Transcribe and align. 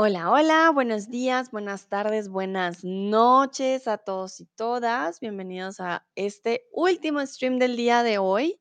Hola, 0.00 0.30
hola, 0.30 0.70
buenos 0.70 1.10
días, 1.10 1.50
buenas 1.50 1.88
tardes, 1.88 2.28
buenas 2.28 2.84
noches 2.84 3.88
a 3.88 3.98
todos 3.98 4.38
y 4.38 4.44
todas. 4.44 5.18
Bienvenidos 5.18 5.80
a 5.80 6.06
este 6.14 6.68
último 6.70 7.26
stream 7.26 7.58
del 7.58 7.76
día 7.76 8.04
de 8.04 8.18
hoy. 8.18 8.60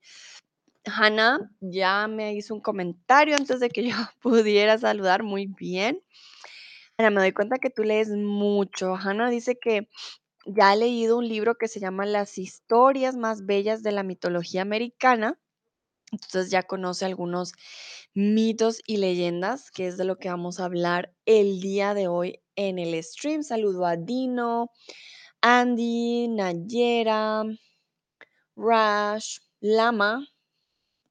Hanna 0.85 1.51
ya 1.59 2.07
me 2.07 2.33
hizo 2.33 2.55
un 2.55 2.61
comentario 2.61 3.35
antes 3.35 3.59
de 3.59 3.69
que 3.69 3.87
yo 3.87 3.95
pudiera 4.19 4.79
saludar 4.79 5.21
muy 5.21 5.45
bien. 5.45 6.01
Hanna, 6.97 7.11
me 7.11 7.21
doy 7.21 7.33
cuenta 7.33 7.59
que 7.59 7.69
tú 7.69 7.83
lees 7.83 8.09
mucho. 8.09 8.95
Hanna 8.95 9.29
dice 9.29 9.59
que 9.59 9.89
ya 10.47 10.71
ha 10.71 10.75
leído 10.75 11.19
un 11.19 11.27
libro 11.27 11.53
que 11.53 11.67
se 11.67 11.79
llama 11.79 12.07
Las 12.07 12.39
historias 12.39 13.15
más 13.15 13.45
bellas 13.45 13.83
de 13.83 13.91
la 13.91 14.01
mitología 14.01 14.63
americana. 14.63 15.37
Entonces 16.11 16.49
ya 16.49 16.63
conoce 16.63 17.05
algunos 17.05 17.53
mitos 18.17 18.81
y 18.87 18.97
leyendas, 18.97 19.69
que 19.69 19.85
es 19.85 19.95
de 19.95 20.03
lo 20.03 20.17
que 20.17 20.29
vamos 20.29 20.59
a 20.59 20.65
hablar 20.65 21.13
el 21.25 21.61
día 21.61 21.93
de 21.93 22.07
hoy 22.07 22.41
en 22.55 22.79
el 22.79 23.01
stream. 23.03 23.43
Saludo 23.43 23.85
a 23.85 23.95
Dino, 23.95 24.71
Andy, 25.41 26.27
Nayera, 26.27 27.43
Rash, 28.55 29.37
Lama. 29.59 30.27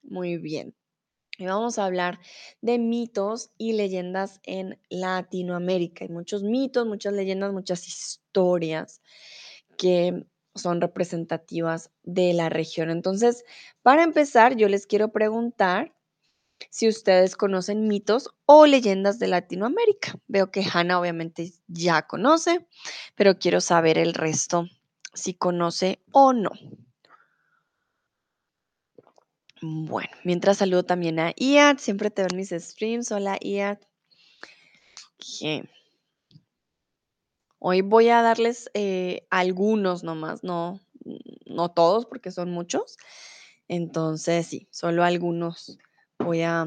Muy 0.02 0.38
bien. 0.38 0.74
Y 1.38 1.46
vamos 1.46 1.78
a 1.78 1.84
hablar 1.84 2.18
de 2.60 2.80
mitos 2.80 3.52
y 3.56 3.74
leyendas 3.74 4.40
en 4.42 4.76
Latinoamérica. 4.88 6.06
Hay 6.06 6.10
muchos 6.10 6.42
mitos, 6.42 6.88
muchas 6.88 7.12
leyendas, 7.12 7.52
muchas 7.52 7.86
historias 7.86 9.00
que 9.78 10.26
son 10.56 10.80
representativas 10.80 11.92
de 12.02 12.32
la 12.32 12.48
región. 12.48 12.90
Entonces, 12.90 13.44
para 13.82 14.02
empezar, 14.02 14.56
yo 14.56 14.68
les 14.68 14.88
quiero 14.88 15.12
preguntar 15.12 15.92
si 16.70 16.88
ustedes 16.88 17.36
conocen 17.36 17.88
mitos 17.88 18.30
o 18.44 18.66
leyendas 18.66 19.18
de 19.18 19.28
Latinoamérica. 19.28 20.18
Veo 20.26 20.50
que 20.50 20.62
Hanna 20.62 21.00
obviamente 21.00 21.52
ya 21.66 22.02
conoce, 22.06 22.66
pero 23.14 23.38
quiero 23.38 23.60
saber 23.60 23.98
el 23.98 24.14
resto, 24.14 24.68
si 25.14 25.34
conoce 25.34 26.02
o 26.12 26.32
no. 26.32 26.50
Bueno, 29.62 30.10
mientras 30.24 30.58
saludo 30.58 30.84
también 30.84 31.18
a 31.18 31.32
Iad, 31.36 31.78
siempre 31.78 32.10
te 32.10 32.22
veo 32.22 32.28
en 32.30 32.36
mis 32.36 32.50
streams. 32.50 33.10
Hola 33.10 33.38
Iad. 33.40 33.78
Hoy 37.58 37.80
voy 37.80 38.08
a 38.10 38.22
darles 38.22 38.70
eh, 38.74 39.26
algunos 39.30 40.04
nomás, 40.04 40.44
no, 40.44 40.80
no 41.46 41.70
todos 41.70 42.06
porque 42.06 42.30
son 42.30 42.50
muchos. 42.50 42.96
Entonces, 43.66 44.46
sí, 44.46 44.68
solo 44.70 45.02
algunos 45.02 45.78
voy 46.18 46.42
a, 46.42 46.66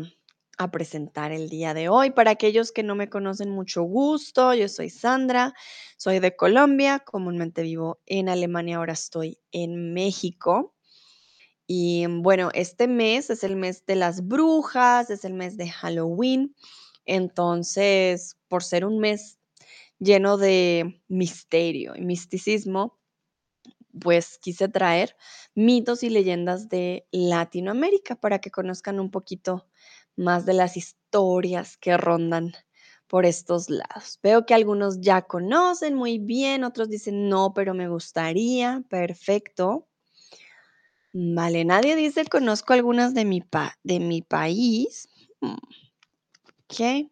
presentar 0.73 1.31
el 1.31 1.47
día 1.47 1.73
de 1.73 1.87
hoy. 1.87 2.11
Para 2.11 2.31
aquellos 2.31 2.73
que 2.73 2.83
no 2.83 2.93
me 2.93 3.09
conocen, 3.09 3.49
mucho 3.49 3.83
gusto. 3.83 4.53
Yo 4.53 4.67
soy 4.67 4.89
Sandra, 4.89 5.53
soy 5.95 6.19
de 6.19 6.35
Colombia, 6.35 6.99
comúnmente 6.99 7.61
vivo 7.61 8.01
en 8.05 8.27
Alemania, 8.27 8.75
ahora 8.75 8.91
estoy 8.91 9.39
en 9.53 9.93
México. 9.93 10.75
Y 11.65 12.05
bueno, 12.07 12.49
este 12.53 12.89
mes 12.89 13.29
es 13.29 13.45
el 13.45 13.55
mes 13.55 13.85
de 13.85 13.95
las 13.95 14.27
brujas, 14.27 15.09
es 15.09 15.23
el 15.23 15.33
mes 15.33 15.55
de 15.55 15.69
Halloween. 15.69 16.53
Entonces, 17.05 18.35
por 18.49 18.61
ser 18.61 18.83
un 18.83 18.99
mes 18.99 19.39
lleno 19.97 20.35
de 20.35 21.01
misterio 21.07 21.95
y 21.95 22.01
misticismo, 22.01 22.98
pues 23.99 24.37
quise 24.39 24.67
traer 24.69 25.15
mitos 25.55 26.03
y 26.03 26.09
leyendas 26.09 26.69
de 26.69 27.07
Latinoamérica 27.11 28.15
para 28.15 28.39
que 28.39 28.51
conozcan 28.51 28.99
un 28.99 29.11
poquito 29.11 29.67
más 30.15 30.45
de 30.45 30.53
las 30.53 30.77
historias 30.77 31.77
que 31.77 31.97
rondan 31.97 32.53
por 33.07 33.25
estos 33.25 33.69
lados. 33.69 34.19
Veo 34.21 34.45
que 34.45 34.53
algunos 34.53 35.01
ya 35.01 35.23
conocen 35.23 35.95
muy 35.95 36.19
bien, 36.19 36.63
otros 36.63 36.89
dicen 36.89 37.27
no, 37.27 37.53
pero 37.53 37.73
me 37.73 37.89
gustaría. 37.89 38.83
Perfecto. 38.89 39.87
Vale, 41.11 41.65
nadie 41.65 41.95
dice 41.95 42.25
conozco 42.25 42.73
algunas 42.73 43.15
de 43.15 43.25
mi, 43.25 43.41
pa 43.41 43.75
de 43.83 43.99
mi 43.99 44.21
país. 44.21 45.09
Mm, 45.41 45.55
ok. 46.65 47.09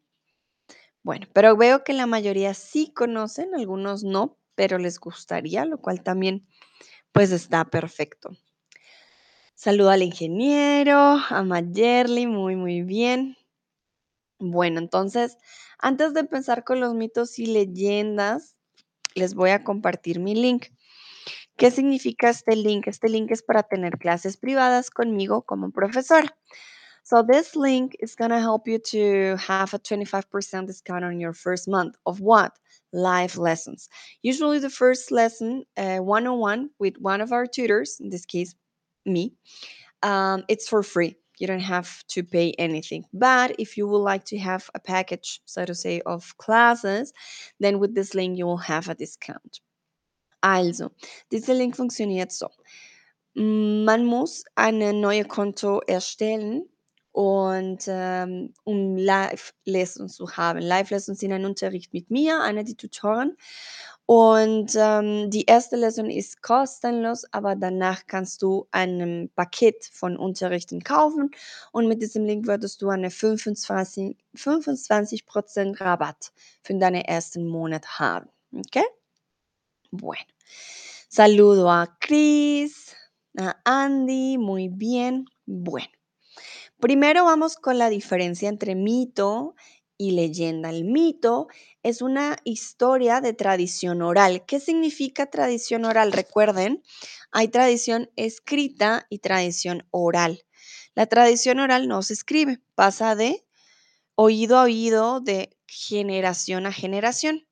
Bueno, 1.01 1.25
pero 1.33 1.57
veo 1.57 1.83
que 1.83 1.93
la 1.93 2.05
mayoría 2.05 2.53
sí 2.53 2.91
conocen, 2.93 3.55
algunos 3.55 4.03
no, 4.03 4.37
pero 4.55 4.77
les 4.77 4.99
gustaría, 4.99 5.65
lo 5.65 5.79
cual 5.79 6.03
también 6.03 6.45
pues 7.17 7.31
está 7.31 7.65
perfecto. 7.65 8.29
Saludo 9.55 9.89
al 9.89 10.03
ingeniero, 10.03 11.17
a 11.29 11.43
Mayerly, 11.43 12.27
muy, 12.27 12.55
muy 12.55 12.83
bien. 12.83 13.35
Bueno, 14.37 14.77
entonces, 14.77 15.35
antes 15.79 16.13
de 16.13 16.19
empezar 16.19 16.63
con 16.63 16.79
los 16.79 16.93
mitos 16.93 17.39
y 17.39 17.47
leyendas, 17.47 18.55
les 19.15 19.33
voy 19.33 19.49
a 19.49 19.63
compartir 19.63 20.19
mi 20.19 20.35
link. 20.35 20.65
¿Qué 21.55 21.71
significa 21.71 22.29
este 22.29 22.55
link? 22.55 22.85
Este 22.85 23.09
link 23.09 23.31
es 23.31 23.41
para 23.41 23.63
tener 23.63 23.97
clases 23.97 24.37
privadas 24.37 24.91
conmigo 24.91 25.41
como 25.41 25.71
profesora. 25.71 26.37
So 27.01 27.25
this 27.25 27.55
link 27.55 27.95
is 27.99 28.15
going 28.15 28.29
to 28.29 28.39
help 28.39 28.67
you 28.67 28.77
to 28.91 29.37
have 29.37 29.73
a 29.73 29.79
25% 29.79 30.67
discount 30.67 31.03
on 31.03 31.19
your 31.19 31.33
first 31.33 31.67
month 31.67 31.95
of 32.05 32.19
what? 32.21 32.53
Live 32.93 33.37
lessons. 33.37 33.89
Usually 34.21 34.59
the 34.59 34.69
first 34.69 35.11
lesson, 35.11 35.65
uh, 35.75 35.97
one-on-one 35.97 36.69
with 36.79 36.95
one 36.99 37.21
of 37.21 37.31
our 37.31 37.45
tutors, 37.45 37.97
in 37.99 38.09
this 38.09 38.25
case, 38.25 38.55
me, 39.05 39.33
um, 40.03 40.43
it's 40.47 40.67
for 40.67 40.83
free. 40.83 41.15
You 41.37 41.47
don't 41.47 41.59
have 41.59 42.03
to 42.07 42.23
pay 42.23 42.53
anything. 42.57 43.05
But 43.13 43.55
if 43.59 43.77
you 43.77 43.87
would 43.87 43.99
like 43.99 44.25
to 44.25 44.37
have 44.39 44.69
a 44.73 44.79
package, 44.79 45.41
so 45.45 45.65
to 45.65 45.75
say, 45.75 46.01
of 46.05 46.35
classes, 46.37 47.13
then 47.59 47.79
with 47.79 47.93
this 47.93 48.15
link 48.15 48.37
you 48.37 48.45
will 48.45 48.57
have 48.57 48.89
a 48.89 48.95
discount. 48.95 49.59
Also, 50.43 50.91
dieser 51.31 51.53
Link 51.55 51.75
funktioniert 51.75 52.31
so. 52.31 52.49
Man 53.35 54.05
muss 54.05 54.43
eine 54.55 54.93
neue 54.93 55.25
Konto 55.25 55.81
erstellen 55.87 56.63
und 57.17 57.85
ähm, 57.87 58.53
um 58.63 58.95
Live-Lessons 58.95 60.13
zu 60.13 60.37
haben. 60.37 60.59
Live-Lessons 60.59 61.19
sind 61.19 61.33
ein 61.33 61.45
Unterricht 61.45 61.91
mit 61.91 62.11
mir, 62.11 62.43
einer 62.43 62.63
der 62.63 62.77
Tutoren. 62.77 63.35
Und 64.05 64.75
ähm, 64.75 65.31
die 65.31 65.45
erste 65.45 65.77
Lesson 65.77 66.11
ist 66.11 66.43
kostenlos, 66.43 67.25
aber 67.31 67.55
danach 67.55 68.05
kannst 68.05 68.43
du 68.43 68.67
ein 68.69 69.31
Paket 69.35 69.83
von 69.91 70.15
Unterrichten 70.15 70.83
kaufen 70.83 71.31
und 71.71 71.87
mit 71.87 72.03
diesem 72.03 72.23
Link 72.23 72.45
würdest 72.45 72.83
du 72.83 72.89
eine 72.89 73.09
25%, 73.09 74.15
25 74.35 75.25
Rabatt 75.81 76.31
für 76.61 76.75
deinen 76.75 77.01
ersten 77.01 77.47
Monat 77.47 77.97
haben. 77.97 78.29
Okay? 78.55 78.85
Bueno. 79.89 80.21
Saludo 81.09 81.67
a 81.67 81.87
Chris, 81.99 82.95
a 83.39 83.55
Andy, 83.65 84.37
muy 84.37 84.69
bien. 84.69 85.25
Bueno. 85.47 85.96
Primero 86.79 87.25
vamos 87.25 87.55
con 87.55 87.79
la 87.79 87.89
diferencia 87.89 88.49
entre 88.49 88.75
mito 88.75 89.55
y 89.97 90.11
leyenda. 90.11 90.69
El 90.69 90.83
mito 90.83 91.47
es 91.81 92.03
una 92.03 92.37
historia 92.43 93.19
de 93.19 93.33
tradición 93.33 94.03
oral. 94.03 94.45
¿Qué 94.45 94.59
significa 94.59 95.25
tradición 95.25 95.85
oral? 95.85 96.11
Recuerden, 96.11 96.83
hay 97.31 97.47
tradición 97.47 98.11
escrita 98.15 99.07
y 99.09 99.19
tradición 99.19 99.87
oral. 99.89 100.45
La 100.93 101.07
tradición 101.07 101.59
oral 101.59 101.87
no 101.87 102.03
se 102.03 102.13
escribe, 102.13 102.59
pasa 102.75 103.15
de 103.15 103.43
oído 104.13 104.59
a 104.59 104.63
oído, 104.63 105.19
de 105.19 105.57
generación 105.65 106.67
a 106.67 106.71
generación 106.71 107.47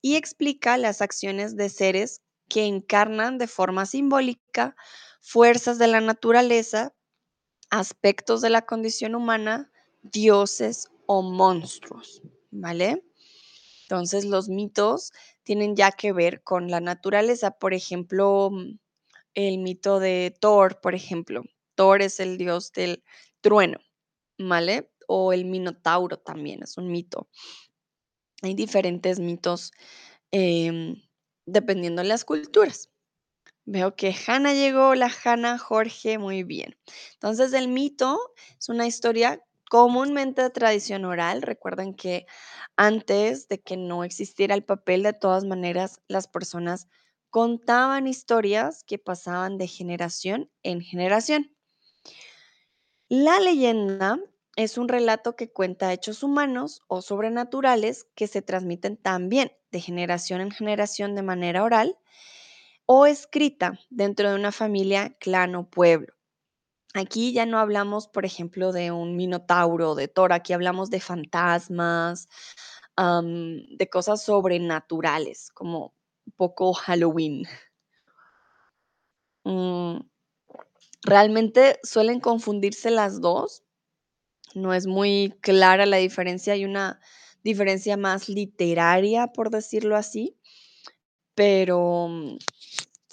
y 0.00 0.14
explica 0.14 0.76
las 0.78 1.02
acciones 1.02 1.56
de 1.56 1.68
seres 1.70 2.22
que 2.48 2.66
encarnan 2.66 3.36
de 3.36 3.48
forma 3.48 3.84
simbólica 3.84 4.76
fuerzas 5.20 5.78
de 5.78 5.88
la 5.88 6.00
naturaleza 6.00 6.94
aspectos 7.70 8.40
de 8.40 8.50
la 8.50 8.66
condición 8.66 9.14
humana, 9.14 9.70
dioses 10.02 10.88
o 11.06 11.22
monstruos, 11.22 12.22
¿vale? 12.50 13.02
Entonces 13.82 14.24
los 14.24 14.48
mitos 14.48 15.12
tienen 15.44 15.74
ya 15.74 15.92
que 15.92 16.12
ver 16.12 16.42
con 16.42 16.70
la 16.70 16.80
naturaleza. 16.80 17.52
Por 17.52 17.72
ejemplo, 17.72 18.50
mm, 18.52 18.78
el 19.34 19.58
mito 19.58 19.98
de 20.00 20.36
Thor, 20.38 20.80
por 20.80 20.94
ejemplo. 20.94 21.42
Thor 21.74 22.02
es 22.02 22.20
el 22.20 22.36
dios 22.36 22.72
del 22.72 23.02
trueno, 23.40 23.78
¿vale? 24.38 24.90
O 25.06 25.32
el 25.32 25.46
Minotauro 25.46 26.18
también 26.18 26.62
es 26.62 26.76
un 26.76 26.88
mito. 26.90 27.28
Hay 28.42 28.54
diferentes 28.54 29.20
mitos 29.20 29.72
em, 30.30 31.00
dependiendo 31.46 32.02
de 32.02 32.08
las 32.08 32.24
culturas. 32.24 32.90
Veo 33.70 33.94
que 33.96 34.16
Hanna 34.26 34.54
llegó, 34.54 34.94
la 34.94 35.12
Hanna, 35.22 35.58
Jorge, 35.58 36.16
muy 36.16 36.42
bien. 36.42 36.78
Entonces, 37.12 37.52
el 37.52 37.68
mito 37.68 38.18
es 38.58 38.70
una 38.70 38.86
historia 38.86 39.44
comúnmente 39.68 40.40
de 40.40 40.48
tradición 40.48 41.04
oral. 41.04 41.42
Recuerden 41.42 41.92
que 41.92 42.24
antes 42.78 43.46
de 43.46 43.60
que 43.60 43.76
no 43.76 44.04
existiera 44.04 44.54
el 44.54 44.64
papel, 44.64 45.02
de 45.02 45.12
todas 45.12 45.44
maneras, 45.44 46.00
las 46.08 46.28
personas 46.28 46.88
contaban 47.28 48.06
historias 48.06 48.84
que 48.84 48.96
pasaban 48.96 49.58
de 49.58 49.66
generación 49.66 50.50
en 50.62 50.80
generación. 50.80 51.54
La 53.10 53.38
leyenda 53.38 54.18
es 54.56 54.78
un 54.78 54.88
relato 54.88 55.36
que 55.36 55.52
cuenta 55.52 55.92
hechos 55.92 56.22
humanos 56.22 56.80
o 56.88 57.02
sobrenaturales 57.02 58.06
que 58.14 58.28
se 58.28 58.40
transmiten 58.40 58.96
también 58.96 59.52
de 59.72 59.82
generación 59.82 60.40
en 60.40 60.52
generación 60.52 61.14
de 61.14 61.22
manera 61.22 61.64
oral 61.64 61.98
o 62.90 63.04
escrita 63.04 63.78
dentro 63.90 64.30
de 64.30 64.34
una 64.34 64.50
familia, 64.50 65.14
clan 65.20 65.54
o 65.56 65.68
pueblo. 65.68 66.14
Aquí 66.94 67.34
ya 67.34 67.44
no 67.44 67.58
hablamos, 67.58 68.08
por 68.08 68.24
ejemplo, 68.24 68.72
de 68.72 68.92
un 68.92 69.14
minotauro, 69.14 69.94
de 69.94 70.08
Thor, 70.08 70.32
aquí 70.32 70.54
hablamos 70.54 70.88
de 70.88 71.00
fantasmas, 71.00 72.28
de 72.96 73.88
cosas 73.90 74.24
sobrenaturales, 74.24 75.50
como 75.52 75.94
un 76.26 76.32
poco 76.32 76.72
Halloween. 76.72 77.44
Mm, 79.44 79.98
realmente 81.02 81.78
suelen 81.82 82.20
confundirse 82.20 82.90
las 82.90 83.20
dos. 83.20 83.64
No 84.54 84.72
es 84.72 84.86
muy 84.86 85.34
clara 85.42 85.86
la 85.86 85.98
diferencia, 85.98 86.54
hay 86.54 86.64
una 86.64 87.00
diferencia 87.44 87.98
más 87.98 88.30
literaria, 88.30 89.28
por 89.28 89.50
decirlo 89.50 89.96
así, 89.96 90.38
pero 91.34 92.08
mm, 92.08 92.38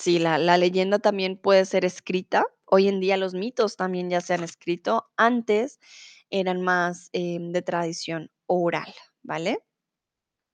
sí, 0.06 0.20
la, 0.20 0.38
la 0.38 0.58
leyenda 0.58 1.00
también 1.00 1.36
puede 1.36 1.66
ser 1.66 1.84
escrita. 1.84 2.46
Hoy 2.66 2.88
en 2.88 3.00
día 3.00 3.18
los 3.18 3.34
mitos 3.34 3.76
también 3.76 4.12
ya 4.12 4.22
se 4.22 4.36
han 4.36 4.44
escrito. 4.44 5.10
Antes 5.18 5.80
eran 6.30 6.62
más 6.62 7.10
em, 7.12 7.52
de 7.52 7.64
tradición 7.64 8.30
oral, 8.46 8.94
¿vale? 9.24 9.58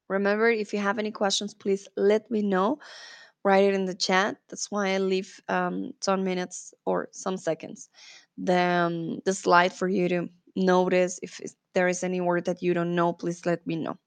Remember, 0.07 0.49
if 0.49 0.73
you 0.73 0.79
have 0.79 0.99
any 0.99 1.11
questions, 1.11 1.53
please 1.53 1.89
let 1.97 2.29
me 2.29 2.41
know. 2.41 2.79
Write 3.43 3.65
it 3.65 3.75
in 3.75 3.85
the 3.85 3.95
chat. 3.95 4.37
That's 4.47 4.71
why 4.71 4.95
I 4.95 4.99
leave 4.99 5.41
um, 5.49 5.91
some 5.99 6.23
minutes 6.23 6.73
or 6.85 7.09
some 7.11 7.37
seconds 7.37 7.89
the, 8.37 8.57
um, 8.57 9.19
the 9.25 9.33
slide 9.33 9.73
for 9.73 9.89
you 9.89 10.07
to 10.09 10.29
notice 10.55 11.19
if 11.21 11.41
there 11.73 11.89
is 11.89 12.03
any 12.03 12.21
word 12.21 12.45
that 12.45 12.61
you 12.61 12.73
don't 12.73 12.95
know, 12.95 13.11
please 13.11 13.45
let 13.45 13.65
me 13.67 13.75
know. 13.75 13.97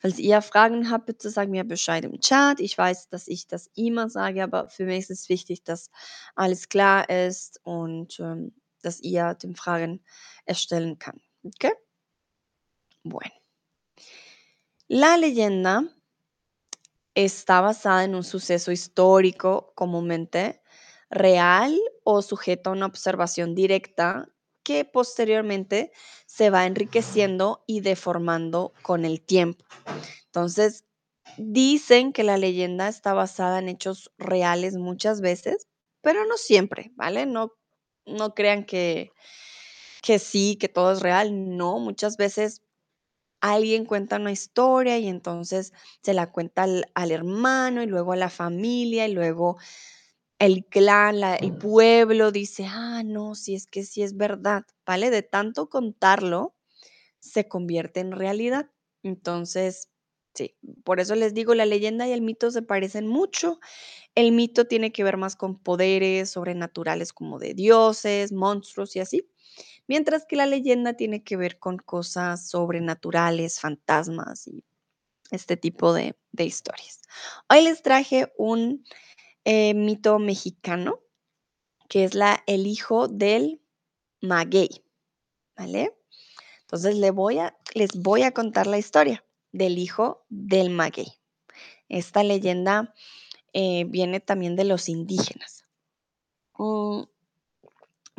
Falls 0.00 0.18
ihr 0.18 0.42
Fragen 0.42 0.90
habt, 0.90 1.06
bitte 1.06 1.30
sagt 1.30 1.50
mir 1.50 1.64
Bescheid 1.64 2.04
im 2.04 2.20
Chat. 2.20 2.60
Ich 2.60 2.76
weiß, 2.76 3.08
dass 3.08 3.28
ich 3.28 3.46
das 3.46 3.70
immer 3.74 4.08
sage, 4.08 4.42
aber 4.42 4.68
für 4.68 4.84
mich 4.84 5.00
ist 5.00 5.10
es 5.10 5.28
wichtig, 5.28 5.64
dass 5.64 5.90
alles 6.34 6.68
klar 6.68 7.08
ist 7.08 7.60
und 7.64 8.18
ähm, 8.20 8.54
dass 8.82 9.00
ihr 9.00 9.34
den 9.34 9.56
Fragen 9.56 10.04
erstellen 10.44 10.98
kann. 10.98 11.20
Okay? 11.44 11.72
Bueno. 13.02 13.34
La 14.88 15.16
leyenda 15.16 15.84
está 17.14 17.60
basada 17.60 18.04
en 18.04 18.14
un 18.14 18.24
suceso 18.24 18.72
histórico 18.72 19.72
comúnmente 19.74 20.60
real 21.10 21.76
o 22.04 22.22
sujeto 22.22 22.70
a 22.70 22.72
una 22.72 22.86
observación 22.86 23.54
directa 23.54 24.28
que 24.62 24.84
posteriormente 24.84 25.92
se 26.26 26.50
va 26.50 26.66
enriqueciendo 26.66 27.64
y 27.66 27.80
deformando 27.80 28.72
con 28.82 29.04
el 29.04 29.20
tiempo. 29.20 29.64
Entonces, 30.26 30.84
dicen 31.36 32.12
que 32.12 32.24
la 32.24 32.36
leyenda 32.36 32.88
está 32.88 33.14
basada 33.14 33.58
en 33.58 33.68
hechos 33.68 34.12
reales 34.18 34.76
muchas 34.76 35.20
veces, 35.20 35.68
pero 36.02 36.24
no 36.26 36.36
siempre, 36.36 36.92
¿vale? 36.94 37.26
No, 37.26 37.52
no 38.06 38.34
crean 38.34 38.64
que, 38.64 39.10
que 40.02 40.18
sí, 40.18 40.56
que 40.56 40.68
todo 40.68 40.92
es 40.92 41.00
real. 41.00 41.56
No, 41.56 41.78
muchas 41.78 42.16
veces 42.16 42.62
alguien 43.40 43.86
cuenta 43.86 44.16
una 44.16 44.32
historia 44.32 44.98
y 44.98 45.08
entonces 45.08 45.72
se 46.02 46.14
la 46.14 46.30
cuenta 46.30 46.64
al, 46.64 46.90
al 46.94 47.10
hermano 47.10 47.82
y 47.82 47.86
luego 47.86 48.12
a 48.12 48.16
la 48.16 48.30
familia 48.30 49.06
y 49.08 49.12
luego 49.12 49.56
el 50.40 50.64
clan, 50.64 51.22
el 51.22 51.56
pueblo 51.56 52.32
dice, 52.32 52.66
ah, 52.66 53.02
no, 53.04 53.34
si 53.34 53.54
es 53.54 53.66
que 53.66 53.84
sí 53.84 54.02
es 54.02 54.16
verdad, 54.16 54.64
¿vale? 54.86 55.10
De 55.10 55.22
tanto 55.22 55.68
contarlo, 55.68 56.56
se 57.20 57.46
convierte 57.46 58.00
en 58.00 58.12
realidad. 58.12 58.70
Entonces, 59.02 59.90
sí, 60.34 60.56
por 60.82 60.98
eso 60.98 61.14
les 61.14 61.34
digo, 61.34 61.54
la 61.54 61.66
leyenda 61.66 62.08
y 62.08 62.12
el 62.12 62.22
mito 62.22 62.50
se 62.50 62.62
parecen 62.62 63.06
mucho. 63.06 63.60
El 64.14 64.32
mito 64.32 64.66
tiene 64.66 64.92
que 64.92 65.04
ver 65.04 65.18
más 65.18 65.36
con 65.36 65.58
poderes 65.58 66.30
sobrenaturales 66.30 67.12
como 67.12 67.38
de 67.38 67.52
dioses, 67.52 68.32
monstruos 68.32 68.96
y 68.96 69.00
así, 69.00 69.28
mientras 69.88 70.24
que 70.24 70.36
la 70.36 70.46
leyenda 70.46 70.94
tiene 70.94 71.22
que 71.22 71.36
ver 71.36 71.58
con 71.58 71.76
cosas 71.76 72.48
sobrenaturales, 72.48 73.60
fantasmas 73.60 74.48
y 74.48 74.64
este 75.30 75.58
tipo 75.58 75.92
de, 75.92 76.16
de 76.32 76.44
historias. 76.44 77.00
Hoy 77.50 77.62
les 77.62 77.82
traje 77.82 78.32
un 78.38 78.84
eh, 79.44 79.74
mito 79.74 80.18
mexicano, 80.18 81.00
que 81.88 82.04
es 82.04 82.14
la, 82.14 82.42
el 82.46 82.66
hijo 82.66 83.08
del 83.08 83.60
maguey, 84.20 84.84
¿vale? 85.56 85.96
Entonces 86.62 86.96
le 86.96 87.10
voy 87.10 87.38
a, 87.38 87.56
les 87.74 87.90
voy 87.96 88.22
a 88.22 88.32
contar 88.32 88.66
la 88.66 88.78
historia 88.78 89.24
del 89.52 89.78
hijo 89.78 90.24
del 90.28 90.70
maguey. 90.70 91.12
Esta 91.88 92.22
leyenda 92.22 92.94
eh, 93.52 93.84
viene 93.88 94.20
también 94.20 94.54
de 94.54 94.64
los 94.64 94.88
indígenas. 94.88 95.64
Mm, 96.56 97.02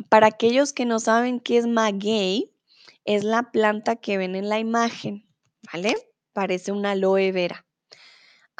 para 0.08 0.26
aquellos 0.26 0.72
que 0.72 0.84
no 0.84 1.00
saben 1.00 1.40
qué 1.40 1.56
es 1.58 1.66
maguey, 1.66 2.52
es 3.04 3.24
la 3.24 3.50
planta 3.50 3.96
que 3.96 4.18
ven 4.18 4.34
en 4.34 4.48
la 4.48 4.58
imagen, 4.58 5.26
¿vale? 5.72 5.94
Parece 6.32 6.72
una 6.72 6.90
aloe 6.90 7.32
vera. 7.32 7.66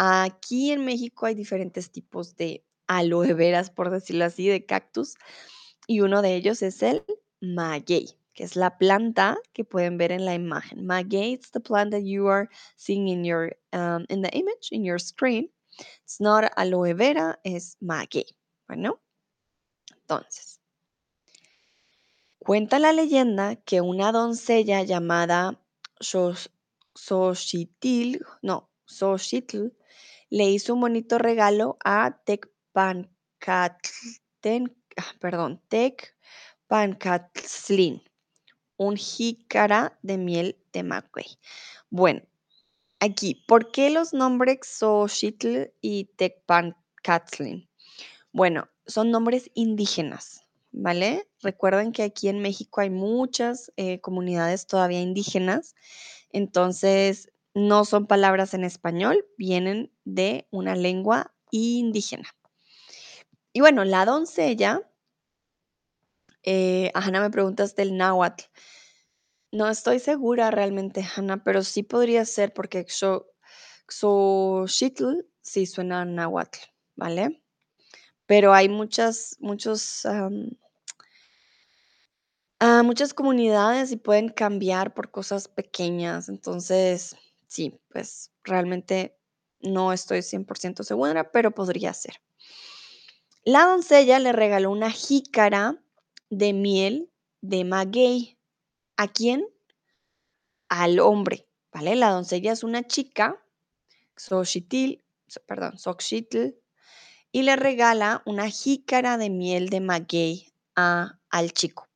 Aquí 0.04 0.72
en 0.72 0.84
México 0.84 1.26
hay 1.26 1.37
diferentes 1.37 1.93
tipos 1.93 2.34
de 2.34 2.64
aloe 2.88 3.34
veras, 3.34 3.70
por 3.70 3.88
decirlo 3.88 4.25
así, 4.25 4.49
de 4.49 4.66
cactus, 4.66 5.14
y 5.87 6.00
uno 6.00 6.22
de 6.22 6.34
ellos 6.34 6.60
es 6.62 6.82
el 6.82 7.04
maguey, 7.40 8.08
que 8.34 8.43
es 8.43 8.56
la 8.56 8.78
planta 8.78 9.38
que 9.52 9.64
pueden 9.64 9.99
ver 9.99 10.10
en 10.10 10.25
la 10.25 10.34
imagen. 10.34 10.84
Maguey 10.84 11.34
is 11.34 11.52
the 11.52 11.60
plant 11.60 11.93
that 11.93 12.02
you 12.02 12.26
are 12.26 12.49
seeing 12.75 13.06
in 13.06 13.25
your 13.25 13.56
um, 13.72 14.04
in 14.08 14.22
the 14.22 14.31
image 14.37 14.72
in 14.72 14.84
your 14.84 14.99
screen. 14.99 15.49
It's 16.02 16.19
not 16.19 16.50
aloe 16.56 16.93
vera, 16.96 17.38
es 17.44 17.76
maguey. 17.81 18.26
Bueno, 18.66 19.00
entonces 19.94 20.58
cuenta 22.40 22.81
la 22.81 22.93
leyenda 22.93 23.54
que 23.54 23.81
una 23.81 24.10
doncella 24.10 24.82
llamada 24.82 25.62
Xochitl, 26.00 26.58
no, 28.43 28.69
Xochitl, 28.84 29.72
le 30.32 30.49
hizo 30.49 30.73
un 30.73 30.81
bonito 30.81 31.19
regalo 31.19 31.76
a 31.84 32.19
Tecpancatlen, 32.25 34.75
ah, 34.96 35.12
perdón, 35.20 35.61
Tecpancatlin, 35.69 38.02
un 38.78 38.97
jícara 38.97 39.99
de 40.00 40.16
miel 40.16 40.56
de 40.73 40.85
maguey. 40.85 41.26
Bueno, 41.90 42.23
aquí, 42.99 43.45
¿por 43.47 43.71
qué 43.73 43.90
los 43.90 44.14
nombres 44.14 44.61
Xochitl 44.62 45.71
y 45.83 46.06
Tecpancatlin? 46.16 47.68
Bueno, 48.33 48.71
son 48.87 49.11
nombres 49.11 49.50
indígenas, 49.52 50.47
¿vale? 50.71 51.28
Recuerden 51.42 51.92
que 51.92 52.04
aquí 52.04 52.28
en 52.28 52.40
México 52.40 52.80
hay 52.80 52.88
muchas 52.88 53.71
eh, 53.76 54.00
comunidades 54.00 54.66
todavía 54.66 55.02
indígenas, 55.02 55.75
entonces 56.30 57.31
no 57.54 57.85
son 57.85 58.06
palabras 58.06 58.54
en 58.54 58.64
español, 58.64 59.26
vienen 59.37 59.92
de 60.04 60.47
una 60.50 60.75
lengua 60.75 61.35
indígena. 61.50 62.28
Y 63.52 63.61
bueno, 63.61 63.85
la 63.85 64.04
doncella, 64.06 64.80
eh, 66.42 66.90
Ana 66.94 67.21
me 67.21 67.30
preguntas 67.30 67.76
del 67.76 67.97
náhuatl. 67.97 68.44
No 69.52 69.68
estoy 69.68 69.99
segura 69.99 70.50
realmente, 70.50 71.06
Ana, 71.16 71.44
pero 71.44 71.62
sí 71.62 71.82
podría 71.82 72.25
ser 72.25 72.54
porque 72.54 72.87
Xochitl 73.87 75.26
sí 75.42 75.66
suena 75.66 76.00
a 76.00 76.04
náhuatl, 76.06 76.59
¿vale? 76.97 77.42
Pero 78.25 78.54
hay 78.54 78.71
muchas, 78.71 79.37
muchos, 79.40 80.06
ah, 80.06 80.30
muchas 82.82 83.12
comunidades 83.12 83.92
y 83.92 83.97
pueden 83.97 84.30
cambiar 84.30 84.94
por 84.94 85.11
cosas 85.11 85.49
pequeñas. 85.49 86.30
Entonces, 86.30 87.14
sí, 87.52 87.78
pues 87.90 88.32
realmente 88.44 89.18
no 89.61 89.92
estoy 89.92 90.21
100% 90.21 90.82
segura, 90.82 91.30
pero 91.30 91.50
podría 91.50 91.92
ser. 91.92 92.14
La 93.44 93.66
doncella 93.66 94.18
le 94.18 94.32
regaló 94.32 94.71
una 94.71 94.90
jícara 94.90 95.82
de 96.30 96.52
miel 96.54 97.11
de 97.42 97.64
maguey. 97.64 98.38
¿A 98.97 99.09
quién? 99.09 99.47
Al 100.68 100.99
hombre, 101.00 101.47
¿vale? 101.73 101.94
La 101.97 102.11
doncella 102.11 102.52
es 102.52 102.64
una 102.64 102.87
chica, 102.87 103.44
Xochitl, 104.16 105.02
perdón, 105.47 105.78
Xochitl, 105.78 106.54
y 107.32 107.42
le 107.42 107.56
regala 107.56 108.23
una 108.25 108.49
jícara 108.49 109.18
de 109.18 109.28
miel 109.28 109.68
de 109.68 109.80
maguey 109.80 110.52
a, 110.75 111.18
al 111.28 111.52
chico. 111.52 111.88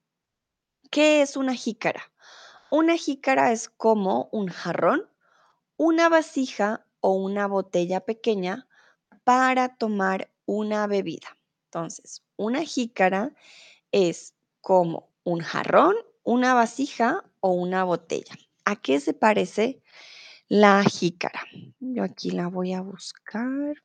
¿Qué 0.90 1.22
es 1.22 1.36
una 1.36 1.54
jícara? 1.54 2.12
Una 2.70 2.96
jícara 2.96 3.52
es 3.52 3.68
como 3.68 4.28
un 4.32 4.48
jarrón 4.48 5.08
una 5.76 6.08
vasija 6.08 6.86
o 7.00 7.12
una 7.12 7.46
botella 7.46 8.00
pequeña 8.00 8.66
para 9.24 9.76
tomar 9.76 10.30
una 10.46 10.86
bebida. 10.86 11.36
Entonces, 11.66 12.22
una 12.36 12.62
jícara 12.62 13.32
es 13.92 14.34
como 14.60 15.10
un 15.24 15.40
jarrón, 15.40 15.94
una 16.22 16.54
vasija 16.54 17.24
o 17.40 17.50
una 17.50 17.84
botella. 17.84 18.34
¿A 18.64 18.76
qué 18.76 19.00
se 19.00 19.14
parece 19.14 19.82
la 20.48 20.82
jícara? 20.84 21.40
Yo 21.80 22.02
aquí 22.02 22.30
la 22.30 22.48
voy 22.48 22.72
a 22.72 22.80
buscar 22.80 23.82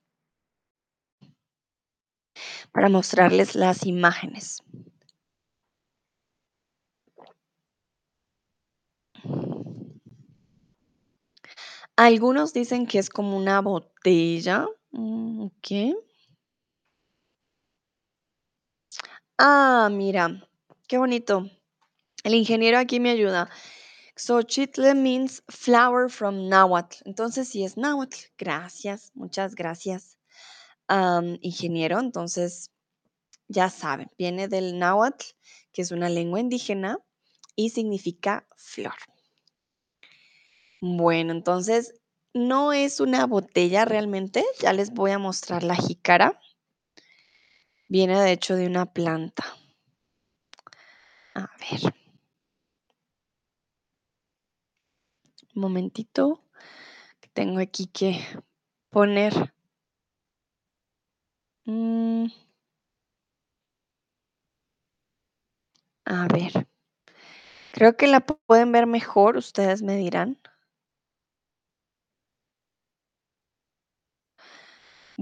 para 2.71 2.89
mostrarles 2.89 3.55
las 3.55 3.85
imágenes. 3.85 4.63
Algunos 12.01 12.51
dicen 12.51 12.87
que 12.87 12.97
es 12.97 13.11
como 13.11 13.37
una 13.37 13.61
botella. 13.61 14.67
Mm, 14.91 15.41
okey. 15.43 15.95
Ah, 19.37 19.87
mira, 19.91 20.47
qué 20.87 20.97
bonito. 20.97 21.45
El 22.23 22.35
ingeniero 22.35 22.79
aquí 22.79 22.99
me 22.99 23.11
ayuda. 23.11 23.49
Xochitl 24.17 24.95
means 24.95 25.43
flower 25.49 26.09
from 26.09 26.49
náhuatl. 26.49 26.97
Entonces, 27.05 27.49
sí 27.49 27.63
es 27.65 27.77
náhuatl. 27.77 28.17
Gracias, 28.37 29.11
muchas 29.15 29.55
gracias, 29.55 30.17
ingeniero. 31.41 31.99
Entonces, 31.99 32.71
ya 33.49 33.69
saben, 33.69 34.09
viene 34.17 34.47
del 34.47 34.79
náhuatl, 34.79 35.25
que 35.73 35.81
es 35.83 35.91
una 35.91 36.09
lengua 36.09 36.39
indígena 36.39 36.99
y 37.55 37.71
significa 37.71 38.47
flor. 38.57 38.95
Bueno, 40.83 41.31
entonces, 41.31 41.93
no 42.33 42.73
es 42.73 42.99
una 42.99 43.27
botella 43.27 43.85
realmente, 43.85 44.43
ya 44.59 44.73
les 44.73 44.91
voy 44.91 45.11
a 45.11 45.19
mostrar 45.19 45.61
la 45.61 45.75
jícara. 45.75 46.39
Viene, 47.89 48.19
de 48.19 48.31
hecho, 48.31 48.55
de 48.55 48.67
una 48.67 48.85
planta. 48.85 49.43
A 51.35 51.47
ver. 51.59 51.93
Un 55.55 55.61
momentito, 55.61 56.43
tengo 57.33 57.59
aquí 57.59 57.87
que 57.87 58.19
poner. 58.91 59.33
Mm. 61.67 62.27
A 66.05 66.27
ver. 66.27 66.67
Creo 67.73 67.95
que 67.95 68.07
la 68.07 68.19
pueden 68.19 68.71
ver 68.73 68.85
mejor, 68.85 69.37
ustedes 69.37 69.81
me 69.81 69.95
dirán. 69.95 70.37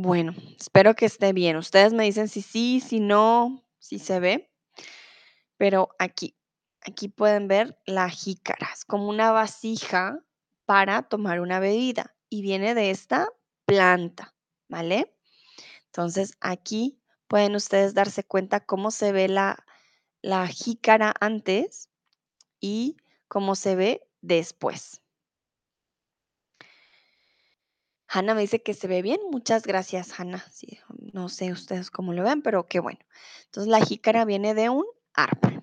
Bueno, 0.02 0.34
espero 0.58 0.96
que 0.96 1.06
esté 1.06 1.34
bien. 1.34 1.58
Ustedes 1.58 1.92
me 1.92 2.06
dicen 2.06 2.30
si 2.30 2.42
sí, 2.42 2.80
si 2.80 3.02
no, 3.02 3.66
si 3.80 4.00
se 4.00 4.22
ve. 4.22 4.50
Pero 5.58 5.90
aquí, 6.00 6.38
aquí 6.80 7.10
pueden 7.10 7.50
ver 7.50 7.78
la 7.86 8.10
jícara, 8.10 8.70
es 8.74 8.86
como 8.86 9.10
una 9.10 9.34
vasija 9.34 10.24
para 10.64 11.02
tomar 11.04 11.42
una 11.42 11.60
bebida 11.60 12.16
y 12.30 12.42
viene 12.42 12.76
de 12.76 12.92
esta 12.92 13.28
planta, 13.66 14.34
¿vale? 14.70 15.14
Entonces, 15.88 16.38
aquí 16.40 17.02
pueden 17.28 17.58
ustedes 17.58 17.94
darse 17.94 18.24
cuenta 18.24 18.62
cómo 18.62 18.92
se 18.92 19.12
ve 19.12 19.28
la 19.28 19.66
la 20.22 20.48
jícara 20.48 21.14
antes 21.20 21.90
y 22.62 22.96
cómo 23.28 23.54
se 23.54 23.76
ve 23.76 24.08
después. 24.22 25.02
Hannah 28.12 28.34
me 28.34 28.42
dice 28.42 28.64
que 28.64 28.74
se 28.74 28.88
ve 28.88 29.02
bien. 29.02 29.20
Muchas 29.32 29.64
gracias, 29.64 30.20
Hannah. 30.20 30.44
Sí, 30.52 30.80
no 31.14 31.30
sé 31.30 31.52
ustedes 31.52 31.92
cómo 31.92 32.14
lo 32.14 32.24
vean, 32.24 32.42
pero 32.42 32.68
qué 32.68 32.80
bueno. 32.80 33.00
Entonces, 33.46 33.70
la 33.70 33.86
jícara 33.86 34.26
viene 34.26 34.56
de 34.56 34.70
un 34.70 34.86
árbol. 35.14 35.62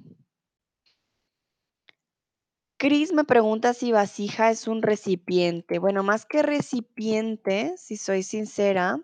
Cris 2.78 3.12
me 3.12 3.24
pregunta 3.24 3.72
si 3.74 3.90
vasija 3.90 4.50
es 4.50 4.68
un 4.68 4.82
recipiente. 4.82 5.78
Bueno, 5.78 6.02
más 6.02 6.24
que 6.26 6.42
recipiente, 6.42 7.74
si 7.78 7.96
soy 7.96 8.22
sincera, 8.22 9.00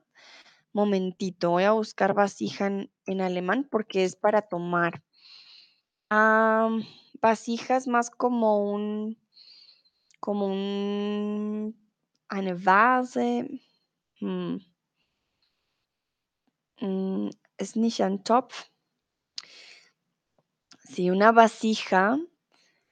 momentito, 0.73 1.51
voy 1.51 1.65
a 1.65 1.73
buscar 1.73 2.15
vasija 2.15 2.67
en 3.07 3.21
alemán 3.21 3.67
porque 3.71 4.05
es 4.05 4.15
para 4.15 4.43
tomar. 4.43 5.03
Am, 6.11 6.85
vasija 7.23 7.77
es 7.77 7.89
más 7.89 8.11
como 8.11 8.71
un 8.71 9.19
como 10.21 10.47
un 10.47 11.82
eine 12.33 12.65
Vase, 12.65 13.49
mm. 14.21 14.59
Mm, 16.81 17.31
ist 17.59 17.77
nicht 17.77 18.01
ein 18.03 18.25
Topf. 18.25 18.65
Sí, 20.85 21.11
una 21.11 21.33
vasija 21.33 22.19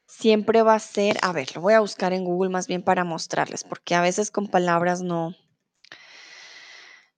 siempre 0.07 0.63
va 0.63 0.75
a 0.75 0.79
ser 0.79 1.19
a 1.23 1.33
ver, 1.33 1.55
lo 1.55 1.61
voy 1.61 1.75
a 1.75 1.81
buscar 1.81 2.13
en 2.13 2.25
Google 2.25 2.51
más 2.51 2.67
bien 2.67 2.83
para 2.83 3.05
mostrarles, 3.05 3.65
porque 3.65 3.95
a 3.95 4.01
veces 4.01 4.31
con 4.31 4.49
palabras 4.49 5.03
no 5.03 5.35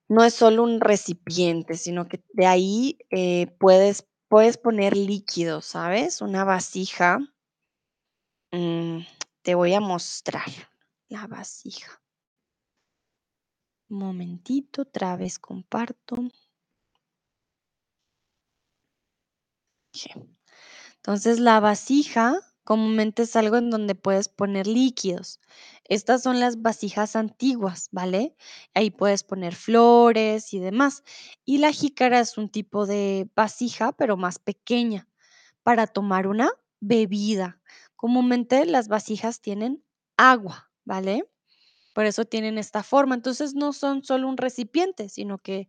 no 0.09 0.25
es 0.25 0.35
solo 0.35 0.62
un 0.62 0.81
recipiente, 0.81 1.76
sino 1.76 2.07
que 2.07 2.23
de 2.33 2.47
ahí, 2.47 2.99
eh, 3.11 3.47
puedes 3.59 4.07
puedes 4.29 4.59
poner 4.59 4.97
líquidos, 4.97 5.67
¿sabes? 5.67 6.21
Una 6.23 6.45
vasija 6.45 7.19
mm, 8.52 9.00
te 9.43 9.55
voy 9.55 9.75
a 9.75 9.81
mostrar 9.81 10.50
la 11.09 11.26
vasija. 11.26 12.01
Momentito, 13.93 14.83
otra 14.83 15.17
vez 15.17 15.39
comparto. 15.39 16.17
Entonces, 20.97 21.39
la 21.41 21.61
vasija 21.61 22.39
comúnmente 22.65 23.25
es 23.25 23.37
algo 23.37 23.57
en 23.57 23.71
donde 23.71 23.95
puedes 23.95 24.29
poner 24.29 24.67
líquidos. 24.67 25.41
Estas 25.85 26.23
son 26.23 26.41
las 26.41 26.63
vasijas 26.63 27.17
antiguas, 27.17 27.89
¿vale? 27.93 28.37
Ahí 28.75 28.91
puedes 28.91 29.25
poner 29.25 29.55
flores 29.55 30.55
y 30.55 30.61
demás. 30.61 31.03
Y 31.45 31.59
la 31.59 31.73
jícara 31.73 32.21
es 32.21 32.39
un 32.39 32.49
tipo 32.49 32.87
de 32.87 33.29
vasija, 33.35 33.93
pero 33.93 34.17
más 34.17 34.39
pequeña, 34.39 35.09
para 35.63 35.87
tomar 35.87 36.27
una 36.29 36.51
bebida. 36.81 37.61
Comúnmente 37.97 38.65
las 38.67 38.89
vasijas 38.89 39.41
tienen 39.41 39.85
agua, 40.17 40.71
¿vale? 40.85 41.32
Por 41.93 42.07
eso 42.07 42.25
tienen 42.25 42.59
esta 42.59 42.83
forma. 42.83 43.15
Entonces, 43.15 43.55
no 43.55 43.73
son 43.73 44.05
solo 44.05 44.29
un 44.29 44.37
recipiente, 44.37 45.09
sino 45.09 45.39
que 45.39 45.69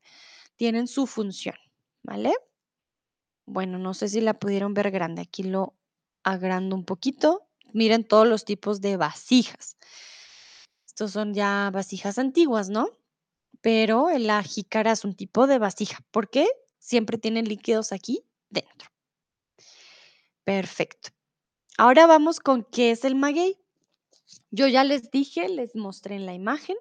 tienen 0.56 0.88
su 0.88 1.08
función, 1.08 1.56
¿vale? 2.04 2.34
Bueno, 3.46 3.78
no 3.78 3.94
sé 3.94 4.08
si 4.08 4.22
la 4.22 4.34
pudieron 4.34 4.74
ver 4.74 4.92
grande. 4.92 5.22
Aquí 5.22 5.44
lo 5.44 5.76
agrando 6.24 6.76
un 6.76 6.86
poquito. 6.86 7.48
Miren 7.74 8.08
todos 8.08 8.28
los 8.28 8.46
tipos 8.46 8.82
de 8.82 8.98
vasijas. 8.98 9.78
Estos 10.86 11.12
son 11.12 11.34
ya 11.34 11.70
vasijas 11.74 12.20
antiguas, 12.20 12.70
¿no? 12.70 12.88
Pero 13.62 14.10
la 14.18 14.44
jícara 14.44 14.92
es 14.92 15.04
un 15.04 15.16
tipo 15.16 15.48
de 15.48 15.58
vasija. 15.58 16.00
¿Por 16.12 16.30
qué? 16.30 16.48
Siempre 16.78 17.18
tienen 17.18 17.46
líquidos 17.46 17.92
aquí 17.92 18.24
dentro. 18.50 18.90
Perfecto. 20.44 21.10
Ahora 21.78 22.06
vamos 22.06 22.40
con 22.40 22.64
qué 22.64 22.92
es 22.92 23.06
el 23.06 23.16
maguey. 23.16 23.58
Yo 24.52 24.68
ya 24.68 24.84
les 24.84 25.12
dije, 25.12 25.50
les 25.50 25.76
mostré 25.76 26.16
en 26.16 26.26
la 26.26 26.34
imagen. 26.34 26.78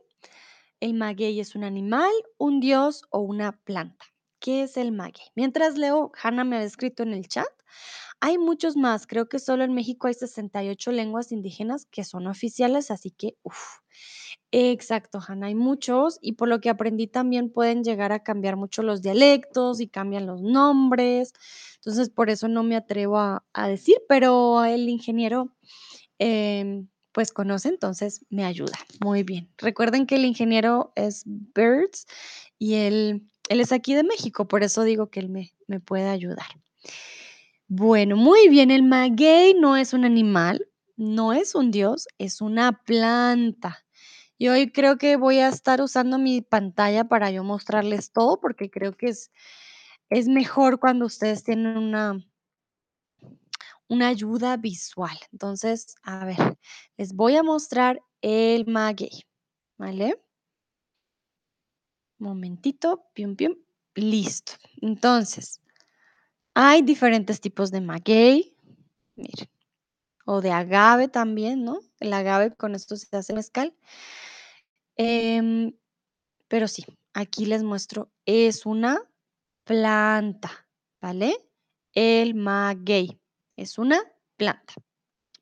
El 0.80 0.94
maguey 0.94 1.40
es 1.40 1.54
un 1.54 1.64
animal, 1.64 2.12
un 2.38 2.60
dios 2.60 3.04
o 3.10 3.20
una 3.20 3.52
planta. 3.64 4.04
¿Qué 4.40 4.64
es 4.64 4.76
el 4.76 4.92
maguey? 4.92 5.26
Mientras 5.36 5.78
leo, 5.78 6.12
Hannah 6.20 6.44
me 6.44 6.56
ha 6.56 6.64
escrito 6.64 7.02
en 7.02 7.12
el 7.12 7.28
chat. 7.28 7.46
Hay 8.20 8.38
muchos 8.38 8.76
más. 8.76 9.06
Creo 9.06 9.28
que 9.28 9.38
solo 9.38 9.64
en 9.64 9.74
México 9.74 10.06
hay 10.06 10.14
68 10.14 10.92
lenguas 10.92 11.32
indígenas 11.32 11.86
que 11.86 12.04
son 12.04 12.26
oficiales, 12.26 12.90
así 12.90 13.10
que, 13.10 13.36
uf. 13.42 13.78
Exacto, 14.54 15.18
Hannah, 15.26 15.46
hay 15.46 15.54
muchos 15.54 16.18
y 16.20 16.32
por 16.32 16.48
lo 16.48 16.60
que 16.60 16.68
aprendí 16.70 17.06
también 17.06 17.50
pueden 17.50 17.84
llegar 17.84 18.12
a 18.12 18.22
cambiar 18.22 18.56
mucho 18.56 18.82
los 18.82 19.00
dialectos 19.02 19.80
y 19.80 19.88
cambian 19.88 20.26
los 20.26 20.42
nombres. 20.42 21.32
Entonces, 21.76 22.10
por 22.10 22.28
eso 22.30 22.48
no 22.48 22.62
me 22.62 22.76
atrevo 22.76 23.18
a, 23.18 23.44
a 23.54 23.68
decir, 23.68 23.96
pero 24.08 24.64
el 24.64 24.88
ingeniero, 24.88 25.54
em, 26.18 26.88
pues 27.12 27.32
conoce, 27.32 27.68
entonces 27.68 28.24
me 28.30 28.44
ayuda. 28.44 28.78
Muy 29.00 29.22
bien. 29.22 29.48
Recuerden 29.58 30.06
que 30.06 30.16
el 30.16 30.24
ingeniero 30.24 30.92
es 30.96 31.22
Birds 31.26 32.06
y 32.58 32.74
él, 32.74 33.22
él 33.48 33.60
es 33.60 33.72
aquí 33.72 33.94
de 33.94 34.02
México, 34.02 34.48
por 34.48 34.62
eso 34.62 34.82
digo 34.82 35.10
que 35.10 35.20
él 35.20 35.28
me, 35.28 35.52
me 35.66 35.80
puede 35.80 36.08
ayudar. 36.08 36.46
Bueno, 37.68 38.16
muy 38.16 38.48
bien. 38.48 38.70
El 38.70 38.82
maguey 38.82 39.54
no 39.54 39.76
es 39.76 39.94
un 39.94 40.04
animal, 40.04 40.66
no 40.96 41.32
es 41.32 41.54
un 41.54 41.70
dios, 41.70 42.06
es 42.18 42.40
una 42.40 42.82
planta. 42.84 43.84
Y 44.36 44.48
hoy 44.48 44.72
creo 44.72 44.98
que 44.98 45.16
voy 45.16 45.38
a 45.38 45.48
estar 45.48 45.80
usando 45.80 46.18
mi 46.18 46.42
pantalla 46.42 47.04
para 47.04 47.30
yo 47.30 47.44
mostrarles 47.44 48.12
todo, 48.12 48.40
porque 48.40 48.70
creo 48.70 48.96
que 48.96 49.06
es, 49.06 49.30
es 50.10 50.28
mejor 50.28 50.80
cuando 50.80 51.06
ustedes 51.06 51.44
tienen 51.44 51.78
una, 51.78 52.22
una 53.92 54.08
ayuda 54.08 54.56
visual. 54.56 55.18
Entonces, 55.32 55.96
a 56.02 56.24
ver, 56.24 56.58
les 56.96 57.12
voy 57.12 57.36
a 57.36 57.42
mostrar 57.42 58.00
el 58.22 58.66
maguey, 58.66 59.26
¿vale? 59.76 60.18
Momentito, 62.18 63.04
pium, 63.12 63.36
pium, 63.36 63.54
listo. 63.94 64.52
Entonces, 64.80 65.60
hay 66.54 66.80
diferentes 66.80 67.38
tipos 67.42 67.70
de 67.70 67.82
maguey. 67.82 68.56
Miren, 69.14 69.50
o 70.24 70.40
de 70.40 70.52
agave 70.52 71.08
también, 71.08 71.62
¿no? 71.62 71.80
El 72.00 72.14
agave 72.14 72.56
con 72.56 72.74
esto 72.74 72.96
se 72.96 73.14
hace 73.14 73.34
mezcal. 73.34 73.76
Em, 74.96 75.76
pero 76.48 76.66
sí, 76.66 76.86
aquí 77.12 77.44
les 77.44 77.62
muestro, 77.62 78.10
es 78.24 78.64
una 78.64 79.02
planta, 79.64 80.66
¿vale? 80.98 81.36
El 81.92 82.34
maguey 82.34 83.21
es 83.56 83.78
una 83.78 84.00
planta. 84.36 84.74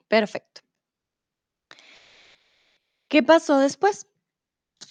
Perfecto. 0.08 0.62
¿Qué 3.08 3.22
pasó 3.22 3.58
después? 3.58 4.06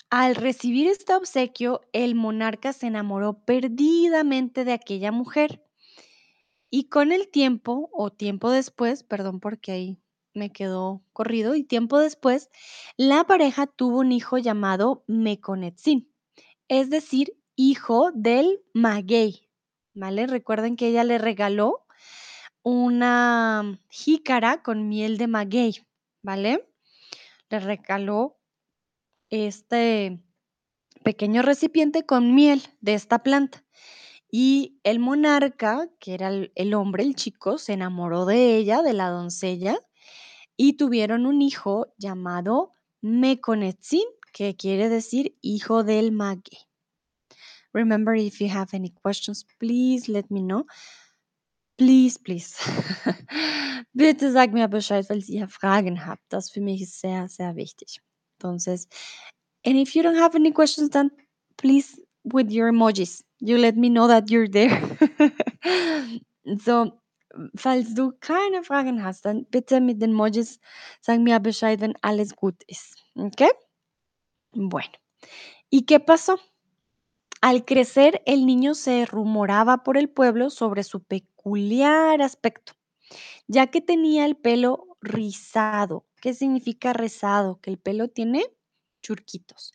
Al 0.09 0.35
recibir 0.35 0.87
este 0.87 1.13
obsequio, 1.15 1.81
el 1.93 2.15
monarca 2.15 2.73
se 2.73 2.87
enamoró 2.87 3.45
perdidamente 3.45 4.65
de 4.65 4.73
aquella 4.73 5.11
mujer. 5.11 5.63
Y 6.69 6.89
con 6.89 7.11
el 7.11 7.29
tiempo, 7.29 7.89
o 7.93 8.11
tiempo 8.11 8.51
después, 8.51 9.03
perdón 9.03 9.39
porque 9.39 9.71
ahí 9.71 9.99
me 10.33 10.51
quedó 10.51 11.03
corrido, 11.13 11.55
y 11.55 11.63
tiempo 11.63 11.99
después, 11.99 12.49
la 12.97 13.23
pareja 13.25 13.67
tuvo 13.67 13.99
un 13.99 14.11
hijo 14.11 14.37
llamado 14.37 15.03
Meconetzin, 15.07 16.11
es 16.67 16.89
decir, 16.89 17.35
hijo 17.55 18.11
del 18.13 18.61
maguey, 18.73 19.49
¿vale? 19.93 20.27
Recuerden 20.27 20.75
que 20.75 20.87
ella 20.87 21.03
le 21.03 21.17
regaló 21.17 21.85
una 22.63 23.79
jícara 23.89 24.61
con 24.63 24.87
miel 24.87 25.17
de 25.17 25.27
maguey, 25.27 25.85
¿vale? 26.21 26.69
Le 27.49 27.59
regaló 27.59 28.39
este 29.29 30.21
pequeño 31.03 31.41
recipiente 31.41 32.05
con 32.05 32.35
miel 32.35 32.61
de 32.81 32.93
esta 32.93 33.19
planta. 33.19 33.63
Y 34.31 34.79
el 34.83 34.99
monarca, 34.99 35.89
que 35.99 36.13
era 36.13 36.29
el, 36.29 36.73
hombre, 36.75 37.03
el 37.03 37.15
chico, 37.15 37.57
se 37.57 37.73
enamoró 37.73 38.25
de 38.25 38.57
ella, 38.57 38.81
de 38.81 38.93
la 38.93 39.09
doncella, 39.09 39.79
y 40.55 40.73
tuvieron 40.73 41.25
un 41.25 41.41
hijo 41.41 41.93
llamado 41.97 42.73
Meconetzin, 43.01 44.05
que 44.31 44.55
quiere 44.55 44.89
decir 44.89 45.35
hijo 45.41 45.83
del 45.83 46.11
maguey. 46.11 46.59
Remember, 47.73 48.15
if 48.15 48.39
you 48.39 48.49
have 48.49 48.69
any 48.73 48.91
questions, 48.91 49.45
please 49.57 50.11
let 50.11 50.25
me 50.29 50.41
know. 50.41 50.65
Please, 51.79 52.17
please. 52.17 52.57
Bitte 53.95 54.33
sag 54.33 54.51
mir 54.51 54.67
Bescheid, 54.67 55.05
falls 55.07 55.29
ihr 55.29 55.47
Fragen 55.47 56.05
habt. 56.05 56.21
Das 56.27 56.51
für 56.51 56.59
mich 56.59 56.81
ist 56.81 56.99
sehr, 56.99 57.29
sehr 57.29 57.55
wichtig. 57.55 58.01
Entonces, 58.37 58.89
and 59.65 59.77
if 59.77 59.95
you 59.95 60.03
don't 60.03 60.19
have 60.19 60.35
any 60.35 60.51
questions, 60.51 60.89
then 60.89 61.09
please 61.55 61.97
with 62.25 62.51
your 62.51 62.67
emojis, 62.67 63.23
you 63.39 63.57
let 63.57 63.77
me 63.77 63.89
know 63.89 64.09
that 64.09 64.29
you're 64.29 64.49
there. 64.49 64.69
so, 66.65 66.91
falls 67.55 67.93
du 67.93 68.11
keine 68.19 68.61
Fragen 68.63 69.01
hast, 69.01 69.23
dann 69.23 69.45
bitte 69.49 69.79
mit 69.79 70.01
den 70.01 70.11
Emojis 70.11 70.59
sag 70.99 71.21
mir 71.21 71.39
Bescheid, 71.39 71.79
wenn 71.79 71.93
alles 72.01 72.35
gut 72.35 72.61
ist. 72.67 72.97
¿Ok? 73.15 73.47
Bueno, 74.51 74.91
¿y 75.69 75.85
qué 75.85 75.99
pasó? 76.01 76.37
Al 77.41 77.63
crecer, 77.63 78.21
el 78.25 78.45
niño 78.45 78.75
se 78.75 79.05
rumoraba 79.05 79.83
por 79.83 79.97
el 79.97 80.09
pueblo 80.09 80.49
sobre 80.49 80.83
su 80.83 81.01
peculiar 81.03 82.21
aspecto, 82.21 82.73
ya 83.47 83.67
que 83.67 83.81
tenía 83.81 84.25
el 84.25 84.37
pelo 84.37 84.97
rizado. 85.01 86.05
¿Qué 86.21 86.33
significa 86.33 86.93
rizado? 86.93 87.59
Que 87.61 87.71
el 87.71 87.79
pelo 87.79 88.09
tiene 88.09 88.45
churquitos. 89.03 89.73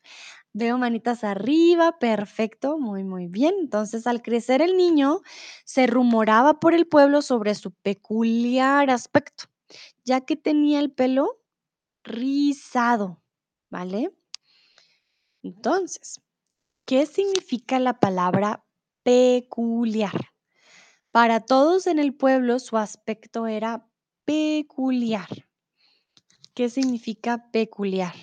Veo 0.55 0.79
manitas 0.79 1.25
arriba, 1.25 1.99
perfecto, 1.99 2.79
muy, 2.79 3.05
muy 3.05 3.29
bien. 3.29 3.55
Entonces, 3.61 4.07
al 4.07 4.23
crecer 4.23 4.63
el 4.63 4.77
niño, 4.77 5.21
se 5.65 5.87
rumoraba 5.87 6.61
por 6.61 6.75
el 6.75 6.87
pueblo 6.87 7.23
sobre 7.23 7.55
su 7.55 7.73
peculiar 7.73 8.91
aspecto, 8.91 9.45
ya 10.05 10.23
que 10.23 10.37
tenía 10.37 10.81
el 10.81 10.93
pelo 10.93 11.41
rizado, 12.05 13.23
¿vale? 13.71 14.13
Entonces, 15.45 16.21
¿qué 16.87 17.07
significa 17.07 17.79
la 17.79 17.99
palabra 18.01 18.65
peculiar? 19.03 20.31
Para 21.13 21.41
todos 21.41 21.87
en 21.87 21.99
el 21.99 22.15
pueblo 22.15 22.59
su 22.59 22.77
aspecto 22.77 23.47
era 23.47 23.89
peculiar. 24.25 25.29
¿Qué 26.55 26.69
significa 26.71 27.51
peculiar? 27.53 28.15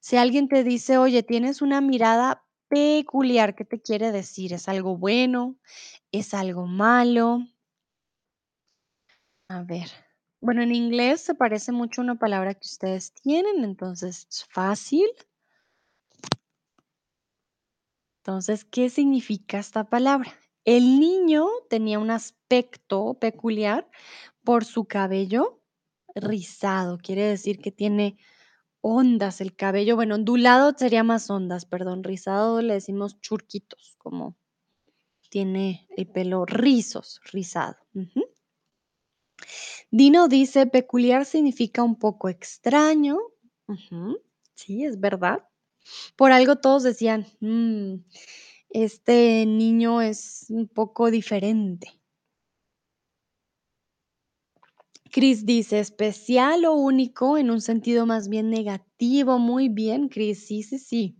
Si 0.00 0.16
alguien 0.16 0.48
te 0.48 0.64
dice, 0.64 0.98
oye, 0.98 1.22
tienes 1.22 1.62
una 1.62 1.80
mirada 1.80 2.44
peculiar, 2.68 3.54
¿qué 3.54 3.64
te 3.64 3.80
quiere 3.80 4.12
decir? 4.12 4.52
¿Es 4.52 4.68
algo 4.68 4.96
bueno? 4.96 5.58
¿Es 6.10 6.34
algo 6.34 6.66
malo? 6.66 7.40
A 9.48 9.62
ver. 9.62 9.88
Bueno, 10.40 10.62
en 10.62 10.74
inglés 10.74 11.20
se 11.20 11.36
parece 11.36 11.70
mucho 11.70 12.00
a 12.00 12.04
una 12.04 12.18
palabra 12.18 12.54
que 12.54 12.66
ustedes 12.66 13.12
tienen, 13.14 13.62
entonces 13.62 14.26
es 14.28 14.44
fácil. 14.50 15.06
Entonces, 18.22 18.64
¿qué 18.64 18.88
significa 18.88 19.58
esta 19.58 19.82
palabra? 19.82 20.32
El 20.64 21.00
niño 21.00 21.48
tenía 21.68 21.98
un 21.98 22.10
aspecto 22.12 23.14
peculiar 23.14 23.90
por 24.44 24.64
su 24.64 24.84
cabello 24.84 25.60
rizado, 26.14 26.98
quiere 26.98 27.24
decir 27.24 27.58
que 27.58 27.72
tiene 27.72 28.16
ondas 28.80 29.40
el 29.40 29.56
cabello, 29.56 29.96
bueno, 29.96 30.14
ondulado 30.14 30.72
sería 30.76 31.02
más 31.02 31.30
ondas, 31.30 31.64
perdón, 31.64 32.04
rizado 32.04 32.62
le 32.62 32.74
decimos 32.74 33.20
churquitos, 33.20 33.96
como 33.98 34.36
tiene 35.28 35.88
el 35.96 36.06
pelo 36.06 36.46
rizos, 36.46 37.20
rizado. 37.32 37.76
Dino 39.90 40.28
dice, 40.28 40.66
peculiar 40.66 41.24
significa 41.24 41.82
un 41.82 41.96
poco 41.98 42.28
extraño. 42.28 43.18
Sí, 44.54 44.84
es 44.84 44.98
verdad. 45.00 45.48
Por 46.16 46.32
algo 46.32 46.56
todos 46.56 46.82
decían, 46.82 47.26
"Mm, 47.40 47.96
este 48.70 49.46
niño 49.46 50.02
es 50.02 50.46
un 50.50 50.68
poco 50.68 51.10
diferente. 51.10 52.00
Chris 55.10 55.44
dice, 55.46 55.78
especial 55.80 56.64
o 56.64 56.74
único 56.74 57.36
en 57.38 57.50
un 57.50 57.60
sentido 57.60 58.06
más 58.06 58.28
bien 58.28 58.50
negativo. 58.50 59.38
Muy 59.38 59.68
bien, 59.68 60.08
Chris. 60.08 60.46
Sí, 60.46 60.62
sí, 60.62 60.78
sí. 60.78 61.16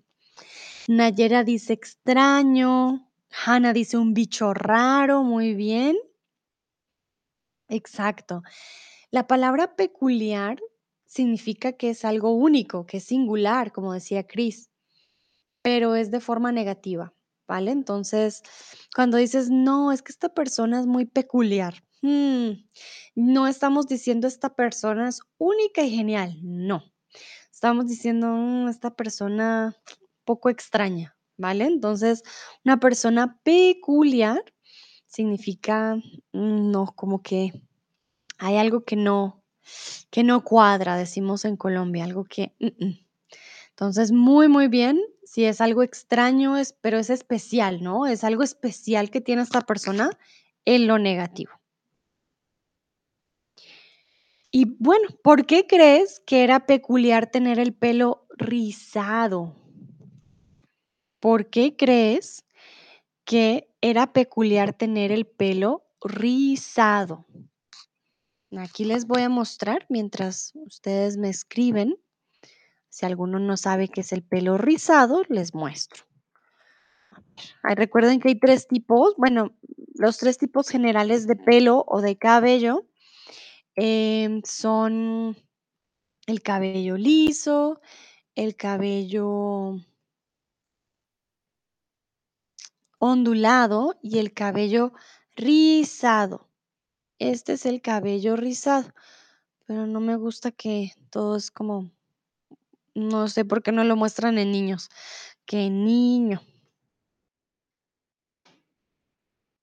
Nayera 0.89 1.45
dice 1.45 1.73
extraño. 1.75 3.11
Hannah 3.47 3.73
dice 3.73 3.99
un 3.99 4.15
bicho 4.15 4.55
raro. 4.55 5.23
Muy 5.25 5.55
bien. 5.55 5.97
Exacto. 7.69 8.43
La 9.11 9.27
palabra 9.27 9.77
peculiar 9.77 10.59
significa 11.13 11.73
que 11.75 11.91
es 11.91 12.05
algo 12.05 12.33
único, 12.35 12.87
que 12.87 12.99
es 12.99 13.05
singular, 13.05 13.73
como 13.73 13.93
decía 13.93 14.27
Chris, 14.27 14.71
pero 15.63 15.95
es 15.97 16.11
de 16.11 16.21
forma 16.21 16.53
negativa, 16.53 17.15
¿vale? 17.49 17.71
Entonces, 17.73 18.43
cuando 18.95 19.19
dices, 19.19 19.51
no, 19.51 19.93
es 19.93 20.03
que 20.03 20.13
esta 20.13 20.31
persona 20.35 20.81
es 20.81 20.87
muy 20.87 21.07
peculiar, 21.07 21.75
mm, 22.03 22.51
no 23.17 23.47
estamos 23.49 23.89
diciendo 23.89 24.29
esta 24.29 24.55
persona 24.57 25.09
es 25.09 25.21
única 25.39 25.83
y 25.85 25.91
genial, 25.97 26.37
no. 26.43 26.85
Estamos 27.53 27.87
diciendo, 27.89 28.29
"Mm, 28.29 28.69
esta 28.69 28.95
persona 28.97 29.77
poco 30.25 30.51
extraña, 30.51 31.17
¿vale? 31.39 31.65
Entonces, 31.67 32.23
una 32.65 32.81
persona 32.81 33.39
peculiar 33.45 34.43
significa, 35.07 35.97
mm, 36.33 36.71
no, 36.73 36.87
como 36.97 37.23
que 37.23 37.53
hay 38.39 38.57
algo 38.59 38.85
que 38.85 38.97
no, 38.97 39.42
que 40.11 40.25
no 40.25 40.45
cuadra, 40.45 40.97
decimos 40.97 41.45
en 41.45 41.57
Colombia, 41.57 42.05
algo 42.05 42.25
que... 42.25 42.55
mm, 42.61 42.85
mm. 42.87 42.99
Entonces, 43.71 44.13
muy, 44.13 44.49
muy 44.49 44.69
bien. 44.69 45.01
Si 45.25 45.45
es 45.45 45.61
algo 45.61 45.83
extraño, 45.83 46.57
es, 46.57 46.75
pero 46.81 46.99
es 46.99 47.11
especial, 47.11 47.83
¿no? 47.83 48.07
Es 48.07 48.23
algo 48.23 48.43
especial 48.43 49.11
que 49.11 49.21
tiene 49.21 49.43
esta 49.43 49.63
persona 49.63 50.11
en 50.65 50.87
lo 50.87 50.99
negativo. 50.99 51.53
Y 54.51 54.67
bueno, 54.79 55.09
¿por 55.25 55.47
qué 55.47 55.67
crees 55.67 56.21
que 56.27 56.45
era 56.45 56.67
peculiar 56.67 57.31
tener 57.31 57.59
el 57.59 57.73
pelo 57.73 58.27
rizado? 58.37 59.57
¿Por 61.21 61.49
qué 61.49 61.75
crees 61.75 62.45
que 63.25 63.73
era 63.81 64.13
peculiar 64.13 64.75
tener 64.75 65.11
el 65.11 65.27
pelo 65.27 65.87
rizado? 66.03 67.27
Aquí 68.59 68.85
les 68.85 69.07
voy 69.07 69.23
a 69.23 69.29
mostrar 69.29 69.87
mientras 69.89 70.53
ustedes 70.55 71.17
me 71.17 71.31
escriben. 71.31 71.97
Si 72.91 73.07
alguno 73.07 73.39
no 73.39 73.57
sabe 73.57 73.89
qué 73.89 74.03
es 74.03 74.13
el 74.13 74.23
pelo 74.23 74.59
rizado, 74.59 75.23
les 75.29 75.55
muestro. 75.55 76.05
Recuerden 77.63 78.21
que 78.21 78.29
hay 78.29 78.39
tres 78.39 78.69
tipos, 78.69 79.15
bueno, 79.17 79.57
los 79.95 80.19
tres 80.19 80.37
tipos 80.37 80.69
generales 80.69 81.27
de 81.27 81.37
pelo 81.37 81.85
o 81.89 82.03
de 82.03 82.17
cabello 82.17 82.87
em, 83.75 84.43
son 84.45 85.37
el 86.27 86.43
cabello 86.43 86.99
liso, 86.99 87.81
el 88.35 88.55
cabello 88.55 89.77
ondulado 92.99 93.99
y 94.03 94.19
el 94.19 94.35
cabello 94.35 94.93
rizado. 95.37 96.52
Este 97.23 97.53
es 97.53 97.67
el 97.67 97.81
cabello 97.81 98.35
rizado. 98.35 98.93
pero 99.67 99.87
no 99.87 100.01
me 100.01 100.17
gusta 100.17 100.51
que 100.51 100.93
todo 101.11 101.37
es 101.37 101.53
como, 101.53 101.93
no 102.97 103.29
sé 103.29 103.45
por 103.45 103.63
qué 103.63 103.71
no 103.71 103.85
lo 103.85 103.95
muestran 103.95 104.39
en 104.39 104.51
niños. 104.51 104.91
¡Qué 105.47 105.71
niño! 105.71 106.43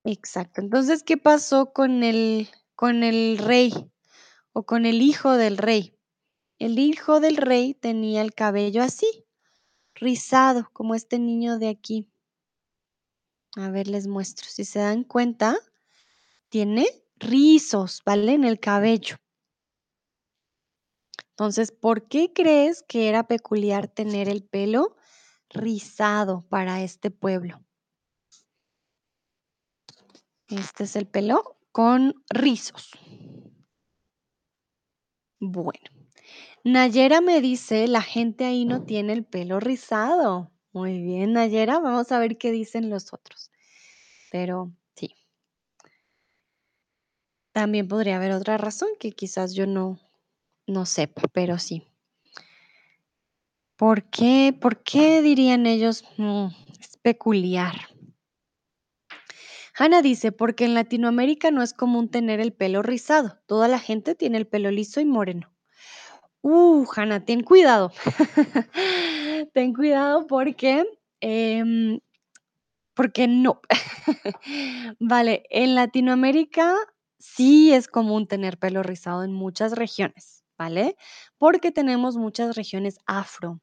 Exacto. 0.05 0.61
Entonces, 0.61 1.03
¿qué 1.03 1.17
pasó 1.17 1.73
con 1.73 2.03
el 2.03 2.47
con 2.75 3.03
el 3.03 3.37
rey 3.37 3.73
o 4.53 4.63
con 4.63 4.85
el 4.85 5.01
hijo 5.01 5.33
del 5.33 5.57
rey? 5.57 5.97
El 6.59 6.79
hijo 6.79 7.19
del 7.19 7.35
rey 7.35 7.73
tenía 7.73 8.21
el 8.21 8.33
cabello 8.33 8.81
así, 8.83 9.25
rizado, 9.95 10.69
como 10.71 10.95
este 10.95 11.19
niño 11.19 11.59
de 11.59 11.67
aquí. 11.67 12.09
A 13.57 13.69
ver, 13.69 13.89
les 13.89 14.07
muestro. 14.07 14.47
Si 14.49 14.63
se 14.63 14.79
dan 14.79 15.03
cuenta, 15.03 15.57
tiene 16.47 16.87
rizos, 17.19 18.01
¿vale? 18.05 18.33
En 18.33 18.43
el 18.43 18.59
cabello. 18.59 19.17
Entonces, 21.31 21.71
¿por 21.71 22.07
qué 22.07 22.33
crees 22.33 22.83
que 22.83 23.07
era 23.07 23.27
peculiar 23.27 23.87
tener 23.87 24.27
el 24.27 24.43
pelo 24.43 24.97
rizado 25.49 26.45
para 26.49 26.81
este 26.81 27.11
pueblo? 27.11 27.63
Este 30.49 30.83
es 30.83 30.95
el 30.95 31.07
pelo 31.07 31.57
con 31.71 32.23
rizos. 32.29 32.91
Bueno, 35.39 35.89
Nayera 36.65 37.21
me 37.21 37.39
dice, 37.39 37.87
la 37.87 38.01
gente 38.01 38.45
ahí 38.45 38.65
no 38.65 38.83
tiene 38.83 39.13
el 39.13 39.25
pelo 39.25 39.59
rizado. 39.59 40.51
Muy 40.73 41.01
bien, 41.01 41.33
Nayera, 41.33 41.79
vamos 41.79 42.11
a 42.11 42.19
ver 42.19 42.37
qué 42.37 42.51
dicen 42.51 42.89
los 42.89 43.13
otros. 43.13 43.51
Pero. 44.31 44.73
También 47.59 47.89
podría 47.89 48.15
haber 48.15 48.31
otra 48.31 48.57
razón 48.57 48.87
que 48.97 49.11
quizás 49.11 49.53
yo 49.53 49.67
no, 49.67 49.99
no 50.65 50.85
sepa, 50.85 51.23
pero 51.33 51.59
sí. 51.59 51.83
¿Por 53.75 54.03
qué? 54.03 54.57
¿Por 54.57 54.81
qué 54.81 55.21
dirían 55.21 55.65
ellos? 55.65 56.05
"Mm, 56.15 56.47
es 56.79 56.95
peculiar. 57.01 57.75
Hanna 59.77 60.01
dice, 60.01 60.31
porque 60.31 60.63
en 60.63 60.73
Latinoamérica 60.73 61.51
no 61.51 61.61
es 61.61 61.73
común 61.73 62.07
tener 62.07 62.39
el 62.39 62.53
pelo 62.53 62.81
rizado. 62.81 63.37
Toda 63.45 63.67
la 63.67 63.79
gente 63.79 64.15
tiene 64.15 64.37
el 64.37 64.47
pelo 64.47 64.71
liso 64.71 65.01
y 65.01 65.05
moreno. 65.05 65.53
Uh, 66.41 66.85
Hanna, 66.95 67.25
ten 67.25 67.43
cuidado. 67.43 67.91
ten 69.53 69.73
cuidado 69.73 70.27
porque, 70.27 70.85
em, 71.19 71.99
porque 72.93 73.27
no. 73.27 73.59
vale, 75.01 75.43
en 75.49 75.75
Latinoamérica 75.75 76.73
sí 77.19 77.73
es 77.73 77.87
común 77.87 78.27
tener 78.27 78.57
pelo 78.57 78.83
rizado 78.83 79.23
en 79.23 79.33
muchas 79.33 79.73
regiones, 79.73 80.43
¿vale? 80.57 80.95
Porque 81.37 81.71
tenemos 81.71 82.17
muchas 82.17 82.55
regiones 82.55 82.99
afro 83.05 83.61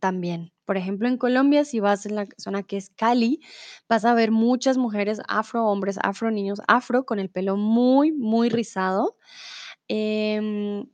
también. 0.00 0.52
Por 0.66 0.76
ejemplo, 0.76 1.08
en 1.08 1.18
Colombia, 1.18 1.64
si 1.64 1.80
vas 1.80 2.06
en 2.06 2.16
la 2.16 2.26
zona 2.38 2.62
que 2.62 2.76
es 2.76 2.90
Cali, 2.90 3.40
vas 3.88 4.04
a 4.04 4.14
ver 4.14 4.30
muchas 4.30 4.76
mujeres 4.78 5.20
afro, 5.28 5.66
hombres 5.66 5.98
afro, 6.02 6.30
niños 6.30 6.60
afro, 6.68 7.04
con 7.04 7.18
el 7.18 7.30
pelo 7.30 7.56
muy, 7.56 8.12
muy 8.12 8.48
rizado. 8.48 9.16
Em, 9.88 10.86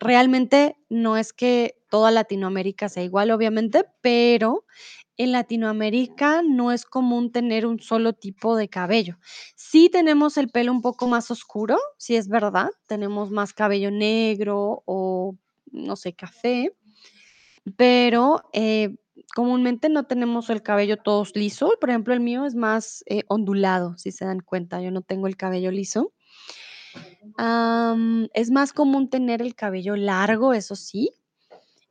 realmente 0.00 0.76
no 0.88 1.16
es 1.16 1.32
que 1.32 1.76
toda 1.90 2.10
Latinoamérica 2.10 2.88
sea 2.88 3.02
igual, 3.04 3.30
obviamente, 3.30 3.84
pero 4.00 4.64
en 5.18 5.32
Latinoamérica 5.32 6.42
no 6.42 6.72
es 6.72 6.86
común 6.86 7.32
tener 7.32 7.66
un 7.66 7.80
solo 7.80 8.12
tipo 8.12 8.56
de 8.56 8.68
cabello. 8.68 9.18
Sí 9.56 9.90
tenemos 9.90 10.38
el 10.38 10.48
pelo 10.48 10.72
un 10.72 10.80
poco 10.80 11.08
más 11.08 11.30
oscuro, 11.30 11.76
sí 11.98 12.14
es 12.14 12.28
verdad, 12.28 12.70
tenemos 12.86 13.30
más 13.30 13.52
cabello 13.52 13.90
negro 13.90 14.84
o, 14.86 15.34
no 15.72 15.96
sé, 15.96 16.14
café, 16.14 16.72
pero 17.76 18.48
eh, 18.52 18.94
comúnmente 19.34 19.88
no 19.88 20.04
tenemos 20.06 20.50
el 20.50 20.62
cabello 20.62 20.96
todos 20.96 21.34
liso. 21.34 21.72
Por 21.80 21.90
ejemplo, 21.90 22.14
el 22.14 22.20
mío 22.20 22.46
es 22.46 22.54
más 22.54 23.02
eh, 23.06 23.24
ondulado, 23.26 23.98
si 23.98 24.12
se 24.12 24.24
dan 24.24 24.40
cuenta, 24.40 24.80
yo 24.80 24.92
no 24.92 25.02
tengo 25.02 25.26
el 25.26 25.36
cabello 25.36 25.72
liso. 25.72 26.12
Es 28.32 28.50
más 28.50 28.72
común 28.72 29.10
tener 29.10 29.42
el 29.42 29.54
cabello 29.54 29.96
largo, 29.96 30.54
eso 30.54 30.76
sí. 30.76 31.12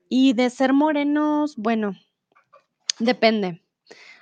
Y 0.09 0.33
de 0.33 0.49
ser 0.49 0.73
morenos, 0.73 1.55
bueno, 1.57 1.93
depende. 2.99 3.63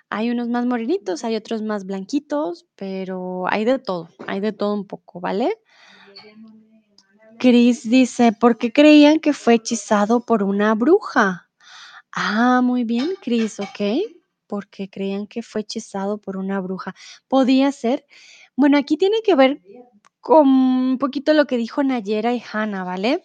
Hay 0.09 0.31
unos 0.31 0.49
más 0.49 0.65
morenitos, 0.65 1.23
hay 1.23 1.35
otros 1.35 1.61
más 1.63 1.85
blanquitos, 1.85 2.67
pero 2.75 3.45
hay 3.49 3.65
de 3.65 3.79
todo, 3.79 4.09
hay 4.27 4.39
de 4.41 4.53
todo 4.53 4.73
un 4.73 4.87
poco, 4.87 5.19
¿vale? 5.21 5.57
Chris 7.37 7.89
dice, 7.89 8.31
¿por 8.31 8.57
qué 8.57 8.71
creían 8.71 9.19
que 9.19 9.33
fue 9.33 9.55
hechizado 9.55 10.21
por 10.25 10.43
una 10.43 10.73
bruja? 10.75 11.49
Ah, 12.11 12.61
muy 12.63 12.83
bien, 12.83 13.11
Chris, 13.21 13.59
¿ok? 13.59 13.81
Porque 14.47 14.89
creían 14.89 15.27
que 15.27 15.41
fue 15.43 15.61
hechizado 15.61 16.17
por 16.19 16.37
una 16.37 16.61
bruja. 16.61 16.95
Podía 17.27 17.71
ser. 17.71 18.05
Bueno, 18.55 18.77
aquí 18.77 18.97
tiene 18.97 19.17
que 19.23 19.35
ver 19.35 19.61
con 20.21 20.47
un 20.47 20.97
poquito 20.99 21.33
lo 21.33 21.45
que 21.45 21.57
dijo 21.57 21.83
Nayera 21.83 22.33
y 22.33 22.43
Hannah, 22.51 22.83
¿vale? 22.83 23.23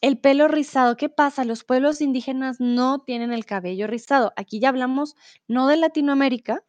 El 0.00 0.18
pelo 0.18 0.48
rizado, 0.48 0.96
¿qué 0.96 1.08
pasa? 1.10 1.44
Los 1.44 1.64
pueblos 1.64 2.00
indígenas 2.00 2.56
no 2.58 3.00
tienen 3.00 3.32
el 3.32 3.44
cabello 3.44 3.86
rizado. 3.86 4.32
Aquí 4.36 4.58
ya 4.58 4.70
hablamos 4.70 5.14
no 5.46 5.68
de 5.68 5.76
Latinoamérica, 5.76 6.64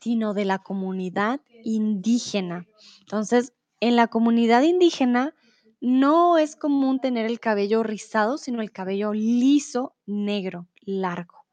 sino 0.00 0.34
de 0.34 0.44
la 0.44 0.58
comunidad 0.60 1.40
indígena. 1.62 2.66
Entonces, 3.00 3.52
en 3.80 3.96
la 3.96 4.08
comunidad 4.08 4.62
indígena 4.62 5.34
no 5.80 6.38
es 6.38 6.56
común 6.56 7.00
tener 7.00 7.26
el 7.26 7.40
cabello 7.40 7.82
rizado, 7.84 8.38
sino 8.38 8.60
el 8.60 8.72
cabello 8.72 9.12
liso, 9.12 9.94
negro, 10.06 10.68
largo. 10.82 11.46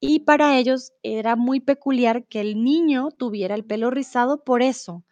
Y 0.00 0.20
para 0.20 0.58
ellos 0.58 0.92
era 1.02 1.36
muy 1.36 1.60
peculiar 1.60 2.26
que 2.26 2.40
el 2.40 2.62
niño 2.64 3.10
tuviera 3.12 3.54
el 3.54 3.64
pelo 3.64 3.90
rizado 3.90 4.44
por 4.44 4.62
eso, 4.62 5.04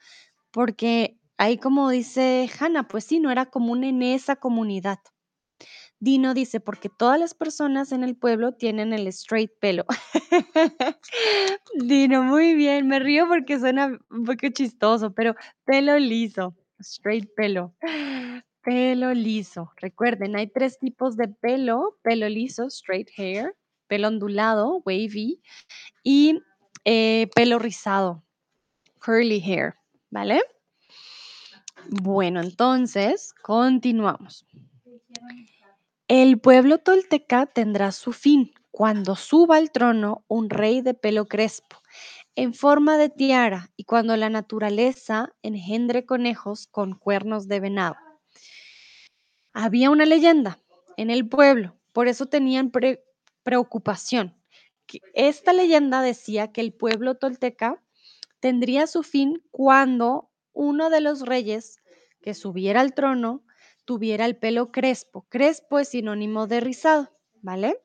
porque 0.51 1.19
ahí 1.39 1.59
como 1.59 1.91
dice 1.91 2.51
Hannah, 2.61 2.89
pues 2.89 3.05
sí, 3.05 3.21
no 3.21 3.31
era 3.31 3.47
común 3.47 3.85
en 3.85 4.03
esa 4.03 4.37
comunidad. 4.37 4.99
Dino 6.01 6.33
dice, 6.33 6.61
porque 6.61 6.89
todas 6.89 7.19
las 7.19 7.35
personas 7.35 7.91
en 7.91 8.05
el 8.05 8.17
pueblo 8.17 8.53
tienen 8.53 8.93
el 8.93 9.09
straight 9.09 9.51
pelo. 9.59 9.85
Dino, 11.75 12.23
muy 12.23 12.55
bien, 12.55 12.87
me 12.87 13.01
río 13.01 13.27
porque 13.27 13.59
suena 13.59 13.99
un 14.11 14.25
poco 14.25 14.49
chistoso, 14.53 15.13
pero 15.13 15.35
pelo 15.65 15.99
liso, 15.99 16.55
straight 16.79 17.29
pelo. 17.35 17.75
Pelo 18.63 19.13
liso. 19.13 19.73
Recuerden, 19.77 20.37
hay 20.37 20.47
tres 20.47 20.79
tipos 20.79 21.17
de 21.17 21.29
pelo, 21.29 21.99
pelo 22.03 22.29
liso, 22.29 22.67
straight 22.67 23.09
hair, 23.17 23.57
pelo 23.89 24.09
ondulado, 24.09 24.83
wavy, 24.85 25.43
y 26.05 26.41
eh, 26.85 27.29
pelo 27.35 27.59
rizado, 27.59 28.23
curly 29.05 29.41
hair, 29.41 29.75
¿vale? 30.11 30.43
Bueno, 31.89 32.41
entonces, 32.41 33.33
continuamos. 33.43 34.47
El 36.09 36.41
pueblo 36.41 36.79
tolteca 36.79 37.45
tendrá 37.45 37.93
su 37.93 38.15
fin 38.15 38.55
cuando 38.71 39.15
suba 39.15 39.59
al 39.59 39.71
trono 39.71 40.25
un 40.27 40.49
rey 40.49 40.81
de 40.81 40.95
pelo 40.95 41.27
crespo, 41.27 41.77
en 42.35 42.55
forma 42.55 42.97
de 42.97 43.11
tiara, 43.11 43.71
y 43.77 43.85
cuando 43.85 44.17
la 44.17 44.31
naturaleza 44.31 45.35
engendre 45.43 46.07
conejos 46.07 46.67
con 46.67 46.95
cuernos 46.95 47.47
de 47.47 47.61
venado. 47.61 47.97
Había 49.53 49.91
una 49.91 50.07
leyenda 50.07 50.59
en 50.97 51.11
el 51.11 51.29
pueblo, 51.29 51.77
por 51.93 52.09
eso 52.09 52.25
tenían 52.25 52.71
pre- 52.71 53.05
preocupación. 53.43 54.35
Esta 55.13 55.53
leyenda 55.53 56.01
decía 56.01 56.53
que 56.53 56.63
el 56.63 56.73
pueblo 56.73 57.17
tolteca 57.17 57.83
tendría 58.41 58.87
su 58.87 59.03
fin 59.03 59.43
cuando 59.51 60.31
uno 60.55 60.89
de 60.89 61.03
los 61.03 61.21
reyes 61.21 61.77
que 62.23 62.33
subiera 62.33 62.81
al 62.81 62.95
trono 62.95 63.43
tuviera 63.89 64.27
el 64.27 64.37
pelo 64.37 64.71
crespo. 64.71 65.25
Crespo 65.31 65.79
es 65.79 65.89
sinónimo 65.89 66.47
de 66.47 66.61
rizado, 66.61 67.09
¿vale? 67.41 67.81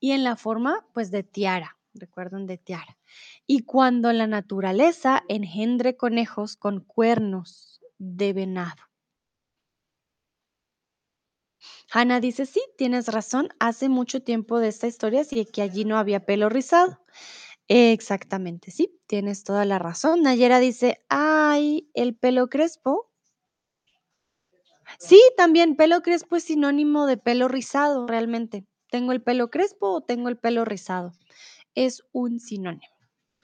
Y 0.00 0.12
en 0.12 0.24
la 0.24 0.36
forma, 0.36 0.86
pues, 0.92 1.10
de 1.10 1.22
tiara, 1.22 1.78
recuerden 1.94 2.46
de 2.46 2.58
tiara. 2.58 2.98
Y 3.46 3.60
cuando 3.60 4.12
la 4.12 4.26
naturaleza 4.26 5.22
engendre 5.28 5.96
conejos 5.96 6.56
con 6.56 6.80
cuernos 6.80 7.80
de 7.98 8.32
venado. 8.32 8.82
Hannah 11.92 12.20
dice, 12.20 12.46
sí, 12.46 12.62
tienes 12.76 13.08
razón, 13.08 13.48
hace 13.58 13.88
mucho 13.88 14.22
tiempo 14.22 14.58
de 14.58 14.68
esta 14.68 14.86
historia, 14.86 15.20
así 15.22 15.46
que 15.46 15.62
allí 15.62 15.84
no 15.84 15.96
había 15.98 16.24
pelo 16.26 16.48
rizado. 16.48 16.98
Exactamente, 17.68 18.70
sí, 18.70 19.00
tienes 19.06 19.44
toda 19.44 19.64
la 19.64 19.78
razón. 19.78 20.22
Nayera 20.22 20.60
dice, 20.60 21.04
ay, 21.08 21.90
el 21.94 22.16
pelo 22.16 22.48
crespo. 22.48 23.10
Sí, 24.98 25.20
también 25.36 25.76
pelo 25.76 26.02
crespo 26.02 26.36
es 26.36 26.44
sinónimo 26.44 27.06
de 27.06 27.16
pelo 27.16 27.48
rizado, 27.48 28.06
realmente. 28.06 28.64
¿Tengo 28.90 29.12
el 29.12 29.22
pelo 29.22 29.50
crespo 29.50 29.88
o 29.92 30.00
tengo 30.00 30.28
el 30.28 30.36
pelo 30.36 30.64
rizado? 30.64 31.12
Es 31.74 32.04
un 32.12 32.40
sinónimo. 32.40 32.94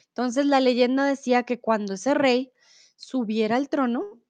Entonces 0.08 0.46
la 0.46 0.60
leyenda 0.60 1.04
decía 1.04 1.44
que 1.44 1.60
cuando 1.60 1.94
ese 1.94 2.14
rey 2.14 2.52
subiera 2.96 3.56
al 3.56 3.68
trono, 3.68 4.20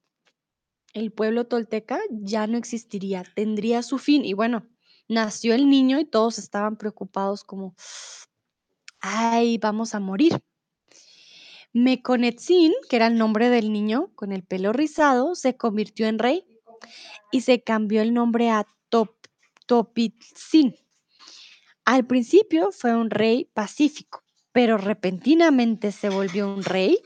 el 0.92 1.12
pueblo 1.12 1.46
tolteca 1.46 2.00
ya 2.10 2.46
no 2.46 2.58
existiría, 2.58 3.24
tendría 3.34 3.82
su 3.82 3.98
fin. 3.98 4.24
Y 4.24 4.32
bueno, 4.32 4.66
nació 5.08 5.54
el 5.54 5.68
niño 5.68 6.00
y 6.00 6.04
todos 6.04 6.38
estaban 6.38 6.76
preocupados 6.76 7.44
como, 7.44 7.74
ay, 9.00 9.58
vamos 9.58 9.94
a 9.94 10.00
morir. 10.00 10.40
Meconetzin, 11.72 12.72
que 12.88 12.96
era 12.96 13.06
el 13.06 13.16
nombre 13.16 13.48
del 13.48 13.72
niño 13.72 14.10
con 14.14 14.32
el 14.32 14.42
pelo 14.42 14.72
rizado, 14.72 15.34
se 15.34 15.56
convirtió 15.56 16.06
en 16.06 16.18
rey 16.18 16.44
y 17.30 17.42
se 17.42 17.62
cambió 17.62 18.02
el 18.02 18.14
nombre 18.14 18.50
a 18.50 18.66
Top, 18.88 19.14
Topitzin. 19.66 20.74
Al 21.84 22.06
principio 22.06 22.70
fue 22.72 22.94
un 22.94 23.10
rey 23.10 23.46
pacífico, 23.52 24.22
pero 24.52 24.78
repentinamente 24.78 25.92
se 25.92 26.08
volvió 26.08 26.52
un 26.52 26.62
rey. 26.62 26.98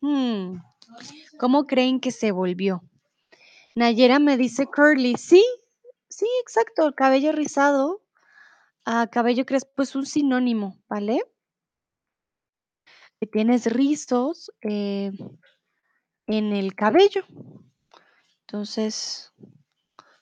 Hmm, 0.00 0.56
¿Cómo 1.38 1.66
creen 1.66 2.00
que 2.00 2.12
se 2.12 2.32
volvió? 2.32 2.82
Nayera 3.74 4.18
me 4.18 4.36
dice 4.36 4.66
curly. 4.66 5.14
Sí, 5.16 5.44
sí, 6.08 6.26
exacto. 6.42 6.86
El 6.86 6.94
cabello 6.94 7.32
rizado 7.32 8.02
a 8.84 9.06
cabello 9.06 9.46
crespo 9.46 9.82
es 9.82 9.94
un 9.94 10.06
sinónimo, 10.06 10.78
¿vale? 10.88 11.22
Que 13.20 13.26
tienes 13.26 13.66
rizos 13.66 14.52
eh, 14.62 15.12
en 16.26 16.52
el 16.52 16.74
cabello. 16.74 17.24
Entonces, 18.52 19.32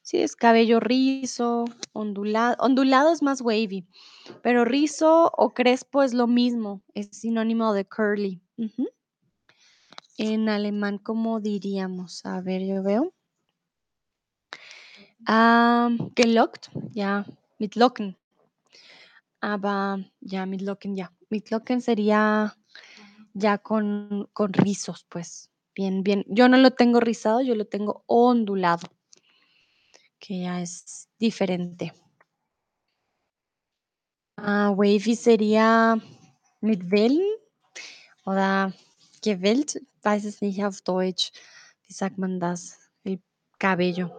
sí, 0.03 0.19
es 0.19 0.37
cabello 0.37 0.79
rizo, 0.79 1.65
ondulado. 1.93 2.55
Ondulado 2.61 3.13
es 3.13 3.23
más 3.23 3.41
wavy, 3.41 3.89
pero 4.41 4.65
rizo 4.65 5.33
o 5.37 5.51
crespo 5.51 6.05
es 6.05 6.15
lo 6.15 6.29
mismo, 6.29 6.81
es 6.95 7.09
sinónimo 7.11 7.73
de 7.73 7.87
curly. 7.87 8.41
En 10.17 10.49
alemán, 10.49 10.99
¿cómo 10.99 11.41
diríamos? 11.41 12.25
A 12.25 12.41
ver, 12.41 12.65
yo 12.65 12.85
veo. 12.85 13.13
Ah, 15.27 15.91
gelockt, 16.15 16.69
ja, 16.95 17.27
mit 17.59 17.75
Locken. 17.75 18.17
Aber 19.41 20.09
ja, 20.21 20.47
mit 20.47 20.63
Locken, 20.63 20.97
ja. 20.97 21.13
Mit 21.31 21.51
Locken 21.51 21.83
sería 21.83 22.57
ya 23.35 23.59
con, 23.59 24.29
con 24.33 24.53
rizos, 24.53 25.05
pues. 25.09 25.50
Bien, 25.75 26.03
bien. 26.03 26.25
Yo 26.29 26.49
no 26.49 26.57
lo 26.57 26.73
tengo 26.73 27.01
rizado, 27.01 27.41
yo 27.41 27.55
lo 27.55 27.65
tengo 27.67 28.03
ondulado, 28.07 28.89
que 30.19 30.41
ya 30.41 30.61
es 30.61 31.09
diferente. 31.19 31.93
Ah, 34.37 34.71
wavy 34.71 35.17
sería 35.17 35.97
mit 36.61 36.91
Wellen 36.91 37.27
oder 38.25 38.73
gewellt, 39.23 39.81
weiß 40.03 40.25
es 40.25 40.41
nicht 40.41 40.65
auf 40.65 40.81
Deutsch. 40.83 41.33
Wie 41.87 41.93
sagt 41.93 42.19
man 42.19 42.41
das? 42.41 42.79
El 43.05 43.21
cabello. 43.59 44.11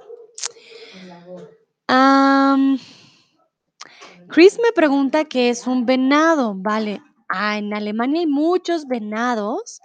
Chris 4.30 4.58
me 4.58 4.72
pregunta 4.74 5.26
qué 5.26 5.50
es 5.50 5.68
un 5.68 5.86
venado, 5.86 6.54
vale. 6.56 7.02
Ah, 7.28 7.58
en 7.58 7.74
Alemania 7.74 8.22
hay 8.22 8.28
muchos 8.28 8.88
venados. 8.88 9.82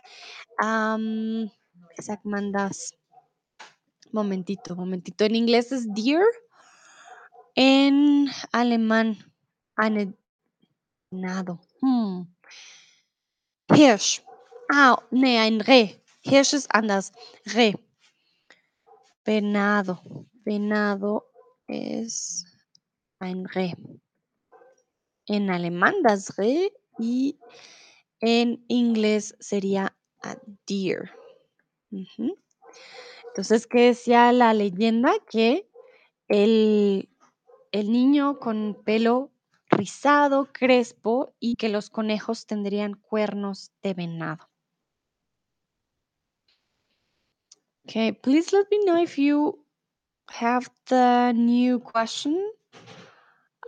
Am, 0.59 1.51
wie 1.97 2.03
sagt 2.03 2.25
man 2.25 2.53
das? 2.53 2.93
Momentito, 4.13 4.75
momentito. 4.75 5.25
En 5.25 5.35
inglés 5.35 5.73
es 5.73 5.87
deer. 5.95 6.25
En 7.55 8.29
alemán, 8.53 9.17
ane- 9.77 10.15
venado. 11.11 11.59
Hmm. 11.81 12.27
Hirsch. 13.73 14.23
Ah, 14.73 14.97
nee, 15.11 15.39
ein 15.39 15.61
Reh. 15.61 15.97
Hirsch 16.23 16.53
ist 16.55 16.75
anders. 16.75 17.13
Reh. 17.55 17.75
Venado. 19.25 19.99
Venado 20.45 21.25
es 21.67 22.45
ein 23.19 23.47
Reh. 23.47 23.75
En 25.29 25.51
alemán 25.51 25.95
das 26.03 26.39
Reh 26.39 26.71
y 26.99 27.39
en 28.21 28.65
inglés 28.69 29.35
sería 29.41 29.96
deer. 30.67 31.11
Entonces, 33.29 33.67
¿qué 33.67 33.87
decía 33.87 34.33
la 34.33 34.55
leyenda? 34.55 35.13
Que 35.31 35.69
el, 36.29 37.09
el 37.73 37.93
niño 37.93 38.39
con 38.39 38.83
pelo 38.85 39.31
rizado, 39.69 40.49
crespo 40.53 41.35
y 41.39 41.57
que 41.57 41.69
los 41.69 41.91
conejos 41.91 42.47
tendrían 42.47 42.95
cuernos 42.95 43.73
de 43.83 43.95
venado. 43.95 44.49
Okay, 47.85 48.13
please 48.13 48.53
let 48.53 48.67
me 48.71 48.79
know 48.85 49.01
if 49.01 49.17
you 49.17 49.65
have 50.29 50.69
the 50.89 51.33
new 51.35 51.79
question 51.79 52.37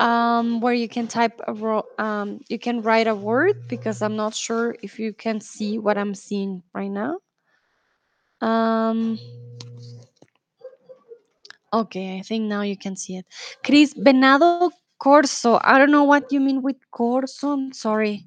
um, 0.01 0.61
where 0.61 0.75
you 0.75 0.89
can 0.89 1.07
type 1.09 1.41
a 1.47 1.53
ro- 1.53 1.87
um, 1.99 2.41
you 2.49 2.59
can 2.59 2.83
write 2.83 3.07
a 3.07 3.15
word 3.15 3.57
because 3.69 4.03
I'm 4.03 4.17
not 4.17 4.35
sure 4.35 4.77
if 4.83 4.99
you 4.99 5.13
can 5.13 5.41
see 5.41 5.79
what 5.79 5.99
I'm 5.99 6.15
seeing 6.15 6.63
right 6.75 6.91
now. 6.91 7.19
Um, 8.41 9.19
okay, 11.73 12.19
I 12.19 12.23
think 12.23 12.45
now 12.45 12.63
you 12.63 12.77
can 12.77 12.97
see 12.97 13.17
it. 13.17 13.27
Chris, 13.65 13.95
venado 13.95 14.71
corso. 14.99 15.59
I 15.63 15.79
don't 15.79 15.91
know 15.91 16.05
what 16.05 16.33
you 16.33 16.41
mean 16.41 16.63
with 16.63 16.77
corso. 16.91 17.53
I'm 17.53 17.73
sorry. 17.73 18.25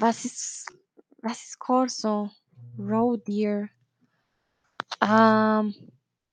Was 0.00 0.24
ist, 0.24 0.68
was 1.22 1.42
ist 1.42 1.58
corso? 1.58 2.30
Roe 2.78 3.16
deer. 3.16 3.70
Um, 5.00 5.74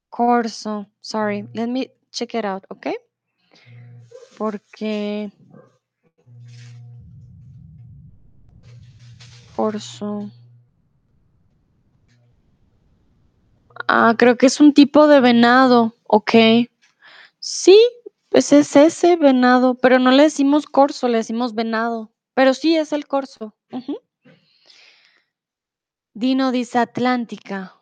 corso. 0.09 0.85
Sorry. 1.01 1.47
Let 1.53 1.69
me 1.69 1.89
check 2.11 2.35
it 2.35 2.45
out, 2.45 2.65
okay? 2.71 2.95
Porque 4.37 5.31
corso. 9.55 10.29
Ah, 13.87 14.15
creo 14.17 14.37
que 14.37 14.47
es 14.47 14.59
un 14.59 14.73
tipo 14.73 15.07
de 15.07 15.19
venado. 15.19 15.95
Ok. 16.07 16.33
Sí, 17.39 17.79
pues 18.29 18.51
es 18.53 18.75
ese 18.75 19.15
venado, 19.15 19.75
pero 19.75 19.99
no 19.99 20.11
le 20.11 20.23
decimos 20.23 20.65
corso, 20.65 21.07
le 21.07 21.17
decimos 21.17 21.53
venado. 21.53 22.11
Pero 22.33 22.53
sí 22.53 22.75
es 22.75 22.93
el 22.93 23.05
corso. 23.05 23.55
Ujú. 23.71 23.97
Dino 26.15 26.51
dice 26.51 26.79
Atlántica. 26.79 27.75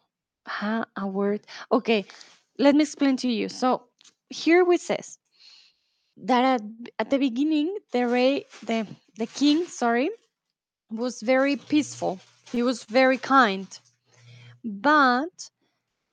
Ah, 0.45 0.87
a 0.95 1.05
word. 1.05 1.41
Okay, 1.69 2.05
let 2.57 2.73
me 2.73 2.83
explain 2.83 3.15
to 3.17 3.27
you. 3.27 3.49
So 3.49 3.89
here 4.29 4.63
we 4.63 4.77
says 4.77 5.20
that 6.21 6.45
at, 6.45 6.61
at 6.99 7.09
the 7.09 7.17
beginning, 7.17 7.77
the 7.91 8.07
rey, 8.07 8.45
the 8.63 8.87
the 9.17 9.27
king, 9.27 9.65
sorry, 9.67 10.09
was 10.91 11.21
very 11.21 11.57
peaceful. 11.57 12.19
He 12.51 12.63
was 12.63 12.83
very 12.85 13.17
kind, 13.17 13.67
but 14.63 15.49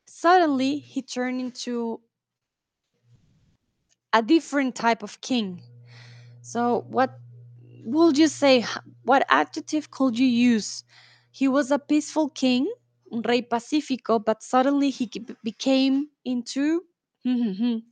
suddenly 0.06 0.78
he 0.78 1.02
turned 1.02 1.40
into 1.40 2.00
a 4.12 4.22
different 4.22 4.74
type 4.74 5.02
of 5.02 5.20
king. 5.20 5.62
So, 6.42 6.84
what 6.88 7.18
would 7.84 8.18
you 8.18 8.28
say? 8.28 8.64
What 9.04 9.24
adjective 9.28 9.90
could 9.90 10.18
you 10.18 10.26
use? 10.26 10.84
He 11.30 11.48
was 11.48 11.70
a 11.70 11.78
peaceful 11.78 12.30
king, 12.30 12.70
un 13.12 13.22
rey 13.22 13.42
pacífico, 13.42 14.24
but 14.24 14.42
suddenly 14.42 14.90
he 14.90 15.10
became 15.44 16.08
into 16.24 16.82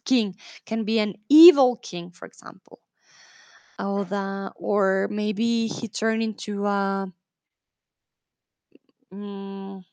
king. 0.05 0.37
Can 0.65 0.85
be 0.85 0.99
an 0.99 1.15
evil 1.29 1.77
king, 1.77 2.11
for 2.11 2.27
example. 2.27 2.81
Or, 3.79 4.05
the, 4.05 4.53
or 4.57 5.09
maybe 5.11 5.67
he 5.67 5.89
turned 5.89 6.23
into 6.23 6.67
a 6.67 7.13
mm, 9.13 9.85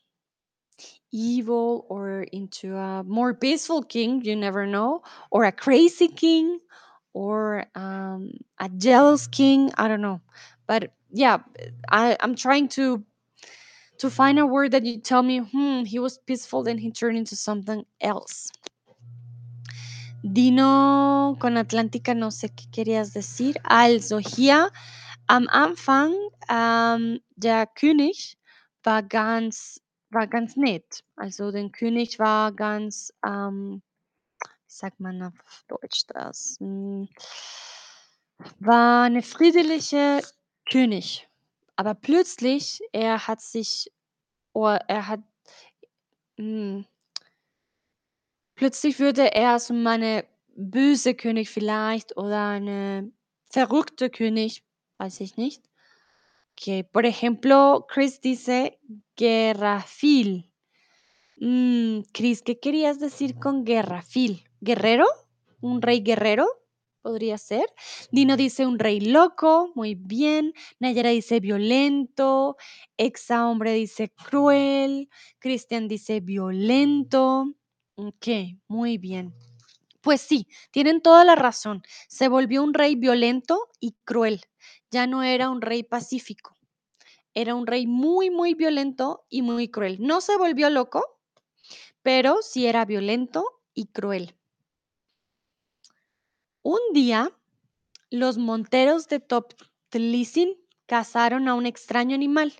evil 1.12 1.86
or 1.88 2.22
into 2.22 2.76
a 2.76 3.04
more 3.04 3.34
peaceful 3.34 3.82
king. 3.82 4.22
You 4.24 4.36
never 4.36 4.66
know. 4.66 5.02
Or 5.30 5.44
a 5.44 5.52
crazy 5.52 6.08
king 6.08 6.60
or 7.12 7.66
um, 7.74 8.32
a 8.58 8.68
jealous 8.68 9.26
king. 9.26 9.70
I 9.76 9.88
don't 9.88 10.00
know. 10.02 10.20
But 10.66 10.92
yeah, 11.10 11.38
I, 11.90 12.16
I'm 12.20 12.34
trying 12.34 12.68
to 12.70 13.04
to 13.98 14.10
find 14.10 14.38
a 14.38 14.46
word 14.46 14.72
that 14.72 14.84
you 14.84 14.98
tell 14.98 15.22
me, 15.22 15.38
hmm, 15.38 15.84
he 15.84 15.98
was 15.98 16.18
peaceful, 16.18 16.62
then 16.62 16.78
he 16.78 16.90
turned 16.90 17.16
into 17.16 17.36
something 17.36 17.84
else. 18.00 18.50
Dino 20.26 21.36
con 21.38 21.58
Atlántica, 21.58 22.14
no 22.14 22.30
sé 22.30 22.48
qué 22.48 22.70
querías 22.70 23.12
decir. 23.12 23.60
Also 23.62 24.18
hier 24.18 24.72
am 25.26 25.46
Anfang 25.48 26.14
ähm, 26.48 27.20
der 27.36 27.66
König 27.66 28.38
war 28.82 29.02
ganz 29.02 29.82
war 30.08 30.26
ganz 30.26 30.56
nett. 30.56 31.04
Also 31.16 31.50
der 31.50 31.68
König 31.68 32.18
war 32.18 32.52
ganz 32.52 33.12
ähm, 33.22 33.82
wie 34.40 34.48
sagt 34.66 34.98
man 34.98 35.22
auf 35.22 35.64
Deutsch 35.68 36.06
das? 36.06 36.56
Hm, 36.58 37.06
war 38.60 39.02
eine 39.02 39.20
friedliche 39.20 40.22
König. 40.64 41.28
Aber 41.76 41.94
plötzlich, 41.94 42.80
er 42.92 43.26
hat 43.26 43.42
sich 43.42 43.92
oder 44.54 44.76
er 44.88 45.06
hat 45.06 45.20
hm, 46.38 46.86
Plötzlich 48.54 48.98
würde 48.98 49.34
er 49.34 49.58
so 49.58 49.74
meine 49.74 50.24
böse 50.56 51.14
König 51.14 51.50
vielleicht 51.50 52.16
oder 52.16 52.48
eine 52.50 53.12
verrückte 53.50 54.10
König, 54.10 54.62
weiß 54.98 55.20
ich 55.20 55.36
nicht. 55.36 55.62
Que, 56.56 56.84
por 56.84 57.04
ejemplo, 57.04 57.84
Chris 57.88 58.20
dice 58.20 58.78
guerrafil. 59.16 60.50
Mm, 61.38 62.02
Chris, 62.12 62.42
¿qué 62.42 62.60
querías 62.60 63.00
decir 63.00 63.38
con 63.40 63.64
guerrafil? 63.64 64.44
¿Guerrero? 64.60 65.06
¿Un 65.60 65.82
rey 65.82 66.00
guerrero? 66.00 66.46
Podría 67.02 67.38
ser. 67.38 67.66
Dino 68.12 68.36
dice 68.36 68.66
un 68.66 68.78
rey 68.78 69.00
loco, 69.00 69.72
muy 69.74 69.94
bien. 69.94 70.54
Nayara 70.78 71.10
dice 71.10 71.40
violento. 71.40 72.56
Exa 72.96 73.48
hombre 73.48 73.72
dice 73.72 74.10
cruel. 74.10 75.10
Cristian 75.40 75.88
dice 75.88 76.20
violento. 76.20 77.52
Ok, 77.96 78.26
muy 78.66 78.98
bien. 78.98 79.34
Pues 80.00 80.20
sí, 80.20 80.48
tienen 80.72 81.00
toda 81.00 81.24
la 81.24 81.36
razón. 81.36 81.82
Se 82.08 82.28
volvió 82.28 82.62
un 82.62 82.74
rey 82.74 82.96
violento 82.96 83.68
y 83.80 83.96
cruel. 84.04 84.42
Ya 84.90 85.06
no 85.06 85.22
era 85.22 85.48
un 85.50 85.60
rey 85.62 85.82
pacífico. 85.82 86.56
Era 87.34 87.54
un 87.54 87.66
rey 87.66 87.86
muy, 87.86 88.30
muy 88.30 88.54
violento 88.54 89.26
y 89.28 89.42
muy 89.42 89.68
cruel. 89.68 89.98
No 90.00 90.20
se 90.20 90.36
volvió 90.36 90.70
loco, 90.70 91.04
pero 92.02 92.42
sí 92.42 92.66
era 92.66 92.84
violento 92.84 93.44
y 93.74 93.86
cruel. 93.86 94.36
Un 96.62 96.80
día, 96.92 97.30
los 98.10 98.38
monteros 98.38 99.08
de 99.08 99.20
Top-Tlisin 99.20 100.56
cazaron 100.86 101.48
a 101.48 101.54
un 101.54 101.66
extraño 101.66 102.14
animal. 102.14 102.54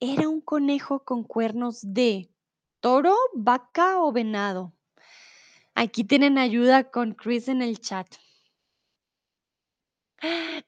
Era 0.00 0.28
un 0.28 0.40
conejo 0.40 1.04
con 1.04 1.24
cuernos 1.24 1.80
de 1.82 2.30
toro, 2.86 3.16
vaca 3.34 3.98
o 3.98 4.12
venado. 4.12 4.72
Aquí 5.74 6.04
tienen 6.04 6.38
ayuda 6.38 6.88
con 6.92 7.14
Chris 7.14 7.48
en 7.48 7.60
el 7.60 7.80
chat. 7.80 8.06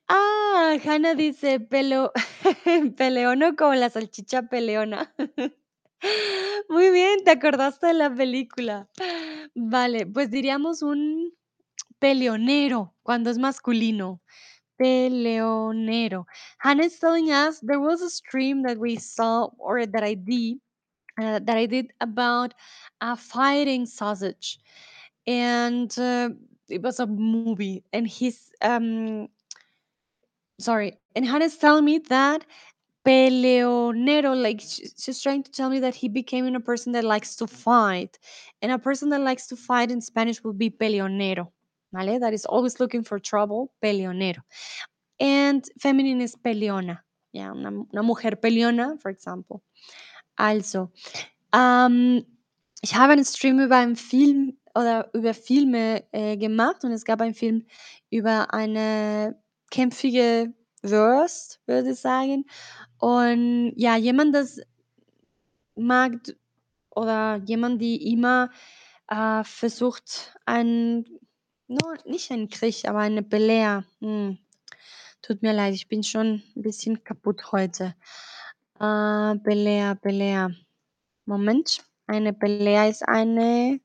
Ah, 0.08 0.76
Hannah 0.84 1.14
dice 1.14 1.60
pelo, 1.60 2.10
peleono 2.96 3.54
como 3.54 3.74
la 3.74 3.88
salchicha 3.88 4.42
peleona. 4.48 5.14
Muy 6.68 6.90
bien, 6.90 7.22
te 7.22 7.30
acordaste 7.30 7.86
de 7.86 7.94
la 7.94 8.12
película. 8.12 8.88
Vale, 9.54 10.04
pues 10.04 10.28
diríamos 10.28 10.82
un 10.82 11.32
peleonero 12.00 12.96
cuando 13.04 13.30
es 13.30 13.38
masculino. 13.38 14.20
Peleonero. 14.76 16.26
Hannah 16.58 16.86
is 16.86 16.98
telling 16.98 17.30
us 17.30 17.60
there 17.60 17.78
was 17.78 18.02
a 18.02 18.10
stream 18.10 18.64
that 18.64 18.76
we 18.76 18.96
saw 18.96 19.50
or 19.56 19.86
that 19.86 20.02
I 20.02 20.16
did 20.16 20.58
uh, 21.20 21.40
that 21.40 21.56
I 21.56 21.66
did 21.66 21.92
about 22.00 22.54
a 23.00 23.16
fighting 23.16 23.86
sausage, 23.86 24.58
and 25.26 25.96
uh, 25.98 26.30
it 26.68 26.82
was 26.82 27.00
a 27.00 27.06
movie. 27.06 27.84
And 27.92 28.06
he's 28.06 28.50
um 28.62 29.28
sorry, 30.60 30.98
and 31.14 31.24
Hannah's 31.26 31.56
telling 31.56 31.84
me 31.84 31.98
that 32.08 32.44
peleonero, 33.06 34.34
like 34.40 34.60
she's 34.60 35.22
trying 35.22 35.42
to 35.44 35.50
tell 35.50 35.70
me 35.70 35.80
that 35.80 35.94
he 35.94 36.08
became 36.08 36.54
a 36.54 36.60
person 36.60 36.92
that 36.92 37.04
likes 37.04 37.36
to 37.36 37.46
fight, 37.46 38.18
and 38.62 38.72
a 38.72 38.78
person 38.78 39.08
that 39.10 39.20
likes 39.20 39.46
to 39.48 39.56
fight 39.56 39.90
in 39.90 40.00
Spanish 40.00 40.42
would 40.44 40.58
be 40.58 40.70
peleonero. 40.70 41.48
¿Vale? 41.92 42.18
That 42.20 42.34
is 42.34 42.44
always 42.44 42.80
looking 42.80 43.02
for 43.02 43.18
trouble, 43.18 43.72
peleonero. 43.82 44.40
And 45.20 45.64
feminine 45.80 46.20
is 46.20 46.36
peleona. 46.36 46.98
Yeah, 47.32 47.50
una, 47.52 47.70
una 47.70 48.02
mujer 48.02 48.32
peleona, 48.32 49.00
for 49.00 49.10
example. 49.10 49.62
Also, 50.38 50.88
ähm, 51.52 52.24
ich 52.80 52.94
habe 52.94 53.12
einen 53.12 53.24
Stream 53.24 53.58
über 53.58 53.76
einen 53.76 53.96
Film 53.96 54.56
oder 54.72 55.10
über 55.12 55.34
Filme 55.34 56.04
äh, 56.12 56.36
gemacht 56.36 56.84
und 56.84 56.92
es 56.92 57.04
gab 57.04 57.20
einen 57.20 57.34
Film 57.34 57.66
über 58.08 58.54
eine 58.54 59.36
kämpfige 59.72 60.54
Wurst, 60.82 61.60
würde 61.66 61.90
ich 61.90 61.98
sagen. 61.98 62.44
Und 62.98 63.72
ja, 63.74 63.96
jemand, 63.96 64.32
das 64.32 64.60
mag 65.74 66.12
oder 66.90 67.42
jemand, 67.44 67.82
die 67.82 68.12
immer 68.12 68.50
äh, 69.08 69.42
versucht, 69.42 70.36
ein, 70.46 71.04
no, 71.66 71.94
nicht 72.04 72.30
ein 72.30 72.48
Krieg, 72.48 72.88
aber 72.88 73.00
eine 73.00 73.24
Pelea. 73.24 73.84
Hm. 74.00 74.38
Tut 75.20 75.42
mir 75.42 75.52
leid, 75.52 75.74
ich 75.74 75.88
bin 75.88 76.04
schon 76.04 76.44
ein 76.54 76.62
bisschen 76.62 77.02
kaputt 77.02 77.50
heute. 77.50 77.96
Äh, 78.80 79.34
Pelea, 79.42 79.94
Pelea. 79.96 80.50
Moment. 81.26 81.84
Eine 82.06 82.32
Pelea 82.32 82.88
ist 82.88 83.02
eine 83.06 83.80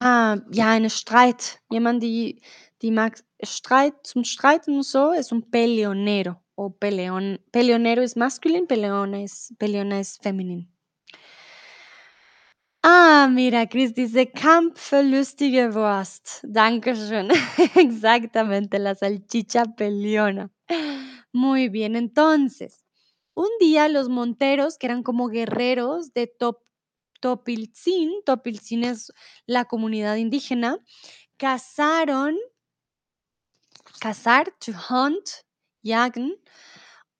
ah, 0.00 0.36
ja, 0.52 0.70
eine 0.70 0.90
Streit. 0.90 1.60
Jemand, 1.70 2.02
die 2.02 2.40
die 2.82 2.90
mag 2.92 3.18
Streit 3.42 3.94
zum 4.06 4.24
Streiten 4.24 4.76
und 4.76 4.84
so, 4.84 5.12
ist 5.12 5.32
un 5.32 5.50
peleonero 5.50 6.36
o 6.56 6.70
peleón. 6.70 7.38
Peleonero 7.52 8.02
ist 8.02 8.16
masculin, 8.16 8.66
peleona 8.66 9.22
ist 9.24 9.58
peleona 9.58 10.00
ist 10.00 10.22
feminin. 10.22 10.72
Ah, 12.82 13.28
mira, 13.28 13.66
Chris 13.66 13.92
dice: 13.94 14.26
Kampflustige 14.26 15.74
Wurst. 15.74 16.40
Dankeschön. 16.44 17.30
Exactamente, 17.74 18.78
la 18.78 18.94
salchicha 18.94 19.64
peleona. 19.76 20.50
Muy 21.32 21.68
bien, 21.68 21.96
entonces, 21.96 22.87
un 23.38 23.50
día 23.60 23.88
los 23.88 24.08
monteros, 24.08 24.78
que 24.78 24.88
eran 24.88 25.04
como 25.04 25.28
guerreros 25.28 26.12
de 26.12 26.26
Top 26.26 26.58
Topiltzin, 27.20 28.10
Topiltzin 28.24 28.82
es 28.82 29.12
la 29.46 29.64
comunidad 29.64 30.16
indígena, 30.16 30.78
cazaron 31.36 32.36
cazar, 34.00 34.52
to 34.58 34.72
hunt, 34.72 35.44
jagen, 35.84 36.36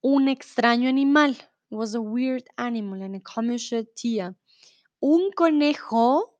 un 0.00 0.28
extraño 0.28 0.88
animal. 0.88 1.36
It 1.70 1.76
was 1.76 1.94
a 1.94 2.00
weird 2.00 2.44
animal, 2.56 3.02
eine 3.02 3.22
komische 3.22 3.84
Tier. 3.94 4.34
Un 5.00 5.30
conejo, 5.30 6.36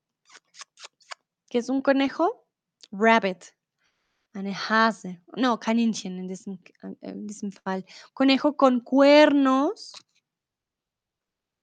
¿qué 1.51 1.59
es 1.59 1.69
un 1.69 1.83
conejo? 1.83 2.49
Rabbit. 2.91 3.58
Eine. 4.35 4.55
No, 5.37 5.59
Kaninchen 5.59 6.19
in 6.19 6.29
diesem. 6.29 6.59
Conejo 8.15 8.57
con 8.57 8.81
cuernos 8.81 9.93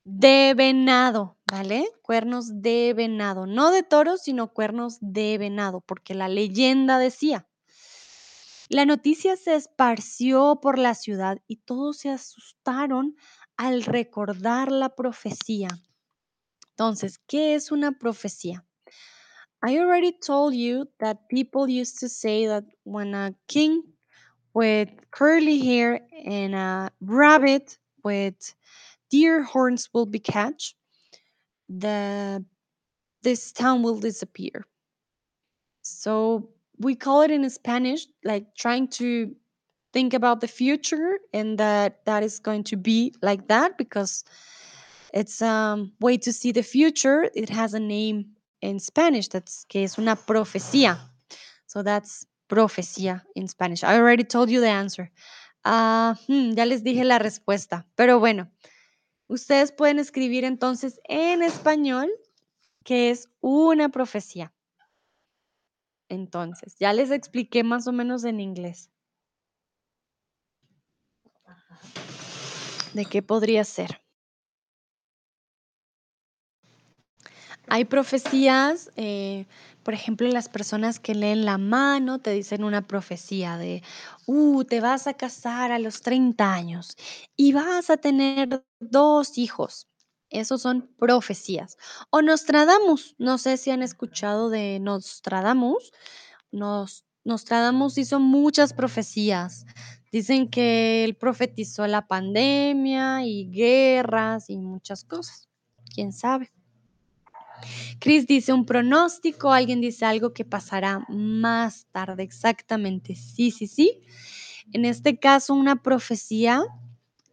de 0.04 0.54
venado, 0.56 1.38
¿vale? 1.49 1.88
Cuernos 2.01 2.62
de 2.62 2.93
venado. 2.93 3.45
No 3.47 3.71
de 3.71 3.84
toro, 3.84 4.17
sino 4.17 4.54
cuernos 4.54 4.97
de 5.01 5.38
venado, 5.38 5.82
porque 5.82 6.13
la 6.13 6.28
leyenda 6.28 6.99
decía. 6.99 7.47
La 8.69 8.86
noticia 8.86 9.36
se 9.38 9.56
esparció 9.56 10.60
por 10.62 10.80
la 10.80 10.95
ciudad 10.95 11.39
y 11.47 11.58
todos 11.58 11.97
se 11.97 12.10
asustaron 12.10 13.15
al 13.58 13.84
recordar 13.84 14.71
la 14.71 14.89
profecía. 14.89 15.69
Entonces, 16.71 17.19
¿qué 17.28 17.56
es 17.56 17.71
una 17.71 17.93
profecía? 17.93 18.65
I 19.65 19.80
already 19.80 20.12
told 20.12 20.54
you 20.54 20.88
that 20.99 21.28
people 21.28 21.67
used 21.67 21.99
to 22.01 22.08
say 22.08 22.45
that 22.45 22.65
when 22.84 23.15
a 23.15 23.34
king 23.47 23.82
with 24.54 24.89
curly 25.10 25.58
hair 25.58 26.01
and 26.23 26.54
a 26.54 26.91
rabbit 27.01 27.75
with 28.04 28.54
deer 29.10 29.41
horns 29.41 29.89
will 29.91 30.06
be 30.06 30.19
catch, 30.19 30.75
the 31.67 32.45
this 33.23 33.51
town 33.51 33.82
will 33.82 33.99
disappear. 33.99 34.67
So 35.82 36.49
we 36.78 36.93
call 36.93 37.23
it 37.23 37.32
in 37.32 37.49
Spanish 37.49 38.06
like 38.23 38.45
trying 38.56 38.88
to 38.99 39.36
think 39.93 40.13
about 40.13 40.41
the 40.41 40.47
future 40.47 41.17
and 41.33 41.58
that 41.58 42.06
that 42.06 42.21
is 42.21 42.37
going 42.37 42.65
to 42.65 42.77
be 42.77 43.15
like 43.23 43.48
that 43.48 43.79
because 43.79 44.23
it's 45.12 45.42
a 45.42 45.87
way 46.02 46.17
to 46.17 46.31
see 46.31 46.52
the 46.52 46.62
future. 46.62 47.31
It 47.33 47.50
has 47.50 47.73
a 47.73 47.79
name 47.79 48.35
in 48.65 48.79
Spanish 48.79 49.29
that's 49.29 49.65
que 49.67 49.83
es 49.83 49.97
una 49.97 50.15
profecía. 50.15 51.11
So 51.65 51.83
that's 51.83 52.27
profecía 52.47 53.25
in 53.35 53.47
Spanish. 53.47 53.83
I 53.83 53.95
already 53.97 54.23
told 54.23 54.49
you 54.49 54.61
the 54.61 54.69
answer. 54.69 55.11
Hmm, 55.63 56.53
ya 56.53 56.65
les 56.65 56.83
dije 56.83 57.03
la 57.03 57.17
respuesta, 57.19 57.87
pero 57.95 58.19
bueno, 58.19 58.51
ustedes 59.27 59.71
pueden 59.71 59.99
escribir 59.99 60.43
entonces 60.43 60.99
en 61.05 61.41
español 61.41 62.09
que 62.83 63.09
es 63.09 63.29
una 63.41 63.89
profecía. 63.89 64.53
Entonces, 66.07 66.75
ya 66.79 66.93
les 66.93 67.09
expliqué 67.09 67.63
más 67.63 67.87
o 67.87 67.91
menos 67.91 68.25
en 68.25 68.39
inglés. 68.39 68.91
¿De 72.93 73.05
qué 73.05 73.23
podría 73.23 73.63
ser? 73.63 74.04
Hay 77.67 77.85
profecías, 77.85 78.91
eh, 78.95 79.45
por 79.83 79.93
ejemplo, 79.93 80.27
las 80.29 80.49
personas 80.49 80.99
que 80.99 81.15
leen 81.15 81.45
la 81.45 81.57
mano 81.57 82.19
te 82.19 82.31
dicen 82.31 82.63
una 82.63 82.87
profecía 82.87 83.57
de, 83.57 83.83
uh, 84.25 84.63
te 84.63 84.81
vas 84.81 85.07
a 85.07 85.13
casar 85.13 85.71
a 85.71 85.79
los 85.79 86.01
30 86.01 86.53
años 86.53 86.95
y 87.35 87.53
vas 87.53 87.89
a 87.89 87.97
tener 87.97 88.63
dos 88.79 89.37
hijos. 89.37 89.87
Esos 90.29 90.61
son 90.61 90.89
profecías. 90.97 91.77
O 92.09 92.21
Nostradamus, 92.21 93.15
no 93.19 93.37
sé 93.37 93.57
si 93.57 93.71
han 93.71 93.83
escuchado 93.83 94.49
de 94.49 94.79
Nostradamus. 94.79 95.91
Nos 96.51 97.05
Nostradamus 97.25 97.97
hizo 97.97 98.19
muchas 98.19 98.73
profecías. 98.73 99.65
Dicen 100.11 100.49
que 100.49 101.03
él 101.03 101.15
profetizó 101.15 101.87
la 101.87 102.07
pandemia 102.07 103.25
y 103.25 103.49
guerras 103.51 104.49
y 104.49 104.57
muchas 104.57 105.03
cosas. 105.03 105.49
¿Quién 105.93 106.13
sabe? 106.13 106.54
Chris 107.99 108.27
dice 108.27 108.53
un 108.53 108.65
pronóstico, 108.65 109.51
alguien 109.51 109.81
dice 109.81 110.06
algo 110.06 110.33
que 110.33 110.45
pasará 110.45 111.06
más 111.10 111.87
tarde, 111.91 112.23
exactamente. 112.23 113.15
Sí, 113.15 113.51
sí, 113.51 113.67
sí. 113.67 114.01
En 114.73 114.85
este 114.85 115.17
caso, 115.19 115.53
una 115.53 115.81
profecía 115.81 116.63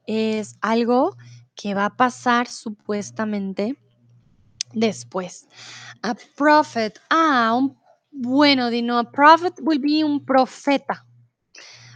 es 0.06 0.56
algo 0.60 1.16
que 1.54 1.74
va 1.74 1.86
a 1.86 1.96
pasar 1.96 2.48
supuestamente 2.48 3.76
después. 4.72 5.46
A 6.02 6.14
prophet, 6.36 7.00
ah, 7.10 7.54
un, 7.56 7.76
bueno, 8.10 8.70
Dino, 8.70 8.98
a 8.98 9.10
prophet 9.10 9.54
will 9.62 9.78
be 9.78 10.04
un 10.04 10.24
profeta, 10.24 11.06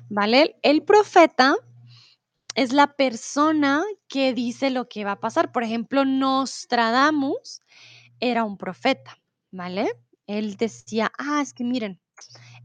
¿vale? 0.09 0.57
El 0.63 0.83
profeta 0.83 1.57
es 2.55 2.73
la 2.73 2.87
persona 2.95 3.85
que 4.09 4.33
dice 4.33 4.71
lo 4.71 4.89
que 4.89 5.05
va 5.05 5.13
a 5.13 5.21
pasar. 5.21 5.53
Por 5.53 5.63
ejemplo, 5.63 6.05
Nostradamus 6.05 7.61
era 8.21 8.45
un 8.45 8.57
profeta, 8.57 9.19
¿vale? 9.53 9.91
Él 10.27 10.57
decía, 10.57 11.13
ah, 11.19 11.41
es 11.41 11.53
que 11.53 11.65
miren, 11.65 12.01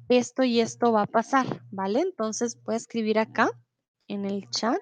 esto 0.09 0.43
y 0.43 0.59
esto 0.59 0.91
va 0.91 1.03
a 1.03 1.07
pasar, 1.07 1.61
¿vale? 1.71 2.01
Entonces 2.01 2.55
puede 2.55 2.77
escribir 2.77 3.19
acá 3.19 3.49
en 4.07 4.25
el 4.25 4.49
chat, 4.49 4.79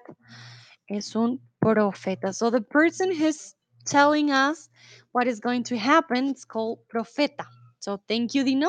es 0.86 1.14
un 1.14 1.40
profeta. 1.60 2.32
So 2.32 2.50
the 2.50 2.60
person 2.60 3.10
who's 3.12 3.54
telling 3.84 4.30
us 4.30 4.70
what 5.12 5.26
is 5.26 5.40
going 5.40 5.62
to 5.64 5.76
happen 5.76 6.30
is 6.30 6.44
called 6.44 6.80
profeta. 6.88 7.46
So 7.80 7.98
thank 8.08 8.34
you, 8.34 8.44
Dino. 8.44 8.68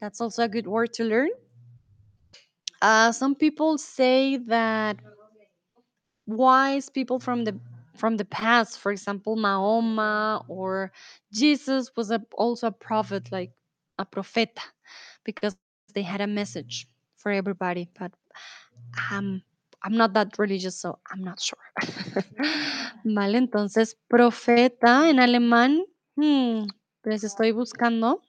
That's 0.00 0.20
also 0.20 0.42
a 0.42 0.48
good 0.48 0.66
word 0.66 0.92
to 0.94 1.04
learn. 1.04 1.30
Uh, 2.80 3.12
some 3.12 3.34
people 3.34 3.78
say 3.78 4.36
that 4.36 4.96
wise 6.26 6.88
people 6.90 7.18
from 7.18 7.44
the 7.44 7.58
from 7.98 8.16
the 8.16 8.24
past, 8.24 8.78
for 8.78 8.92
example, 8.92 9.36
Mahoma 9.36 10.44
or 10.48 10.92
Jesus 11.32 11.90
was 11.96 12.10
a, 12.10 12.22
also 12.32 12.68
a 12.68 12.72
prophet, 12.72 13.30
like 13.32 13.52
a 13.98 14.06
profeta, 14.06 14.62
because 15.24 15.56
they 15.94 16.02
had 16.02 16.20
a 16.20 16.26
message 16.26 16.86
for 17.16 17.32
everybody. 17.32 17.88
But 17.98 18.12
um, 19.10 19.42
I'm 19.82 19.96
not 19.96 20.12
that 20.14 20.38
religious, 20.38 20.80
so 20.80 20.98
I'm 21.10 21.22
not 21.22 21.40
sure. 21.40 21.58
vale, 23.04 23.36
entonces, 23.36 23.96
profeta 24.08 25.08
en 25.10 25.18
alemán, 25.20 25.82
hmm, 26.16 26.66
pues 27.02 27.24
estoy 27.24 27.52
buscando. 27.52 28.22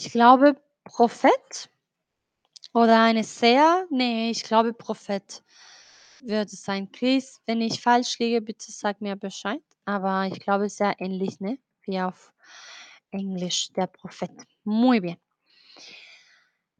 Ich 0.00 0.12
glaube, 0.12 0.54
Prophet 0.84 1.68
oder 2.72 3.02
eine 3.02 3.24
Seher. 3.24 3.86
Nee, 3.90 4.30
ich 4.30 4.44
glaube, 4.44 4.72
Prophet 4.72 5.42
wird 6.22 6.52
es 6.52 6.62
sein. 6.62 6.90
Chris, 6.90 7.40
wenn 7.46 7.60
ich 7.60 7.80
falsch 7.80 8.18
liege, 8.18 8.40
bitte 8.40 8.70
sag 8.70 9.00
mir 9.00 9.16
Bescheid. 9.16 9.62
Aber 9.84 10.26
ich 10.26 10.40
glaube, 10.40 10.66
es 10.66 10.72
ist 10.72 10.78
sehr 10.78 10.94
ähnlich, 10.98 11.40
ne? 11.40 11.58
Wie 11.82 12.00
auf 12.00 12.32
Englisch, 13.10 13.72
der 13.72 13.86
Prophet. 13.86 14.30
Muy 14.64 15.00
bien. 15.00 15.16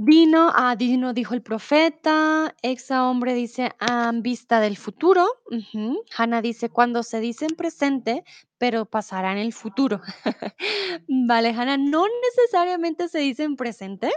Dino, 0.01 0.53
ah, 0.55 0.77
Dino 0.77 1.13
dijo 1.13 1.35
el 1.35 1.43
profeta. 1.43 2.55
Exa 2.63 3.09
hombre 3.09 3.35
dice 3.35 3.73
ah, 3.81 4.13
vista 4.15 4.61
del 4.61 4.77
futuro. 4.77 5.27
Ujú. 5.51 6.05
Hanna 6.17 6.41
dice 6.41 6.71
cuando 6.71 7.03
se 7.03 7.19
dice 7.19 7.47
en 7.47 7.57
presente, 7.57 8.23
pero 8.59 8.85
pasará 8.85 9.33
en 9.33 9.39
el 9.39 9.53
futuro. 9.53 10.01
vale, 11.09 11.49
Hanna, 11.51 11.77
no 11.79 12.05
necesariamente 12.23 13.09
se 13.09 13.19
dice 13.19 13.43
en 13.43 13.57
presente, 13.57 14.13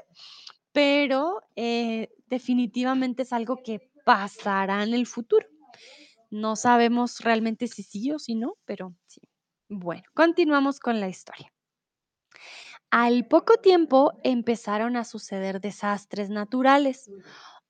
pero 0.71 1.41
eh, 1.55 2.09
definitivamente 2.27 3.23
es 3.23 3.33
algo 3.33 3.63
que 3.63 3.90
pasará 4.05 4.83
en 4.83 4.93
el 4.93 5.07
futuro. 5.07 5.47
No 6.29 6.55
sabemos 6.55 7.19
realmente 7.19 7.67
si 7.67 7.83
sí 7.83 8.11
o 8.11 8.19
si 8.19 8.35
no, 8.35 8.57
pero 8.65 8.95
sí. 9.07 9.21
Bueno, 9.69 10.03
continuamos 10.13 10.79
con 10.79 10.99
la 10.99 11.09
historia. 11.09 11.51
Al 12.89 13.25
poco 13.27 13.57
tiempo 13.57 14.13
empezaron 14.23 14.97
a 14.97 15.05
suceder 15.05 15.61
desastres 15.61 16.29
naturales, 16.29 17.09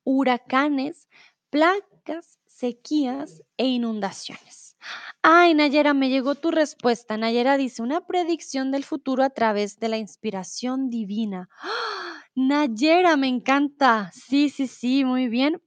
huracanes, 0.03 1.07
plagas, 1.49 2.39
sequías 2.47 3.43
e 3.57 3.67
inundaciones. 3.67 4.77
Ay, 5.21 5.53
Nayera, 5.53 5.93
me 5.93 6.09
llegó 6.09 6.35
tu 6.35 6.49
respuesta. 6.49 7.17
Nayera 7.17 7.57
dice 7.57 7.83
una 7.83 8.01
predicción 8.07 8.71
del 8.71 8.83
futuro 8.83 9.23
a 9.23 9.29
través 9.29 9.79
de 9.79 9.89
la 9.89 9.97
inspiración 9.97 10.89
divina. 10.89 11.49
¡Ah! 11.61 12.23
Nayera, 12.35 13.17
me 13.17 13.27
encanta. 13.27 14.09
Sí, 14.13 14.49
sí, 14.49 14.67
sí, 14.67 15.03
muy 15.05 15.27
bien. 15.27 15.61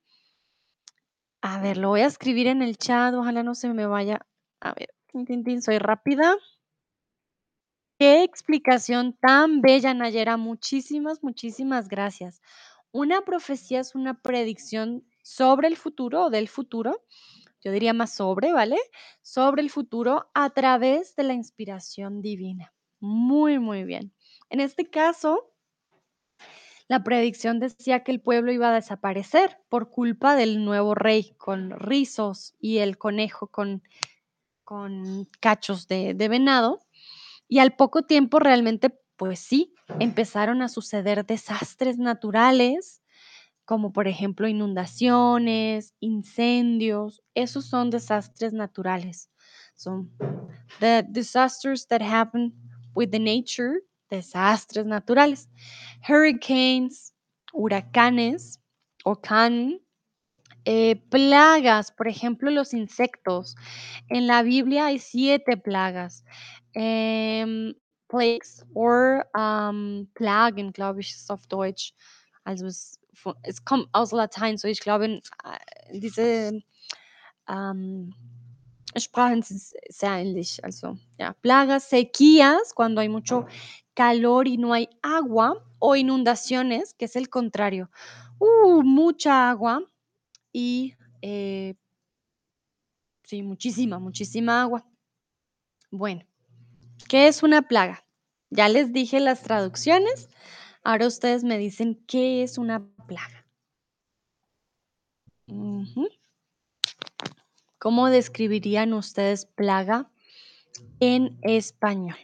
A 1.47 1.61
ver, 1.61 1.77
lo 1.77 1.91
voy 1.91 2.01
a 2.01 2.07
escribir 2.07 2.47
en 2.47 2.63
el 2.63 2.79
chat, 2.79 3.13
ojalá 3.13 3.43
no 3.43 3.55
se 3.55 3.69
me 3.75 3.87
vaya. 3.87 4.27
A 4.61 4.73
ver, 4.73 4.95
tin, 5.13 5.27
tin, 5.27 5.45
tin, 5.45 5.61
soy 5.61 5.77
rápida. 5.77 6.37
Qué 7.99 8.23
explicación 8.23 9.13
tan 9.21 9.61
bella, 9.61 9.93
Nayera. 9.93 10.39
Muchísimas, 10.39 11.23
muchísimas 11.23 11.91
gracias. 11.91 12.41
Una 12.93 13.27
profecía 13.27 13.81
es 13.81 13.95
una 13.95 14.15
predicción 14.23 15.05
sobre 15.23 15.69
el 15.69 15.77
futuro 15.77 16.25
o 16.25 16.31
del 16.31 16.49
futuro. 16.49 17.03
Yo 17.63 17.73
diría 17.73 17.93
más 17.93 18.15
sobre, 18.15 18.55
¿vale? 18.55 18.79
Sobre 19.21 19.61
el 19.61 19.69
futuro 19.69 20.31
a 20.33 20.49
través 20.49 21.15
de 21.15 21.25
la 21.25 21.35
inspiración 21.35 22.23
divina. 22.23 22.73
Muy, 23.01 23.59
muy 23.59 23.85
bien. 23.85 24.15
En 24.49 24.61
este 24.61 24.89
caso, 24.89 25.54
la 26.89 27.03
predicción 27.03 27.61
decía 27.61 28.05
que 28.05 28.13
el 28.13 28.21
pueblo 28.21 28.53
iba 28.53 28.71
a 28.71 28.75
desaparecer 28.75 29.59
por 29.69 29.91
culpa 29.91 30.37
del 30.37 30.65
nuevo 30.65 30.95
rey 30.95 31.35
con 31.39 31.71
rizos 31.71 32.55
y 32.61 32.79
el 32.79 32.99
conejo 32.99 33.47
con, 33.47 33.83
con 34.65 35.29
cachos 35.41 35.89
de, 35.89 36.15
de 36.15 36.29
venado. 36.29 36.81
Y 37.49 37.59
al 37.59 37.75
poco 37.75 38.03
tiempo 38.03 38.39
realmente, 38.39 38.91
pues 39.17 39.39
sí, 39.39 39.75
empezaron 39.99 40.61
a 40.63 40.69
suceder 40.69 41.25
desastres 41.25 41.99
naturales, 41.99 43.03
como 43.65 43.93
por 43.93 44.07
ejemplo 44.07 44.47
inundaciones, 44.47 45.95
incendios. 46.01 47.23
Esos 47.35 47.65
son 47.65 47.91
desastres 47.91 48.53
naturales. 48.53 49.31
Son 49.75 50.11
the 50.81 51.05
disasters 51.09 51.87
that 51.89 52.03
happen 52.03 52.55
with 52.95 53.11
the 53.11 53.19
nature, 53.19 53.81
desastres 54.11 54.87
naturales. 54.87 55.49
Hurricanes, 56.07 57.15
huracanes, 57.53 58.61
orkan, 59.05 59.81
eh, 60.65 60.97
plagas, 61.11 61.93
por 61.93 62.09
ejemplo, 62.09 62.51
los 62.51 62.75
insectos. 62.75 63.55
En 64.09 64.27
la 64.27 64.43
Biblia 64.43 64.87
hay 64.87 64.99
siete 64.99 65.57
plagas. 65.57 66.25
Ähm, 66.75 67.75
Plagues 68.09 68.65
or 68.75 69.25
Plagen, 70.15 70.73
glaube 70.73 71.01
ich, 71.01 71.11
ist 71.11 71.31
auf 71.31 71.47
Deutsch. 71.49 71.95
Also 72.45 72.67
es, 72.67 73.01
es 73.43 73.65
kommt 73.65 73.89
aus 73.93 74.13
Latein, 74.13 74.59
so 74.59 74.69
ich 74.69 74.81
glaube, 74.81 75.07
äh, 75.07 75.99
diese 75.99 76.63
ähm, 77.49 78.15
Sprachen 78.97 79.45
ähnlich. 80.03 80.63
Also, 80.65 80.99
plagas, 81.41 81.85
sequías, 81.85 82.73
cuando 82.75 83.01
hay 83.01 83.09
mucho 83.09 83.47
calor 83.95 84.49
y 84.49 84.57
no 84.57 84.73
hay 84.73 84.89
agua, 85.03 85.65
o 85.79 85.97
inundaciones, 85.97 86.95
que 86.95 87.05
es 87.05 87.17
el 87.17 87.29
contrario. 87.29 87.91
Uh, 88.39 88.83
mucha 88.83 89.51
agua 89.51 89.83
y 90.53 90.95
eh, 91.23 91.75
sí, 93.25 93.43
muchísima, 93.43 93.99
muchísima 93.99 94.63
agua. 94.63 94.87
Bueno. 95.91 96.25
¿Qué 97.09 97.29
es 97.29 97.43
una 97.43 97.63
plaga? 97.63 98.05
Ya 98.51 98.69
les 98.69 98.93
dije 98.93 99.21
las 99.21 99.43
traducciones. 99.43 100.29
Ahora 100.83 101.07
ustedes 101.07 101.45
me 101.45 101.59
dicen 101.59 102.03
qué 102.07 102.43
es 102.43 102.59
una 102.59 102.87
plaga. 103.07 103.47
¿Cómo 107.85 108.09
describirían 108.09 108.95
ustedes 108.95 109.45
plaga 109.45 110.11
en 111.01 111.37
español? 111.43 112.17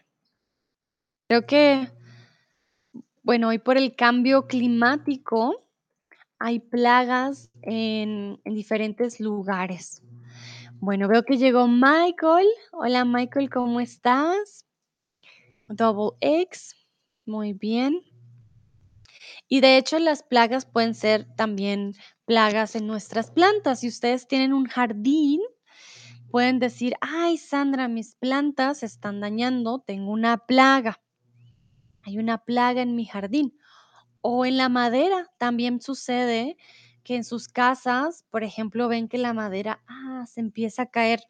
Creo 1.28 1.44
que, 1.44 1.86
bueno, 3.22 3.48
hoy 3.48 3.58
por 3.58 3.76
el 3.76 3.94
cambio 3.94 4.46
climático 4.46 5.62
hay 6.38 6.60
plagas 6.60 7.50
en, 7.60 8.40
en 8.42 8.54
diferentes 8.54 9.20
lugares. 9.20 10.02
Bueno, 10.76 11.08
veo 11.08 11.24
que 11.24 11.36
llegó 11.36 11.68
Michael. 11.68 12.48
Hola 12.72 13.04
Michael, 13.04 13.50
¿cómo 13.50 13.80
estás? 13.80 14.64
Double 15.68 16.16
X. 16.22 16.74
Muy 17.26 17.52
bien. 17.52 18.00
Y 19.50 19.60
de 19.60 19.76
hecho 19.76 19.98
las 19.98 20.22
plagas 20.22 20.64
pueden 20.64 20.94
ser 20.94 21.26
también 21.36 21.92
plagas 22.24 22.74
en 22.74 22.86
nuestras 22.86 23.30
plantas. 23.30 23.80
Si 23.80 23.88
ustedes 23.88 24.26
tienen 24.26 24.54
un 24.54 24.64
jardín, 24.66 25.40
Pueden 26.30 26.58
decir: 26.60 26.94
"Ay, 27.00 27.38
Sandra, 27.38 27.88
mis 27.88 28.16
plantas 28.16 28.78
se 28.80 28.86
están 28.86 29.20
dañando, 29.20 29.80
tengo 29.80 30.12
una 30.12 30.38
plaga, 30.38 31.00
hay 32.02 32.18
una 32.18 32.38
plaga 32.38 32.82
en 32.82 32.94
mi 32.94 33.06
jardín". 33.06 33.54
O 34.22 34.46
en 34.46 34.56
la 34.58 34.68
madera 34.70 35.26
también 35.38 35.80
sucede 35.82 36.56
que 37.04 37.16
en 37.16 37.24
sus 37.24 37.48
casas, 37.48 38.24
por 38.30 38.44
ejemplo, 38.44 38.88
ven 38.88 39.08
que 39.08 39.18
la 39.18 39.34
madera, 39.34 39.82
ah, 39.88 40.26
se 40.28 40.40
empieza 40.40 40.82
a 40.82 40.90
caer. 40.90 41.22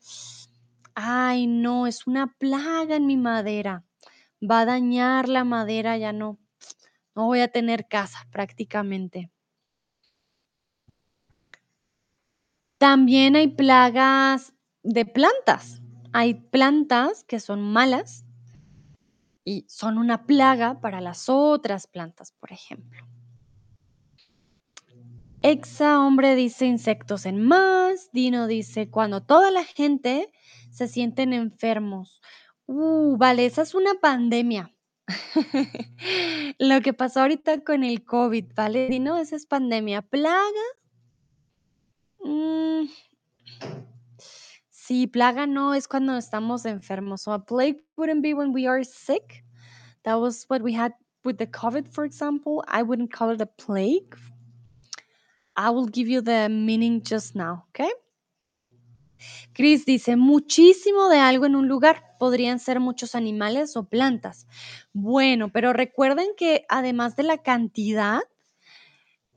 Ay, 0.95 1.47
no, 1.47 1.87
es 1.87 2.07
una 2.07 2.35
plaga 2.39 2.97
en 2.97 3.07
mi 3.07 3.17
madera. 3.17 3.85
Va 4.43 4.61
a 4.61 4.67
dañar 4.67 5.29
la 5.29 5.45
madera, 5.45 5.97
ya 5.99 6.13
no, 6.13 6.39
no 7.15 7.27
voy 7.27 7.41
a 7.41 7.49
tener 7.49 7.89
casa 7.89 8.27
prácticamente. 8.31 9.31
También 12.79 13.37
hay 13.37 13.49
plagas 13.49 14.55
de 14.83 15.05
plantas. 15.05 15.83
Hay 16.13 16.35
plantas 16.35 17.25
que 17.25 17.39
son 17.39 17.63
malas 17.63 18.25
y 19.45 19.67
son 19.69 19.99
una 19.99 20.27
plaga 20.27 20.81
para 20.81 21.01
las 21.01 21.29
otras 21.29 21.87
plantas, 21.87 22.33
por 22.33 22.53
ejemplo. 22.53 23.07
Exa 25.43 26.01
hombre 26.01 26.35
dice 26.35 26.67
insectos 26.67 27.27
en 27.27 27.43
más. 27.43 28.11
Dino 28.13 28.47
dice 28.47 28.91
cuando 28.91 29.23
toda 29.23 29.51
la 29.51 29.65
gente 29.65 30.31
se 30.71 30.89
sienten 30.89 31.33
enfermos. 31.33 32.21
Uh, 32.67 33.17
vale, 33.17 33.47
esa 33.47 33.63
es 33.63 33.75
una 33.75 33.95
pandemia. 34.01 34.75
Lo 36.59 36.81
que 36.81 36.93
pasó 36.93 37.21
ahorita 37.21 37.63
con 37.65 37.85
el 37.85 38.05
COVID, 38.05 38.47
¿vale? 38.55 38.89
Dino, 38.89 39.19
esa 39.19 39.37
es 39.37 39.47
pandemia. 39.47 40.03
Plaga. 40.03 40.45
mm, 42.25 42.85
sí, 44.69 45.07
plaga 45.07 45.47
no 45.47 45.75
es 45.75 45.89
cuando 45.89 46.17
estamos 46.17 46.65
enfermos. 46.65 47.23
So 47.23 47.33
a 47.33 47.45
plague 47.45 47.85
wouldn't 47.97 48.23
be 48.23 48.35
when 48.35 48.53
we 48.53 48.67
are 48.67 48.85
sick. 48.85 49.45
That 50.05 50.17
was 50.17 50.45
what 50.49 50.63
we 50.63 50.73
had 50.73 50.93
with 51.25 51.39
the 51.39 51.47
COVID, 51.47 51.89
for 51.89 52.05
example. 52.05 52.65
I 52.69 52.83
wouldn't 52.83 53.13
call 53.13 53.31
it 53.31 53.41
a 53.41 53.47
plague. 53.47 54.17
I 55.57 55.71
will 55.71 55.87
give 55.87 56.09
you 56.09 56.23
the 56.23 56.49
meaning 56.49 57.03
just 57.03 57.35
now, 57.35 57.65
okay? 57.71 57.91
Chris 59.53 59.85
dice, 59.85 60.17
muchísimo 60.17 61.09
de 61.09 61.19
algo 61.19 61.47
en 61.47 61.57
un 61.57 61.69
lugar. 61.69 62.17
Podrían 62.19 62.59
ser 62.59 62.81
muchos 62.81 63.15
animales 63.15 63.77
o 63.77 63.89
plantas. 63.89 64.47
Bueno, 64.93 65.51
pero 65.51 65.73
recuerden 65.73 66.29
que 66.37 66.65
además 66.69 67.17
de 67.17 67.23
la 67.25 67.39
cantidad, 67.39 68.21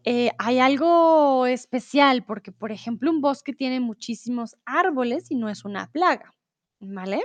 eh, 0.05 0.31
hay 0.38 0.59
algo 0.59 1.45
especial, 1.45 2.25
porque 2.25 2.51
por 2.51 2.71
ejemplo 2.71 3.09
un 3.09 3.21
bosque 3.21 3.53
tiene 3.53 3.79
muchísimos 3.79 4.57
árboles 4.65 5.31
y 5.31 5.36
no 5.36 5.49
es 5.49 5.63
una 5.63 5.91
plaga, 5.91 6.34
¿vale? 6.79 7.23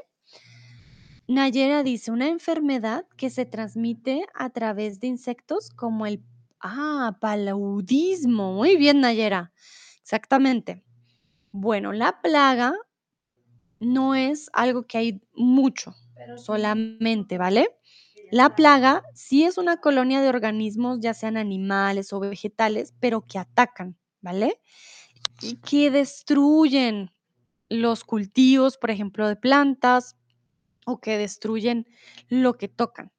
Nayera 1.26 1.82
dice, 1.82 2.11
una 2.11 2.28
enfermedad 2.28 3.04
que 3.16 3.28
se 3.28 3.44
transmite 3.44 4.24
a 4.34 4.50
través 4.50 4.98
de 5.00 5.09
insectos 5.09 5.70
como 5.70 6.06
el... 6.06 6.22
Ah, 6.61 7.18
paludismo. 7.20 8.54
Muy 8.54 8.76
bien, 8.76 9.00
Nayera. 9.00 9.52
Exactamente. 10.00 10.82
Bueno, 11.61 11.92
la 11.92 12.20
plaga 12.22 12.72
no 13.80 14.14
es 14.14 14.48
algo 14.52 14.86
que 14.86 14.98
hay 14.98 15.20
mucho, 15.34 15.92
solamente, 16.36 17.36
¿vale? 17.36 17.76
La 18.30 18.54
plaga 18.54 19.02
sí 19.12 19.42
es 19.42 19.59
una 19.59 19.78
colonia 19.78 20.20
de 20.20 20.28
organismos, 20.28 21.00
ya 21.00 21.14
sean 21.14 21.36
animales 21.36 22.12
o 22.12 22.20
vegetales, 22.20 22.94
pero 23.00 23.22
que 23.22 23.40
atacan, 23.40 23.98
¿vale? 24.20 24.61
Y 25.42 25.56
que 25.56 25.90
destruyen 25.90 27.11
los 27.68 28.04
cultivos, 28.04 28.78
por 28.78 28.92
ejemplo, 28.92 29.26
de 29.26 29.34
plantas 29.34 30.16
o 30.86 31.00
que 31.00 31.18
destruyen 31.18 31.88
lo 32.28 32.56
que 32.56 32.68
tocan. 32.68 33.11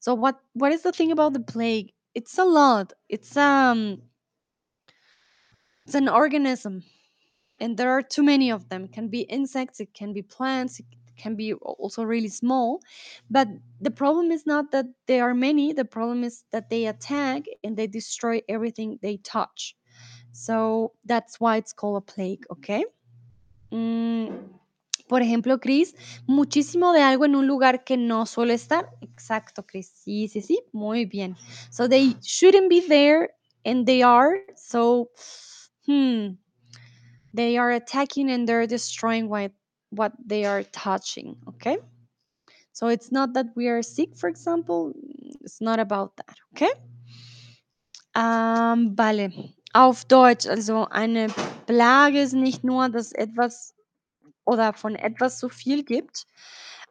So 0.00 0.14
what 0.14 0.38
what 0.54 0.72
is 0.72 0.82
the 0.82 0.90
thing 0.90 1.12
about 1.12 1.34
the 1.34 1.52
plague? 1.52 1.94
It's 2.14 2.36
a 2.36 2.44
lot. 2.44 2.94
It's 3.08 3.36
um 3.36 4.02
it's 5.84 5.94
an 5.94 6.08
organism 6.08 6.82
and 7.60 7.76
there 7.76 7.90
are 7.90 8.02
too 8.02 8.22
many 8.22 8.50
of 8.50 8.68
them. 8.68 8.84
It 8.84 8.92
can 8.92 9.08
be 9.08 9.20
insects, 9.20 9.80
it 9.80 9.94
can 9.94 10.12
be 10.12 10.22
plants, 10.22 10.80
it 10.80 10.86
can 11.16 11.34
be 11.34 11.54
also 11.54 12.02
really 12.04 12.28
small. 12.28 12.80
But 13.30 13.48
the 13.80 13.90
problem 13.90 14.30
is 14.30 14.46
not 14.46 14.70
that 14.72 14.86
there 15.06 15.24
are 15.28 15.34
many, 15.34 15.72
the 15.72 15.84
problem 15.84 16.24
is 16.24 16.44
that 16.52 16.70
they 16.70 16.86
attack 16.86 17.42
and 17.64 17.76
they 17.76 17.86
destroy 17.86 18.42
everything 18.48 18.98
they 19.02 19.18
touch. 19.18 19.76
So 20.32 20.92
that's 21.04 21.40
why 21.40 21.56
it's 21.56 21.72
called 21.72 21.96
a 21.96 22.12
plague, 22.12 22.44
okay? 22.50 22.84
Mm, 23.72 24.50
por 25.08 25.20
ejemplo, 25.20 25.60
Chris, 25.60 25.94
muchísimo 26.26 26.92
de 26.92 27.00
algo 27.00 27.24
en 27.24 27.34
un 27.36 27.46
lugar 27.46 27.84
que 27.84 27.96
no 27.96 28.26
suele 28.26 28.54
estar. 28.54 28.90
Exacto, 29.00 29.64
Chris. 29.66 29.88
Sí, 29.88 30.28
sí, 30.28 30.42
sí. 30.42 30.58
Muy 30.72 31.04
bien. 31.04 31.36
So 31.70 31.88
they 31.88 32.16
shouldn't 32.22 32.68
be 32.68 32.80
there 32.80 33.30
and 33.64 33.86
they 33.86 34.02
are. 34.02 34.40
So, 34.56 35.10
hmm, 35.86 36.34
they 37.36 37.58
are 37.58 37.70
attacking 37.72 38.30
and 38.30 38.48
they're 38.48 38.66
destroying 38.66 39.28
what, 39.28 39.52
what 39.90 40.12
they 40.24 40.44
are 40.44 40.62
touching, 40.64 41.36
okay? 41.48 41.78
So 42.72 42.88
it's 42.88 43.12
not 43.12 43.34
that 43.34 43.46
we 43.54 43.68
are 43.68 43.82
sick, 43.82 44.16
for 44.16 44.28
example. 44.28 44.92
It's 45.40 45.60
not 45.60 45.78
about 45.78 46.16
that, 46.16 46.36
okay? 46.54 46.72
Ähm, 48.14 48.96
vale. 48.96 49.30
Auf 49.72 50.06
Deutsch, 50.06 50.46
also 50.46 50.86
eine 50.86 51.28
Plage 51.66 52.20
ist 52.20 52.32
nicht 52.32 52.64
nur, 52.64 52.88
dass 52.88 53.12
etwas 53.12 53.74
oder 54.46 54.72
von 54.72 54.94
etwas 54.94 55.38
zu 55.38 55.48
viel 55.50 55.84
gibt, 55.84 56.26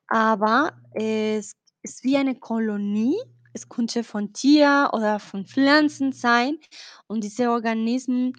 aber 0.07 0.73
es 0.93 1.55
ist 1.81 2.03
wie 2.03 2.17
eine 2.17 2.35
Kolonie. 2.35 3.17
Es 3.53 3.69
könnte 3.69 4.03
von 4.03 4.33
Tier 4.33 4.89
oder 4.91 5.19
von 5.19 5.45
Pflanzen 5.45 6.11
sein 6.11 6.59
und 7.07 7.23
diese 7.23 7.49
Organismen, 7.49 8.33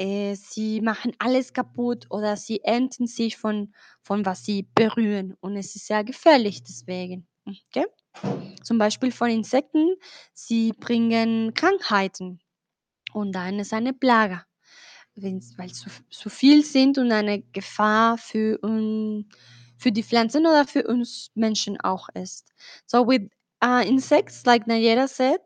äh, 0.00 0.34
sie 0.34 0.80
machen 0.80 1.12
alles 1.18 1.52
kaputt 1.52 2.06
oder 2.10 2.36
sie 2.36 2.60
ernten 2.64 3.06
sich 3.06 3.36
von 3.36 3.74
von 4.02 4.24
was 4.26 4.44
sie 4.44 4.68
berühren 4.74 5.36
und 5.40 5.56
es 5.56 5.76
ist 5.76 5.86
sehr 5.86 6.04
gefährlich 6.04 6.62
deswegen, 6.64 7.28
okay? 7.46 7.84
Zum 8.62 8.78
Beispiel 8.78 9.12
von 9.12 9.30
Insekten, 9.30 9.96
sie 10.34 10.72
bringen 10.72 11.54
Krankheiten 11.54 12.40
und 13.12 13.32
dann 13.34 13.58
ist 13.58 13.72
eine 13.74 13.92
Plage. 13.92 14.42
Weil 15.16 15.72
zu 15.72 15.90
zu 16.10 16.30
viel 16.30 16.64
sind 16.64 16.96
und 16.98 17.12
eine 17.12 17.42
Gefahr 17.52 18.16
für 18.18 18.58
un 18.62 19.28
für 19.76 19.92
die 19.92 20.02
Pflanzen 20.02 20.46
oder 20.46 20.66
für 20.66 20.86
uns 20.86 21.30
Menschen 21.34 21.80
auch 21.80 22.08
ist. 22.14 22.52
So 22.86 23.06
with, 23.06 23.28
uh, 23.64 23.82
insects, 23.86 24.44
like 24.46 24.66
Nayera 24.66 25.08
said, 25.08 25.40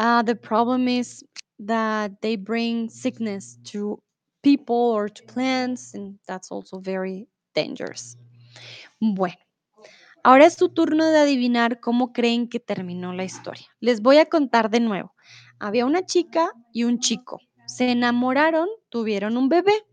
uh, 0.00 0.22
the 0.26 0.34
problem 0.34 0.88
is 0.88 1.24
that 1.58 2.20
they 2.20 2.36
bring 2.36 2.90
sickness 2.90 3.58
to 3.64 4.02
people 4.42 4.92
or 4.94 5.08
to 5.08 5.22
plants, 5.24 5.94
and 5.94 6.18
that's 6.26 6.50
also 6.50 6.78
very 6.78 7.28
dangerous. 7.54 8.16
Bueno, 9.00 9.38
ahora 10.22 10.46
es 10.46 10.56
tu 10.56 10.68
turno 10.68 11.06
de 11.10 11.18
adivinar 11.18 11.80
cómo 11.80 12.12
creen 12.12 12.48
que 12.48 12.60
terminó 12.60 13.12
la 13.12 13.24
historia. 13.24 13.66
Les 13.80 14.00
voy 14.00 14.18
a 14.18 14.28
contar 14.28 14.70
de 14.70 14.80
nuevo. 14.80 15.14
Había 15.58 15.86
una 15.86 16.04
chica 16.04 16.52
y 16.72 16.84
un 16.84 16.98
chico. 16.98 17.40
Se 17.66 17.90
enamoraron, 17.90 18.68
tuvieron 18.90 19.36
un 19.36 19.48
bebé. 19.48 19.84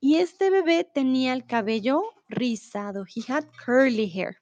Y 0.00 0.16
este 0.16 0.48
bebé 0.48 0.84
tenía 0.84 1.34
el 1.34 1.44
cabello 1.44 2.02
rizado. 2.28 3.04
He 3.04 3.22
had 3.30 3.44
curly 3.64 4.08
hair. 4.08 4.38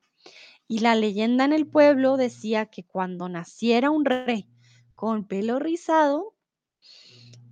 Y 0.68 0.81
la 0.81 0.95
leyenda 0.95 1.45
en 1.45 1.53
el 1.53 1.66
pueblo 1.66 2.16
decía 2.16 2.66
que 2.66 2.85
cuando 2.85 3.29
naciera 3.29 3.91
un 3.91 4.05
rey 4.05 4.47
con 4.99 5.23
pelo 5.29 5.61
rizado, 5.61 6.35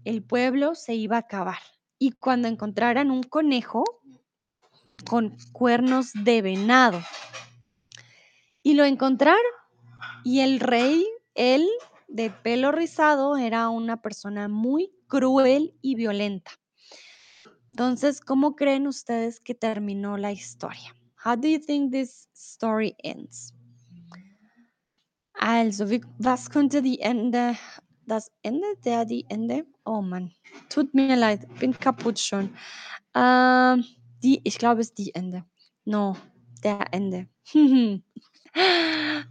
el 0.02 0.24
pueblo 0.24 0.74
se 0.74 0.96
iba 0.96 1.14
a 1.14 1.20
acabar. 1.20 1.60
Y 1.96 2.10
cuando 2.10 2.48
encontraran 2.48 3.12
un 3.12 3.22
conejo 3.22 3.84
con 5.08 5.36
cuernos 5.52 6.10
de 6.12 6.42
venado. 6.42 7.00
Y 8.64 8.74
lo 8.74 8.84
encontraron. 8.84 9.40
Y 10.24 10.40
el 10.40 10.58
rey, 10.58 11.06
él, 11.36 11.68
de 12.08 12.30
pelo 12.30 12.72
rizado, 12.72 13.36
era 13.36 13.68
una 13.68 14.02
persona 14.02 14.48
muy 14.48 14.90
cruel 15.06 15.72
y 15.82 15.94
violenta. 15.94 16.50
Entonces, 17.70 18.20
¿cómo 18.20 18.56
creen 18.56 18.88
ustedes 18.88 19.38
que 19.38 19.54
terminó 19.54 20.16
la 20.16 20.32
historia? 20.32 20.96
How 21.24 21.36
do 21.36 21.46
you 21.46 21.60
think 21.60 21.92
this 21.92 22.28
story 22.34 22.96
ends? 23.04 23.55
Also, 25.38 25.90
wie, 25.90 26.02
was 26.18 26.50
könnte 26.50 26.82
die 26.82 27.00
Ende, 27.00 27.56
das 28.06 28.30
Ende, 28.42 28.66
der, 28.84 29.04
die 29.04 29.26
Ende? 29.28 29.66
Oh 29.84 30.00
Mann, 30.00 30.32
tut 30.68 30.94
mir 30.94 31.16
leid, 31.16 31.46
bin 31.58 31.78
kaputt 31.78 32.18
schon. 32.18 32.56
Ähm, 33.14 33.84
die, 34.22 34.40
ich 34.44 34.58
glaube, 34.58 34.80
es 34.80 34.88
ist 34.88 34.98
die 34.98 35.14
Ende. 35.14 35.44
No, 35.84 36.16
der 36.64 36.86
Ende. 36.92 37.28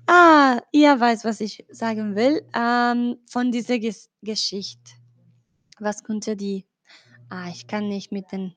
ah, 0.07 0.59
ihr 0.71 0.99
weiß, 0.99 1.25
was 1.25 1.41
ich 1.41 1.65
sagen 1.69 2.15
will. 2.15 2.43
Ähm, 2.53 3.17
von 3.27 3.51
dieser 3.51 3.79
Ges 3.79 4.09
Geschichte. 4.21 4.91
Was 5.79 6.03
könnte 6.03 6.35
die? 6.35 6.65
Ah, 7.29 7.49
ich 7.49 7.67
kann 7.67 7.89
nicht 7.89 8.11
mit 8.11 8.31
den 8.31 8.55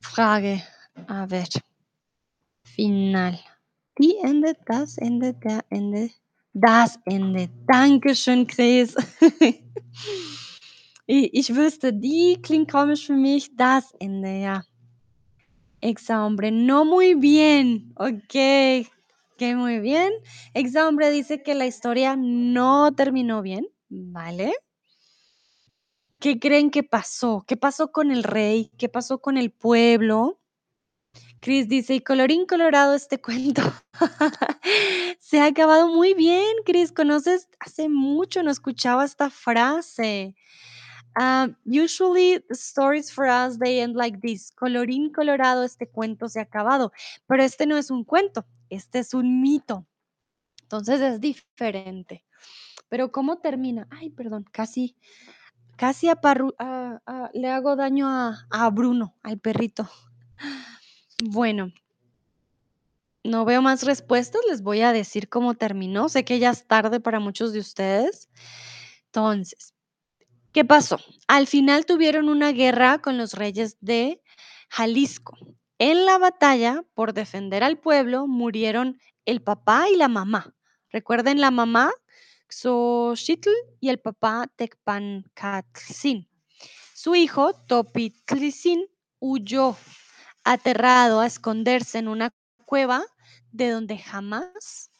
Frage 0.00 0.62
A 1.08 1.26
ver, 1.28 1.44
final. 2.64 3.38
Die 3.98 4.16
Ende, 4.22 4.56
das 4.66 4.96
Ende, 4.98 5.34
der 5.34 5.64
Ende, 5.68 6.10
das 6.56 6.98
Ende. 7.04 7.48
Dankeschön, 7.66 8.46
Chris. 8.46 8.94
Ich 11.08 11.54
wüsste, 11.54 11.92
die 11.92 12.40
klingt 12.42 12.68
komisch 12.68 13.06
für 13.06 13.12
mich, 13.14 13.54
das 13.54 13.94
Ende, 14.00 14.40
ja. 14.40 14.62
Exa 15.80 16.24
hombre, 16.24 16.50
no 16.50 16.84
muy 16.84 17.14
bien. 17.14 17.92
Okey, 17.94 18.88
que 19.38 19.54
muy 19.54 19.78
bien. 19.78 20.10
Exa 20.52 20.88
hombre 20.88 21.12
dice 21.12 21.44
que 21.44 21.54
la 21.54 21.66
historia 21.66 22.16
no 22.16 22.92
terminó 22.92 23.40
bien, 23.40 23.68
¿vale? 23.88 24.52
¿Qué 26.18 26.40
creen 26.40 26.72
que 26.72 26.82
pasó? 26.82 27.44
¿Qué 27.46 27.56
pasó 27.56 27.92
con 27.92 28.10
el 28.10 28.24
rey? 28.24 28.72
¿Qué 28.76 28.88
pasó 28.88 29.20
con 29.20 29.38
el 29.38 29.52
pueblo? 29.52 30.40
Chris 31.40 31.68
dice: 31.68 31.94
"Y 31.94 32.00
colorín 32.00 32.46
colorado, 32.46 32.94
este 32.94 33.20
cuento 33.22 33.62
se 35.20 35.40
ha 35.40 35.46
acabado". 35.46 35.88
Muy 35.88 36.14
bien, 36.14 36.56
Chris, 36.64 36.92
conoces 36.92 37.48
hace 37.60 37.88
mucho 37.88 38.42
no 38.42 38.50
escuchaba 38.50 39.04
esta 39.04 39.30
frase. 39.30 40.34
Ah, 41.16 41.48
usually 41.64 42.40
the 42.48 42.54
stories 42.54 43.12
for 43.12 43.26
us, 43.26 43.58
they 43.58 43.80
end 43.80 43.96
like 43.96 44.18
this: 44.20 44.52
"Colorín 44.52 45.12
colorado, 45.12 45.64
este 45.64 45.88
cuento 45.88 46.28
se 46.28 46.40
ha 46.40 46.42
acabado". 46.44 46.92
Pero 47.26 47.42
este 47.42 47.66
no 47.66 47.76
es 47.76 47.90
un 47.90 48.04
cuento, 48.04 48.46
este 48.70 49.00
es 49.00 49.14
un 49.14 49.40
mito. 49.40 49.86
Entonces 50.62 51.00
es 51.00 51.20
diferente. 51.20 52.24
Pero, 52.88 53.12
¿cómo 53.12 53.38
termina? 53.38 53.88
Ay, 53.90 54.10
perdón, 54.10 54.44
casi 54.52 54.96
casi 55.76 56.08
ah, 56.08 57.30
le 57.34 57.50
hago 57.50 57.76
daño 57.76 58.08
a 58.08 58.70
Bruno, 58.70 59.16
al 59.22 59.38
perrito. 59.38 59.88
Bueno. 61.24 61.72
No 63.24 63.44
veo 63.44 63.60
más 63.60 63.82
respuestas, 63.82 64.40
les 64.48 64.62
voy 64.62 64.82
a 64.82 64.92
decir 64.92 65.28
cómo 65.28 65.54
terminó. 65.54 66.08
Sé 66.08 66.24
que 66.24 66.38
ya 66.38 66.50
es 66.50 66.66
tarde 66.66 67.00
para 67.00 67.18
muchos 67.18 67.52
de 67.52 67.58
ustedes. 67.58 68.28
Entonces, 69.06 69.74
¿qué 70.52 70.64
pasó? 70.64 71.00
Al 71.26 71.46
final 71.46 71.86
tuvieron 71.86 72.28
una 72.28 72.52
guerra 72.52 73.00
con 73.00 73.18
los 73.18 73.32
reyes 73.34 73.78
de 73.80 74.22
Jalisco. 74.68 75.36
En 75.78 76.04
la 76.04 76.18
batalla, 76.18 76.84
por 76.94 77.14
defender 77.14 77.64
al 77.64 77.78
pueblo, 77.78 78.26
murieron 78.26 79.00
el 79.24 79.42
papá 79.42 79.86
y 79.92 79.96
la 79.96 80.08
mamá. 80.08 80.54
Recuerden, 80.90 81.40
la 81.40 81.50
mamá, 81.50 81.92
Xochitl, 82.48 83.50
y 83.80 83.88
el 83.88 83.98
papá, 83.98 84.48
Tecpancatzin. 84.54 86.28
Su 86.94 87.14
hijo, 87.14 87.54
Topitlizin, 87.66 88.86
huyó 89.18 89.76
aterrado 90.46 91.20
a 91.20 91.26
esconderse 91.26 91.98
en 91.98 92.08
una 92.08 92.32
cueva 92.64 93.04
de 93.52 93.70
donde 93.70 93.98
jamás, 93.98 94.90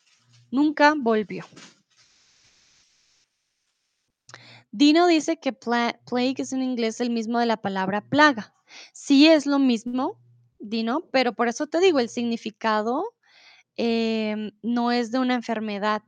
nunca 0.51 0.95
volvió. 0.97 1.45
Dino 4.73 5.07
dice 5.07 5.39
que 5.39 5.53
pla 5.53 5.99
plague 6.05 6.35
es 6.39 6.53
en 6.53 6.63
inglés 6.63 7.01
el 7.01 7.11
mismo 7.11 7.39
de 7.39 7.47
la 7.47 7.57
palabra 7.57 8.01
plaga. 8.01 8.53
Sí 8.93 9.27
es 9.29 9.47
lo 9.47 9.59
mismo, 9.59 10.19
Dino, 10.59 11.03
pero 11.13 11.33
por 11.33 11.49
eso 11.49 11.67
te 11.67 11.81
digo, 11.81 12.01
el 12.01 12.09
significado, 12.09 13.05
em, 13.77 14.51
no 14.63 14.91
es 14.93 15.13
de 15.13 15.21
una 15.21 15.35
enfermedad. 15.35 16.03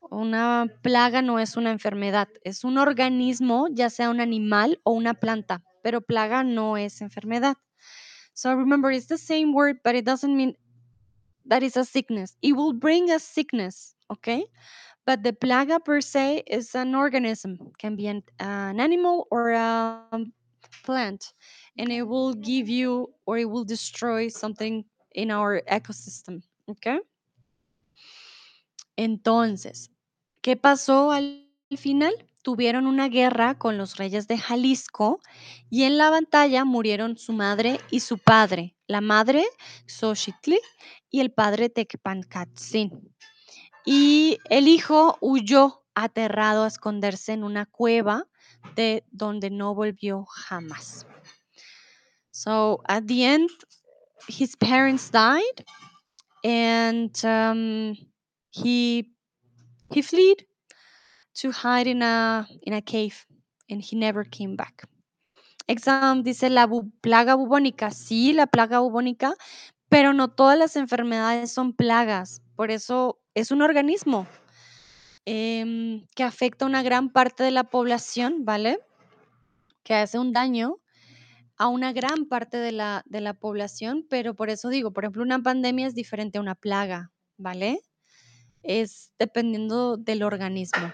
Una 0.00 0.66
plaga 0.82 1.20
no 1.20 1.38
es 1.38 1.56
una 1.56 1.70
enfermedad, 1.70 2.28
es 2.42 2.64
un 2.64 2.78
organismo, 2.78 3.68
ya 3.70 3.90
sea 3.90 4.08
un 4.10 4.20
animal 4.20 4.80
o 4.84 4.92
una 4.92 5.14
planta, 5.14 5.62
pero 5.82 6.00
plaga 6.00 6.44
no 6.44 6.76
es 6.76 7.00
enfermedad. 7.02 7.56
So 8.36 8.52
remember, 8.52 8.92
it's 8.92 9.06
the 9.06 9.16
same 9.16 9.54
word, 9.54 9.78
but 9.82 9.94
it 9.94 10.04
doesn't 10.04 10.36
mean 10.36 10.54
that 11.46 11.62
is 11.62 11.74
a 11.76 11.86
sickness. 11.86 12.36
It 12.42 12.52
will 12.52 12.74
bring 12.74 13.10
a 13.10 13.18
sickness, 13.18 13.94
okay? 14.12 14.44
But 15.06 15.22
the 15.22 15.32
plaga 15.32 15.82
per 15.82 16.02
se 16.02 16.44
is 16.46 16.74
an 16.74 16.94
organism, 16.94 17.72
can 17.78 17.96
be 17.96 18.08
an 18.08 18.22
an 18.38 18.78
animal 18.78 19.26
or 19.30 19.52
a 19.52 20.04
plant, 20.84 21.32
and 21.78 21.90
it 21.90 22.02
will 22.02 22.34
give 22.34 22.68
you 22.68 23.14
or 23.24 23.38
it 23.38 23.48
will 23.48 23.64
destroy 23.64 24.28
something 24.28 24.84
in 25.14 25.30
our 25.30 25.62
ecosystem, 25.72 26.42
okay? 26.68 27.00
Entonces, 28.98 29.88
¿qué 30.42 30.56
pasó 30.56 31.10
al 31.10 31.48
final? 31.78 32.12
Tuvieron 32.46 32.86
una 32.86 33.08
guerra 33.08 33.58
con 33.58 33.76
los 33.76 33.96
reyes 33.96 34.28
de 34.28 34.38
Jalisco 34.38 35.20
y 35.68 35.82
en 35.82 35.98
la 35.98 36.10
batalla 36.10 36.64
murieron 36.64 37.18
su 37.18 37.32
madre 37.32 37.80
y 37.90 37.98
su 37.98 38.18
padre. 38.18 38.76
La 38.86 39.00
madre, 39.00 39.44
Xochitl, 39.88 40.54
y 41.10 41.18
el 41.18 41.32
padre, 41.32 41.70
Tecpancatzin. 41.70 43.12
Y 43.84 44.38
el 44.48 44.68
hijo 44.68 45.18
huyó 45.20 45.82
aterrado 45.96 46.62
a 46.62 46.68
esconderse 46.68 47.32
en 47.32 47.42
una 47.42 47.66
cueva 47.66 48.28
de 48.76 49.02
donde 49.10 49.50
no 49.50 49.74
volvió 49.74 50.24
jamás. 50.26 51.04
So, 52.30 52.80
at 52.86 53.06
the 53.08 53.24
end, 53.24 53.50
his 54.28 54.56
parents 54.56 55.10
died, 55.10 55.64
and, 56.44 57.10
um, 57.24 57.96
he 58.52 59.12
he 59.90 60.00
fled 60.00 60.46
to 61.40 61.50
hide 61.50 61.88
in 61.88 62.02
a 62.02 62.48
in 62.62 62.72
a 62.74 62.82
cave, 62.82 63.26
and 63.68 63.82
he 63.82 63.96
never 63.96 64.24
came 64.24 64.56
back. 64.56 64.88
Exam 65.68 66.22
dice 66.22 66.48
la 66.48 66.68
plaga 67.00 67.34
bubónica. 67.34 67.90
Sí, 67.90 68.32
la 68.32 68.46
plaga 68.46 68.78
bubónica, 68.78 69.34
pero 69.88 70.12
no 70.12 70.28
todas 70.28 70.58
las 70.58 70.76
enfermedades 70.76 71.52
son 71.52 71.72
plagas, 71.72 72.42
por 72.54 72.70
eso 72.70 73.18
es 73.34 73.50
un 73.50 73.62
organismo, 73.62 74.26
em, 75.24 76.06
que 76.14 76.22
afecta 76.22 76.64
a 76.64 76.68
una 76.68 76.82
gran 76.82 77.10
parte 77.10 77.42
de 77.42 77.50
la 77.50 77.64
población, 77.64 78.44
¿vale? 78.44 78.78
Que 79.82 79.94
hace 79.94 80.18
un 80.18 80.32
daño 80.32 80.78
a 81.58 81.68
una 81.68 81.92
gran 81.92 82.26
parte 82.26 82.58
de 82.58 82.72
la 82.72 83.02
de 83.06 83.20
la 83.20 83.34
población, 83.34 84.06
pero 84.08 84.34
por 84.34 84.50
eso 84.50 84.68
digo, 84.68 84.92
por 84.92 85.04
ejemplo, 85.04 85.22
una 85.22 85.40
pandemia 85.40 85.86
es 85.86 85.94
diferente 85.94 86.38
a 86.38 86.40
una 86.40 86.54
plaga, 86.54 87.12
¿vale? 87.38 87.80
Es 88.62 89.12
dependiendo 89.18 89.96
del 89.96 90.22
organismo. 90.22 90.92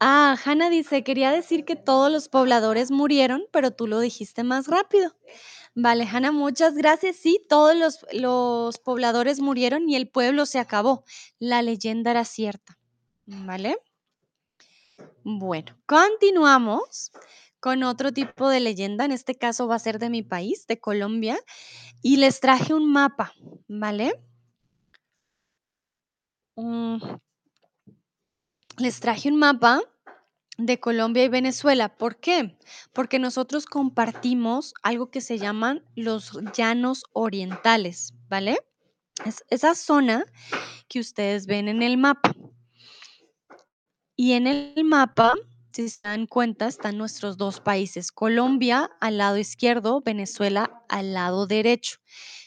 Ah, 0.00 0.36
Hannah 0.44 0.70
dice: 0.70 1.02
"Quería 1.04 1.30
decir 1.30 1.64
que 1.64 1.76
todos 1.76 2.10
los 2.10 2.28
pobladores 2.28 2.90
murieron, 2.90 3.44
pero 3.52 3.70
tú 3.72 3.86
lo 3.86 4.00
dijiste 4.00 4.42
más 4.44 4.66
rápido". 4.68 5.12
Vale, 5.74 6.04
Hannah, 6.10 6.32
muchas 6.32 6.74
gracias. 6.74 7.16
Sí, 7.16 7.40
todos 7.48 7.76
los 7.76 8.06
los 8.12 8.78
pobladores 8.78 9.40
murieron 9.40 9.88
y 9.88 9.96
el 9.96 10.08
pueblo 10.08 10.46
se 10.46 10.58
acabó. 10.60 11.04
La 11.38 11.62
leyenda 11.62 12.12
era 12.12 12.24
cierta, 12.24 12.78
¿vale? 13.26 13.78
Bueno, 15.24 15.74
continuamos 15.86 17.10
con 17.58 17.82
otro 17.82 18.12
tipo 18.12 18.48
de 18.50 18.60
leyenda, 18.60 19.04
en 19.06 19.12
este 19.12 19.34
caso 19.34 19.66
va 19.66 19.76
a 19.76 19.78
ser 19.78 19.98
de 19.98 20.10
mi 20.10 20.22
país, 20.22 20.66
de 20.66 20.78
Colombia, 20.78 21.38
y 22.02 22.18
les 22.18 22.40
traje 22.40 22.74
un 22.74 22.90
mapa, 22.92 23.32
¿vale? 23.68 24.14
Mm. 26.56 27.16
Les 28.78 28.98
traje 29.00 29.28
un 29.28 29.36
mapa 29.36 29.80
de 30.58 30.80
Colombia 30.80 31.24
y 31.24 31.28
Venezuela, 31.28 31.96
¿por 31.96 32.18
qué? 32.18 32.58
Porque 32.92 33.18
nosotros 33.18 33.66
compartimos 33.66 34.74
algo 34.82 35.10
que 35.10 35.20
se 35.20 35.38
llaman 35.38 35.84
los 35.94 36.38
llanos 36.56 37.04
orientales, 37.12 38.14
¿vale? 38.28 38.58
Es 39.24 39.44
esa 39.48 39.74
zona 39.74 40.24
que 40.88 41.00
ustedes 41.00 41.46
ven 41.46 41.68
en 41.68 41.82
el 41.82 41.96
mapa. 41.98 42.34
Y 44.16 44.32
en 44.32 44.46
el 44.46 44.84
mapa, 44.84 45.34
si 45.72 45.88
se 45.88 46.00
dan 46.02 46.26
cuenta, 46.26 46.66
están 46.66 46.98
nuestros 46.98 47.36
2 47.36 47.60
países, 47.60 48.12
Colombia 48.12 48.90
al 49.00 49.18
lado 49.18 49.38
izquierdo, 49.38 50.02
Venezuela 50.02 50.84
al 50.88 51.14
lado 51.14 51.46
derecho. 51.46 51.98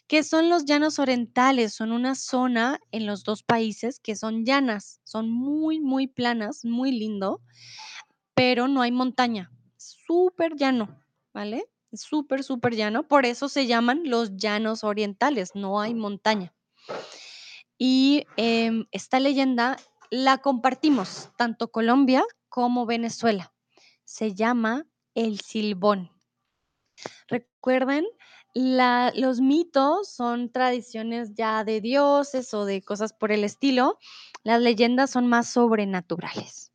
¿Qué 0.07 0.23
son 0.23 0.49
los 0.49 0.63
llanos 0.63 0.99
orientales? 0.99 1.73
Son 1.73 1.91
una 1.91 2.15
zona 2.15 2.79
en 2.91 3.05
los 3.05 3.23
2 3.25 3.43
países 3.43 3.99
que 3.99 4.15
son 4.15 4.45
llanas, 4.45 5.01
son 5.03 5.29
muy, 5.29 5.81
muy 5.81 6.07
planas, 6.07 6.63
muy 6.63 6.91
lindo, 6.93 7.41
pero 8.33 8.69
no 8.69 8.81
hay 8.81 8.91
montaña, 8.91 9.51
superllano, 9.75 11.03
¿vale? 11.33 11.65
Súper, 11.91 12.43
superllano, 12.43 13.03
por 13.07 13.25
eso 13.25 13.49
se 13.49 13.67
llaman 13.67 14.03
los 14.05 14.37
llanos 14.37 14.85
orientales, 14.85 15.51
no 15.55 15.81
hay 15.81 15.93
montaña. 15.93 16.53
Y, 17.77 18.25
em, 18.37 18.85
esta 18.91 19.19
leyenda 19.19 19.77
la 20.09 20.37
compartimos, 20.37 21.29
tanto 21.37 21.69
Colombia 21.69 22.23
como 22.47 22.85
Venezuela. 22.85 23.53
Se 24.05 24.33
llama 24.33 24.85
El 25.15 25.41
Silbón. 25.41 26.11
Recuerden, 27.27 28.05
los 28.57 29.39
mitos 29.39 30.09
son 30.09 30.51
tradiciones 30.51 31.35
ya 31.35 31.63
de 31.63 31.79
dioses 31.81 32.53
o 32.53 32.65
de 32.65 32.81
cosas 32.81 33.13
por 33.13 33.31
el 33.31 33.43
estilo, 33.43 33.99
las 34.43 34.61
leyendas 34.61 35.11
son 35.11 35.27
más 35.27 35.49
sobrenaturales. 35.49 36.71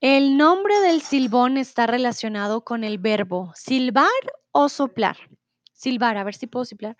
El 0.00 0.38
nombre 0.38 0.80
del 0.80 1.02
silbón 1.02 1.58
está 1.58 1.86
relacionado 1.86 2.64
con 2.64 2.84
el 2.84 2.96
verbo 2.96 3.52
silbar 3.54 4.08
o 4.50 4.70
soplar. 4.70 5.18
Silbar, 5.74 6.16
a 6.16 6.24
ver 6.24 6.34
si 6.34 6.46
puedo 6.46 6.64
soplar. 6.64 6.96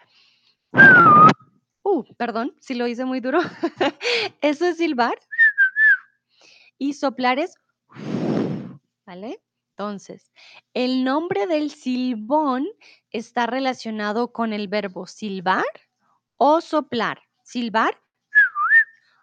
Uh, 1.83 2.05
perdón, 2.19 2.55
si 2.61 2.75
lo 2.75 2.87
hice 2.87 3.07
muy 3.07 3.21
duro. 3.21 3.41
Eso 4.43 4.67
es 4.67 4.77
silbar. 4.77 5.19
Y 6.77 6.93
soplar 6.93 7.39
es, 7.39 7.55
¿vale? 9.07 9.41
Entonces, 9.81 10.31
el 10.75 11.05
nombre 11.05 11.47
del 11.47 11.71
silbón 11.71 12.69
está 13.13 13.47
relacionado 13.47 14.31
con 14.31 14.53
el 14.53 14.69
verbo 14.69 15.07
silbar 15.07 15.65
o 16.37 16.61
soplar. 16.61 17.23
Silbar 17.45 17.99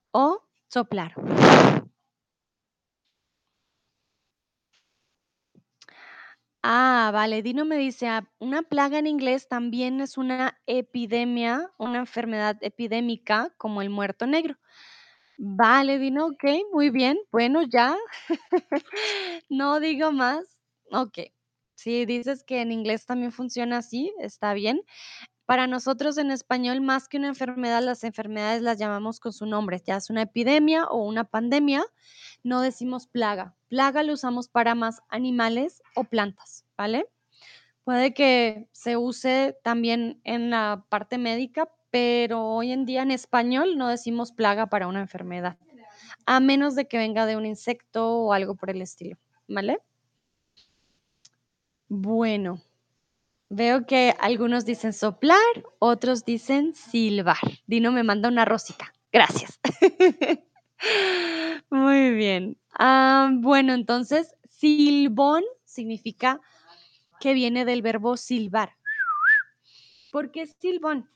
o 0.09 0.41
soplar. 0.67 1.13
Ah, 6.63 7.11
vale. 7.13 7.43
Dino 7.43 7.63
me 7.63 7.77
dice, 7.77 8.07
ah, 8.07 8.27
una 8.39 8.63
plaga 8.63 8.97
en 8.97 9.05
inglés 9.05 9.47
también 9.47 10.01
es 10.01 10.17
una 10.17 10.59
epidemia, 10.65 11.71
una 11.77 11.99
enfermedad 11.99 12.57
epidémica 12.61 13.53
como 13.57 13.83
el 13.83 13.91
muerto 13.91 14.25
negro. 14.25 14.57
Vale, 15.39 15.99
Dino, 15.99 16.27
ok, 16.27 16.43
muy 16.73 16.89
bien. 16.89 17.17
Bueno, 17.31 17.61
ya. 17.61 17.95
no 19.49 19.79
digo 19.79 20.11
más. 20.11 20.45
Ok. 20.91 21.19
Si 21.75 22.05
dices 22.05 22.43
que 22.43 22.61
en 22.61 22.71
inglés 22.71 23.05
también 23.05 23.31
funciona 23.31 23.77
así, 23.77 24.11
está 24.19 24.53
bien. 24.53 24.81
Para 25.45 25.67
nosotros 25.67 26.17
en 26.17 26.31
español, 26.31 26.81
más 26.81 27.07
que 27.07 27.17
una 27.17 27.29
enfermedad, 27.29 27.83
las 27.83 28.03
enfermedades 28.03 28.61
las 28.63 28.79
llamamos 28.79 29.19
con 29.19 29.33
su 29.33 29.45
nombre, 29.45 29.81
ya 29.85 29.97
es 29.97 30.09
una 30.09 30.23
epidemia 30.23 30.85
o 30.85 31.03
una 31.05 31.25
pandemia, 31.25 31.85
no 32.43 32.61
decimos 32.61 33.07
plaga. 33.07 33.55
Plaga 33.69 34.03
lo 34.03 34.13
usamos 34.13 34.49
para 34.49 34.75
más 34.75 35.01
animales 35.09 35.83
o 35.95 36.05
plantas, 36.05 36.65
¿vale? 36.77 37.07
Puede 37.83 38.13
que 38.13 38.67
se 38.73 38.97
use 38.97 39.57
también 39.63 40.21
en 40.25 40.49
la 40.49 40.85
parte 40.89 41.17
médica, 41.17 41.69
pero 41.97 42.45
hoy 42.45 42.73
en 42.73 42.85
día 42.85 43.01
en 43.01 43.09
español 43.09 43.75
no 43.75 43.87
decimos 43.87 44.31
plaga 44.31 44.67
para 44.67 44.87
una 44.87 44.99
enfermedad, 44.99 45.57
a 46.27 46.39
menos 46.39 46.75
de 46.75 46.87
que 46.87 46.99
venga 46.99 47.25
de 47.25 47.35
un 47.35 47.43
insecto 47.47 48.19
o 48.19 48.33
algo 48.33 48.53
por 48.53 48.69
el 48.69 48.83
estilo, 48.83 49.17
¿vale? 49.47 49.79
Bueno, 51.87 52.61
veo 53.49 53.87
que 53.87 54.13
algunos 54.19 54.63
dicen 54.63 54.93
soplar, 54.93 55.39
otros 55.79 56.23
dicen 56.23 56.75
silbar. 56.75 57.39
Dino 57.65 57.91
me 57.91 58.03
manda 58.03 58.29
una 58.29 58.45
rosita. 58.45 58.93
Gracias. 59.11 59.59
Muy 61.71 62.11
bien. 62.11 62.59
Ah, 62.77 63.31
bueno, 63.33 63.73
entonces, 63.73 64.35
silbón 64.51 65.43
significa 65.65 66.41
que 67.19 67.33
viene 67.33 67.65
del 67.65 67.81
verbo 67.81 68.17
silbar. 68.17 68.75
¿Por 70.11 70.29
qué 70.29 70.45
silbón? 70.45 71.09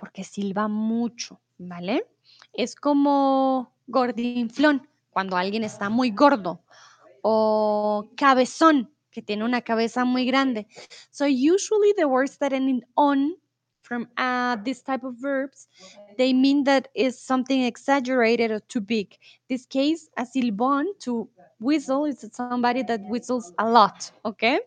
Porque 0.00 0.24
silba 0.24 0.66
mucho, 0.68 1.40
¿vale? 1.58 2.06
Es 2.54 2.74
como 2.74 3.74
gordinflón, 3.86 4.88
cuando 5.10 5.36
alguien 5.36 5.62
está 5.62 5.90
muy 5.90 6.10
gordo, 6.10 6.64
o 7.22 8.10
cabezón, 8.16 8.90
que 9.10 9.22
tiene 9.22 9.44
una 9.44 9.60
cabeza 9.60 10.04
muy 10.06 10.24
grande. 10.24 10.66
So 11.10 11.26
usually 11.26 11.92
the 11.98 12.06
words 12.06 12.38
that 12.38 12.52
end 12.54 12.70
in 12.70 12.86
on 12.96 13.36
from 13.82 14.08
uh, 14.16 14.56
this 14.64 14.82
type 14.82 15.04
of 15.04 15.16
verbs, 15.20 15.68
they 16.16 16.32
mean 16.32 16.64
that 16.64 16.88
is 16.94 17.20
something 17.20 17.62
exaggerated 17.64 18.50
or 18.50 18.60
too 18.60 18.80
big. 18.80 19.18
This 19.48 19.66
case, 19.66 20.10
a 20.16 20.24
silbón, 20.24 20.86
to 21.00 21.28
whistle, 21.60 22.06
is 22.06 22.24
somebody 22.32 22.82
that 22.84 23.02
whistles 23.06 23.52
a 23.58 23.68
lot, 23.68 24.10
okay? 24.24 24.60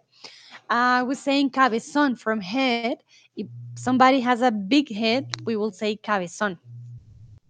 I 0.74 1.04
was 1.04 1.20
saying 1.20 1.52
cabezón 1.52 2.18
from 2.18 2.42
head. 2.42 2.98
If 3.36 3.48
somebody 3.76 4.20
has 4.22 4.42
a 4.42 4.50
big 4.50 4.92
head, 4.92 5.28
we 5.46 5.56
will 5.56 5.72
say 5.72 5.96
cabezón. 5.96 6.58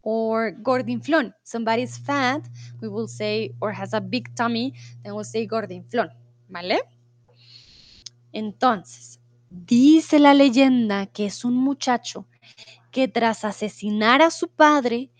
Or 0.01 0.51
gordinflón, 0.51 1.34
somebody's 1.41 1.97
fat, 1.97 2.41
we 2.82 2.89
will 2.89 3.07
say, 3.07 3.55
or 3.61 3.71
has 3.71 3.93
a 3.93 4.01
big 4.01 4.36
tummy, 4.36 4.74
then 5.03 5.15
we'll 5.15 5.24
say 5.24 5.47
gordinflón, 5.47 6.09
¿vale? 6.49 6.82
Entonces, 8.34 9.21
dice 9.49 10.19
la 10.19 10.34
leyenda 10.34 11.05
que 11.05 11.28
es 11.28 11.45
un 11.45 11.55
muchacho 11.55 12.26
que 12.91 13.07
tras 13.07 13.45
asesinar 13.45 14.21
a 14.21 14.32
su 14.32 14.49
padre 14.49 15.11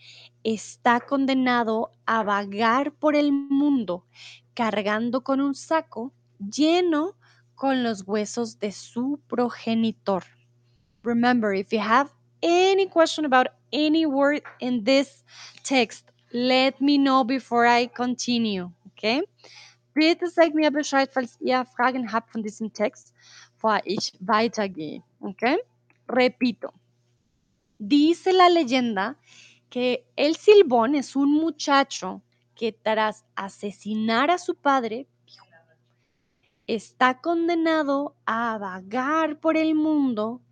está 0.42 1.00
condenado 1.00 1.90
a 2.04 2.22
vagar 2.22 2.92
por 2.92 3.16
el 3.16 3.32
mundo 3.32 4.04
cargando 4.52 5.22
con 5.22 5.40
un 5.40 5.54
saco 5.54 6.12
lleno 6.38 7.16
con 7.54 7.82
los 7.82 8.02
huesos 8.06 8.58
de 8.58 8.72
su 8.72 9.20
progenitor. 9.28 10.24
Remember, 11.02 11.52
if 11.52 11.72
you 11.72 11.80
have 11.80 12.10
any 12.42 12.86
question 12.86 13.24
about 13.24 13.48
any 13.72 14.06
word 14.06 14.42
in 14.60 14.84
this 14.84 15.24
text, 15.62 16.10
let 16.32 16.80
me 16.80 16.98
know 16.98 17.24
before 17.24 17.66
I 17.66 17.86
continue, 17.86 18.70
okay? 18.88 19.22
Bitte 19.94 20.28
sag 20.28 20.54
mir 20.54 20.70
Bescheid, 20.70 21.10
falls 21.12 21.36
ihr 21.40 21.64
Fragen 21.64 22.10
habt 22.10 22.32
von 22.32 22.42
diesem 22.42 22.72
Text, 22.72 23.12
bevor 23.54 23.80
ich 23.84 24.12
weitergehe, 24.20 25.02
okay? 25.20 25.58
Repito. 26.08 26.72
Dice 27.78 28.32
la 28.32 28.48
leyenda 28.48 29.16
que 29.70 30.04
el 30.16 30.36
silbón 30.36 30.94
es 30.94 31.16
un 31.16 31.32
muchacho 31.32 32.22
que 32.54 32.72
tras 32.72 33.24
asesinar 33.34 34.30
a 34.30 34.38
su 34.38 34.54
padre 34.54 35.06
está 36.66 37.20
condenado 37.20 38.16
a 38.26 38.58
vagar 38.58 39.40
por 39.40 39.56
el 39.56 39.74
mundo 39.74 40.42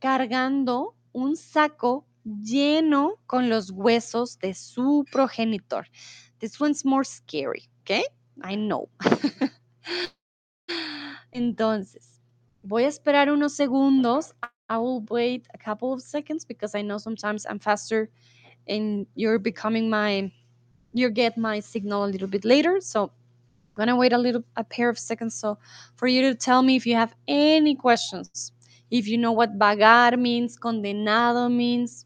cargando 0.00 0.96
un 1.12 1.36
saco 1.36 2.06
lleno 2.24 3.18
con 3.26 3.48
los 3.48 3.70
huesos 3.70 4.38
de 4.38 4.54
su 4.54 5.04
progenitor. 5.12 5.86
This 6.40 6.60
one's 6.60 6.84
more 6.84 7.04
scary, 7.04 7.68
okay? 7.82 8.04
I 8.42 8.56
know. 8.56 8.88
Entonces, 11.32 12.20
voy 12.62 12.84
a 12.84 12.88
esperar 12.88 13.30
unos 13.30 13.54
segundos. 13.54 14.34
I 14.68 14.78
will 14.78 15.04
wait 15.10 15.46
a 15.54 15.58
couple 15.58 15.92
of 15.92 16.02
seconds 16.02 16.44
because 16.46 16.74
I 16.74 16.82
know 16.82 16.98
sometimes 16.98 17.46
I'm 17.48 17.58
faster 17.58 18.10
and 18.68 19.06
you're 19.14 19.38
becoming 19.38 19.90
my, 19.90 20.32
you 20.94 21.10
get 21.10 21.36
my 21.38 21.60
signal 21.60 22.04
a 22.04 22.08
little 22.10 22.28
bit 22.28 22.44
later. 22.44 22.80
So 22.80 23.12
gonna 23.74 23.96
wait 23.96 24.12
a 24.12 24.18
little, 24.18 24.44
a 24.56 24.64
pair 24.64 24.88
of 24.88 24.98
seconds 24.98 25.34
so 25.34 25.58
for 25.96 26.06
you 26.06 26.22
to 26.22 26.34
tell 26.34 26.62
me 26.62 26.76
if 26.76 26.86
you 26.86 26.94
have 26.96 27.14
any 27.26 27.74
questions. 27.74 28.52
If 28.90 29.08
you 29.08 29.16
know 29.16 29.32
what 29.32 29.58
vagar 29.58 30.18
means, 30.18 30.58
condenado 30.58 31.50
means. 31.50 32.04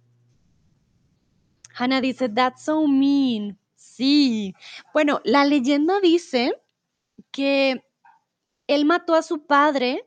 Hannah 1.75 2.01
dice, 2.01 2.29
that's 2.33 2.65
so 2.65 2.87
mean. 2.87 3.59
Sí. 3.77 4.55
Bueno, 4.93 5.21
la 5.25 5.45
leyenda 5.45 6.01
dice 6.01 6.53
que 7.33 7.83
él 8.69 8.85
mató 8.85 9.15
a 9.15 9.23
su 9.23 9.47
padre 9.47 10.05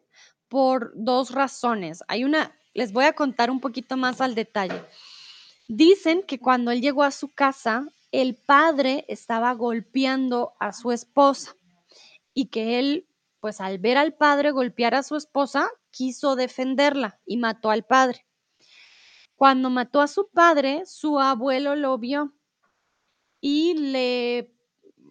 por 0.47 0.93
dos 0.95 1.31
razones. 1.31 2.01
Hay 2.07 2.23
una, 2.23 2.55
les 2.73 2.91
voy 2.93 3.05
a 3.05 3.13
contar 3.13 3.51
un 3.51 3.59
poquito 3.59 3.97
más 3.97 4.21
al 4.21 4.35
detalle. 4.35 4.81
Dicen 5.67 6.23
que 6.23 6.39
cuando 6.39 6.71
él 6.71 6.81
llegó 6.81 7.03
a 7.03 7.11
su 7.11 7.29
casa, 7.29 7.87
el 8.11 8.35
padre 8.35 9.05
estaba 9.07 9.53
golpeando 9.53 10.53
a 10.59 10.73
su 10.73 10.91
esposa 10.91 11.55
y 12.33 12.47
que 12.47 12.79
él, 12.79 13.07
pues 13.39 13.61
al 13.61 13.77
ver 13.79 13.97
al 13.97 14.13
padre 14.15 14.51
golpear 14.51 14.95
a 14.95 15.03
su 15.03 15.15
esposa, 15.15 15.69
quiso 15.91 16.35
defenderla 16.35 17.19
y 17.25 17.37
mató 17.37 17.69
al 17.69 17.85
padre. 17.85 18.25
Cuando 19.35 19.69
mató 19.69 20.01
a 20.01 20.07
su 20.07 20.29
padre, 20.29 20.83
su 20.85 21.19
abuelo 21.19 21.75
lo 21.75 21.97
vio 21.97 22.33
y 23.41 23.73
le, 23.75 24.53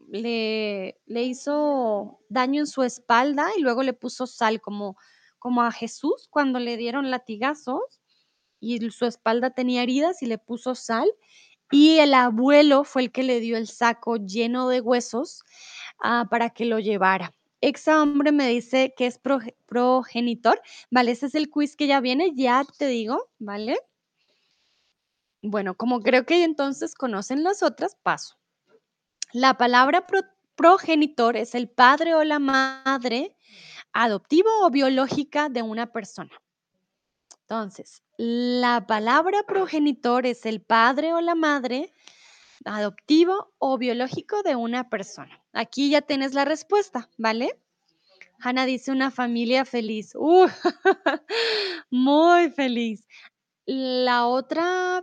le, 0.09 1.01
le 1.07 1.23
hizo 1.23 2.21
daño 2.29 2.61
en 2.61 2.67
su 2.67 2.83
espalda 2.83 3.49
y 3.57 3.63
luego 3.63 3.83
le 3.83 3.95
puso 3.95 4.27
sal 4.27 4.61
como, 4.61 4.97
como 5.39 5.63
a 5.63 5.73
Jesús 5.73 6.29
cuando 6.31 6.59
le 6.59 6.77
dieron 6.77 7.11
latigazos 7.11 8.01
y 8.61 8.91
su 8.91 9.07
espalda 9.07 9.51
tenía 9.51 9.83
heridas 9.83 10.23
y 10.23 10.27
le 10.27 10.39
puso 10.39 10.75
sal 10.75 11.09
y 11.71 11.99
el 11.99 12.15
abuelo 12.15 12.85
fue 12.85 13.03
el 13.03 13.13
que 13.13 13.23
le 13.23 13.41
dio 13.41 13.57
el 13.57 13.69
saco 13.69 14.17
lleno 14.17 14.69
de 14.69 14.81
huesos 14.81 15.45
ah, 16.01 16.27
para 16.31 16.51
que 16.51 16.65
lo 16.65 16.79
llevara. 16.79 17.35
Exa 17.61 18.01
hombre 18.01 18.31
me 18.31 18.47
dice 18.49 18.95
que 18.97 19.07
es 19.07 19.21
progenitor, 19.67 20.61
¿vale? 20.91 21.11
Ese 21.11 21.27
es 21.27 21.35
el 21.35 21.51
quiz 21.51 21.77
que 21.77 21.89
ya 21.89 22.01
viene, 22.01 22.33
ya 22.35 22.65
te 22.79 22.87
digo, 22.87 23.31
¿vale? 23.39 23.79
Bueno, 25.43 25.75
como 25.75 26.01
creo 26.01 26.25
que 26.25 26.45
entonces 26.45 26.95
conocen 26.95 27.43
las 27.43 27.63
otras, 27.63 27.97
paso. 27.97 28.37
La 29.33 29.59
palabra 29.59 30.07
progenitor 30.55 31.37
es 31.37 31.55
el 31.55 31.69
padre 31.69 32.15
o 32.15 32.25
la 32.25 32.39
madre 32.39 33.37
adoptivo 33.93 34.49
o 34.63 34.71
biológica 34.71 35.49
de 35.49 35.63
una 35.63 35.93
persona. 35.93 36.31
Entonces, 37.51 38.03
la 38.19 38.87
palabra 38.87 39.43
progenitor 39.43 40.27
es 40.27 40.45
el 40.45 40.61
padre 40.61 41.15
o 41.15 41.23
la 41.23 41.35
madre 41.35 41.95
adoptivo 42.67 43.55
o 43.57 43.79
biológico 43.79 44.43
de 44.43 44.55
una 44.55 44.91
persona. 44.91 45.43
aquí 45.55 45.89
ya 45.89 46.03
tienes 46.03 46.35
la 46.35 46.45
respuesta, 46.45 47.09
¿vale? 47.17 47.59
Hannah 48.41 48.67
dice 48.67 48.91
una 48.91 49.11
familia 49.11 49.65
feliz. 49.65 50.13
Uh, 50.15 50.47
muy 51.91 52.51
feliz. 52.51 53.07
La 53.65 54.27
otra 54.27 55.03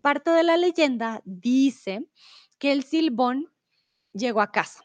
parte 0.00 0.30
de 0.30 0.42
la 0.42 0.56
leyenda 0.56 1.20
dice 1.26 2.08
que 2.58 2.72
el 2.72 2.84
Silbón 2.84 3.52
llegó 4.14 4.40
a 4.40 4.50
casa, 4.50 4.82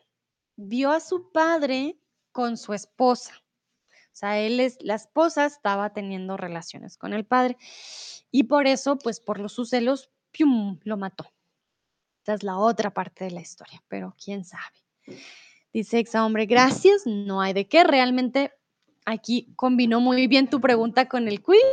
vio 0.57 0.91
a 0.91 0.99
su 0.99 1.31
padre 1.31 1.97
con 2.33 2.57
su 2.57 2.73
esposa. 2.73 3.41
Sea, 4.19 4.37
él 4.37 4.59
es, 4.59 4.77
la 4.81 4.95
esposa 4.95 5.45
estaba 5.45 5.93
teniendo 5.93 6.35
relaciones 6.35 6.97
con 6.97 7.13
el 7.13 7.25
padre 7.25 7.55
y 8.31 8.43
por 8.43 8.67
eso, 8.67 8.97
pues 8.97 9.21
por 9.21 9.39
los 9.39 9.53
sus 9.53 9.69
celos, 9.69 10.11
¡pium! 10.31 10.77
lo 10.83 10.97
mató. 10.97 11.31
Esa 12.23 12.33
es 12.33 12.43
la 12.43 12.57
otra 12.57 12.93
parte 12.93 13.23
de 13.23 13.31
la 13.31 13.39
historia, 13.39 13.81
pero 13.87 14.13
quién 14.21 14.43
sabe. 14.43 14.75
Dice 15.71 15.99
exa 15.99 16.25
hombre, 16.25 16.47
gracias, 16.47 17.03
no 17.05 17.39
hay 17.39 17.53
de 17.53 17.69
qué. 17.69 17.85
Realmente 17.85 18.51
aquí 19.05 19.53
combinó 19.55 20.01
muy 20.01 20.27
bien 20.27 20.49
tu 20.49 20.59
pregunta 20.59 21.07
con 21.07 21.29
el 21.29 21.41
quiz. 21.41 21.63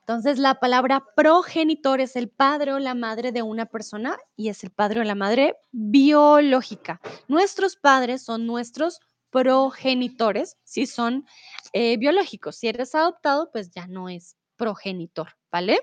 Entonces, 0.00 0.40
la 0.40 0.58
palabra 0.58 1.04
progenitor 1.14 2.00
es 2.00 2.16
el 2.16 2.28
padre 2.28 2.72
o 2.72 2.80
la 2.80 2.94
madre 2.94 3.30
de 3.30 3.42
una 3.42 3.66
persona 3.66 4.18
y 4.34 4.48
es 4.48 4.64
el 4.64 4.70
padre 4.70 5.02
o 5.02 5.04
la 5.04 5.14
madre 5.14 5.54
biológica. 5.70 7.00
Nuestros 7.28 7.76
padres 7.76 8.24
son 8.24 8.48
nuestros 8.48 8.98
progenitores, 9.30 10.56
si 10.64 10.86
son 10.86 11.26
eh, 11.72 11.96
biológicos. 11.96 12.56
Si 12.56 12.68
eres 12.68 12.94
adoptado, 12.94 13.50
pues 13.52 13.70
ya 13.70 13.86
no 13.86 14.08
es 14.08 14.36
progenitor, 14.56 15.36
¿vale? 15.50 15.80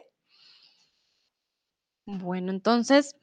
Bueno, 2.06 2.52
entonces, 2.52 3.16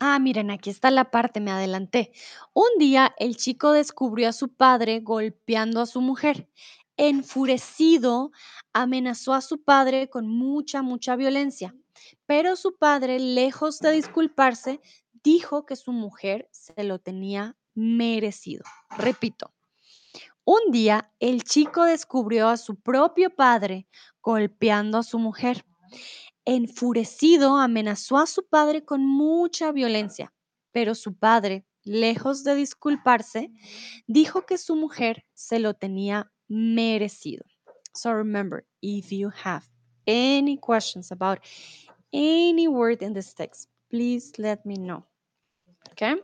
ah, 0.00 0.18
miren, 0.18 0.50
aquí 0.50 0.70
está 0.70 0.90
la 0.90 1.10
parte, 1.10 1.40
me 1.40 1.50
adelanté. 1.50 2.12
Un 2.54 2.78
día 2.78 3.14
el 3.18 3.36
chico 3.36 3.72
descubrió 3.72 4.30
a 4.30 4.32
su 4.32 4.54
padre 4.54 5.00
golpeando 5.00 5.80
a 5.80 5.86
su 5.86 6.00
mujer. 6.00 6.48
Enfurecido, 6.96 8.30
amenazó 8.72 9.34
a 9.34 9.40
su 9.40 9.62
padre 9.64 10.08
con 10.08 10.28
mucha, 10.28 10.82
mucha 10.82 11.16
violencia. 11.16 11.74
Pero 12.26 12.56
su 12.56 12.76
padre, 12.76 13.18
lejos 13.18 13.80
de 13.80 13.92
disculparse, 13.92 14.80
dijo 15.12 15.66
que 15.66 15.76
su 15.76 15.92
mujer 15.92 16.48
se 16.52 16.84
lo 16.84 16.98
tenía 16.98 17.56
merecido. 17.74 18.64
Repito, 18.96 19.52
un 20.44 20.70
día 20.70 21.10
el 21.20 21.42
chico 21.42 21.84
descubrió 21.84 22.48
a 22.48 22.56
su 22.56 22.76
propio 22.76 23.30
padre 23.30 23.86
golpeando 24.22 24.98
a 24.98 25.02
su 25.02 25.18
mujer. 25.18 25.64
Enfurecido, 26.44 27.56
amenazó 27.56 28.18
a 28.18 28.26
su 28.26 28.46
padre 28.46 28.84
con 28.84 29.06
mucha 29.06 29.72
violencia, 29.72 30.34
pero 30.72 30.94
su 30.94 31.16
padre, 31.16 31.64
lejos 31.82 32.44
de 32.44 32.54
disculparse, 32.54 33.50
dijo 34.06 34.44
que 34.44 34.58
su 34.58 34.76
mujer 34.76 35.24
se 35.32 35.58
lo 35.58 35.72
tenía 35.74 36.30
merecido. 36.48 37.44
So 37.94 38.12
remember, 38.12 38.66
if 38.82 39.10
you 39.10 39.30
have 39.44 39.64
any 40.06 40.58
questions 40.58 41.10
about 41.10 41.38
any 42.12 42.68
word 42.68 43.02
in 43.02 43.14
this 43.14 43.34
text, 43.34 43.70
please 43.88 44.32
let 44.36 44.66
me 44.66 44.76
know. 44.76 45.06
Okay? 45.92 46.16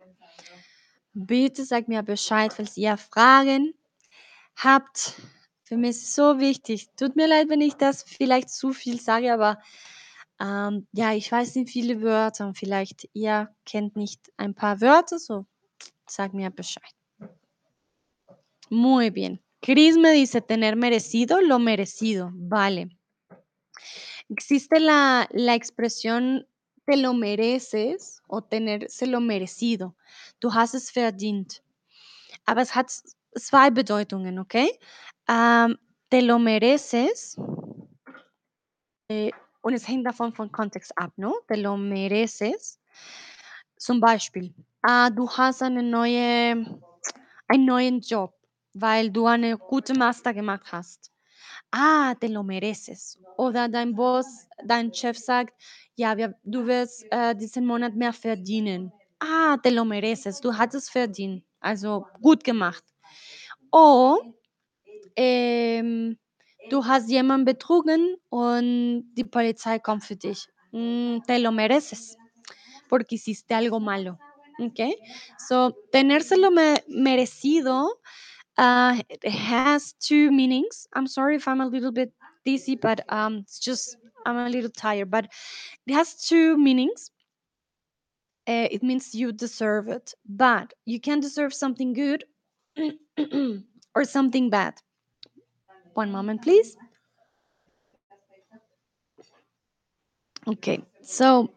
Bitte 1.12 1.64
sag 1.64 1.88
mir 1.88 2.02
Bescheid, 2.02 2.52
falls 2.52 2.76
ihr 2.76 2.96
Fragen 2.96 3.74
habt. 4.56 5.14
Für 5.64 5.76
mich 5.76 5.90
ist 5.90 6.02
es 6.02 6.14
so 6.14 6.38
wichtig. 6.38 6.88
Tut 6.96 7.16
mir 7.16 7.26
leid, 7.26 7.48
wenn 7.48 7.60
ich 7.60 7.74
das 7.74 8.02
vielleicht 8.02 8.50
zu 8.50 8.72
viel 8.72 9.00
sage, 9.00 9.32
aber 9.32 9.58
ähm, 10.40 10.86
ja, 10.92 11.12
ich 11.12 11.30
weiß 11.30 11.56
nicht 11.56 11.70
viele 11.70 12.00
Wörter 12.00 12.46
und 12.46 12.58
vielleicht 12.58 13.08
ihr 13.12 13.54
kennt 13.64 13.96
nicht 13.96 14.32
ein 14.36 14.54
paar 14.54 14.80
Wörter, 14.80 15.18
so 15.18 15.46
sag 16.06 16.32
mir 16.32 16.50
Bescheid. 16.50 16.94
Muy 18.70 19.10
bien. 19.10 19.40
Chris 19.62 19.96
me 19.96 20.12
dice 20.12 20.40
tener 20.40 20.76
merecido 20.76 21.40
lo 21.40 21.58
merecido. 21.58 22.30
Vale. 22.34 22.88
Existe 24.28 24.78
la, 24.78 25.28
la 25.32 25.54
expresión 25.54 26.46
te 26.90 26.96
lo 26.96 27.14
mereces 27.14 28.20
o 28.26 28.40
tenerse 28.40 29.06
lo 29.06 29.20
merecido. 29.20 29.94
Du 30.40 30.52
hast 30.52 30.74
es 30.74 30.90
verdient. 30.90 31.62
Aber 32.46 32.62
es 32.62 32.74
hat 32.74 32.90
zwei 33.36 33.70
Bedeutungen, 33.70 34.40
okay? 34.40 34.68
Ähm, 35.28 35.78
te 36.10 36.20
lo 36.20 36.38
mereces. 36.38 37.36
Äh, 39.08 39.30
und 39.62 39.74
es 39.74 39.86
hängt 39.86 40.04
davon 40.04 40.34
vom 40.34 40.50
Kontext 40.50 40.92
ab, 40.96 41.12
ne? 41.16 41.32
Te 41.46 41.56
lo 41.56 41.76
mereces. 41.76 42.80
Zum 43.76 44.00
Beispiel, 44.00 44.52
ah, 44.82 45.10
du 45.10 45.30
hast 45.30 45.62
eine 45.62 45.84
neue, 45.84 46.80
einen 47.46 47.66
neuen 47.66 48.00
Job, 48.00 48.34
weil 48.74 49.10
du 49.10 49.26
eine 49.26 49.56
gute 49.56 49.94
Master 49.94 50.34
gemacht 50.34 50.72
hast. 50.72 51.09
Ah, 51.72 52.14
te 52.20 52.28
lo 52.28 52.42
mereces. 52.42 53.18
Oder 53.36 53.68
dein 53.68 53.94
Boss, 53.94 54.46
dein 54.64 54.92
Chef 54.92 55.16
sagt, 55.18 55.54
ja, 55.96 56.16
wir, 56.16 56.34
du 56.44 56.66
wirst 56.66 57.06
äh, 57.10 57.34
diesen 57.34 57.66
Monat 57.66 57.94
mehr 57.94 58.12
verdienen. 58.12 58.92
Ah, 59.20 59.56
te 59.62 59.70
lo 59.70 59.84
mereces. 59.84 60.40
Du 60.40 60.56
hattest 60.56 60.90
verdient. 60.90 61.44
Also 61.60 62.06
gut 62.20 62.42
gemacht. 62.44 62.84
O 63.72 64.18
ähm, 65.16 66.18
du 66.70 66.84
hast 66.84 67.10
jemanden 67.10 67.44
betrogen 67.44 68.16
und 68.28 69.10
die 69.16 69.24
Polizei 69.24 69.78
kommt 69.78 70.04
für 70.04 70.16
dich. 70.16 70.46
Mm, 70.72 71.18
te 71.26 71.38
lo 71.38 71.52
mereces 71.52 72.16
porque 72.88 73.16
hiciste 73.16 73.54
algo 73.54 73.80
malo. 73.80 74.18
Okay? 74.58 74.94
So, 75.48 75.72
tenérselo 75.92 76.50
me 76.50 76.74
merecido 76.88 78.00
uh, 78.58 79.00
it 79.08 79.24
has 79.28 79.92
two 79.94 80.30
meanings. 80.30 80.86
I'm 80.94 81.06
sorry 81.06 81.36
if 81.36 81.48
I'm 81.48 81.60
a 81.60 81.66
little 81.66 81.92
bit 81.92 82.12
dizzy, 82.44 82.76
but 82.76 83.00
um, 83.12 83.38
it's 83.38 83.58
just 83.58 83.96
I'm 84.26 84.36
a 84.36 84.48
little 84.48 84.70
tired. 84.70 85.10
But 85.10 85.26
it 85.86 85.88
has 85.94 86.14
two 86.16 86.56
meanings. 86.56 87.10
Uh, 88.46 88.68
it 88.70 88.82
means 88.82 89.14
you 89.14 89.32
deserve 89.32 89.88
it, 89.88 90.14
but 90.28 90.72
you 90.84 91.00
can 91.00 91.20
deserve 91.20 91.54
something 91.54 91.92
good 91.92 92.24
or 93.94 94.04
something 94.04 94.50
bad. 94.50 94.74
One 95.94 96.10
moment, 96.10 96.42
please. 96.42 96.76
Okay, 100.46 100.82
so 101.02 101.50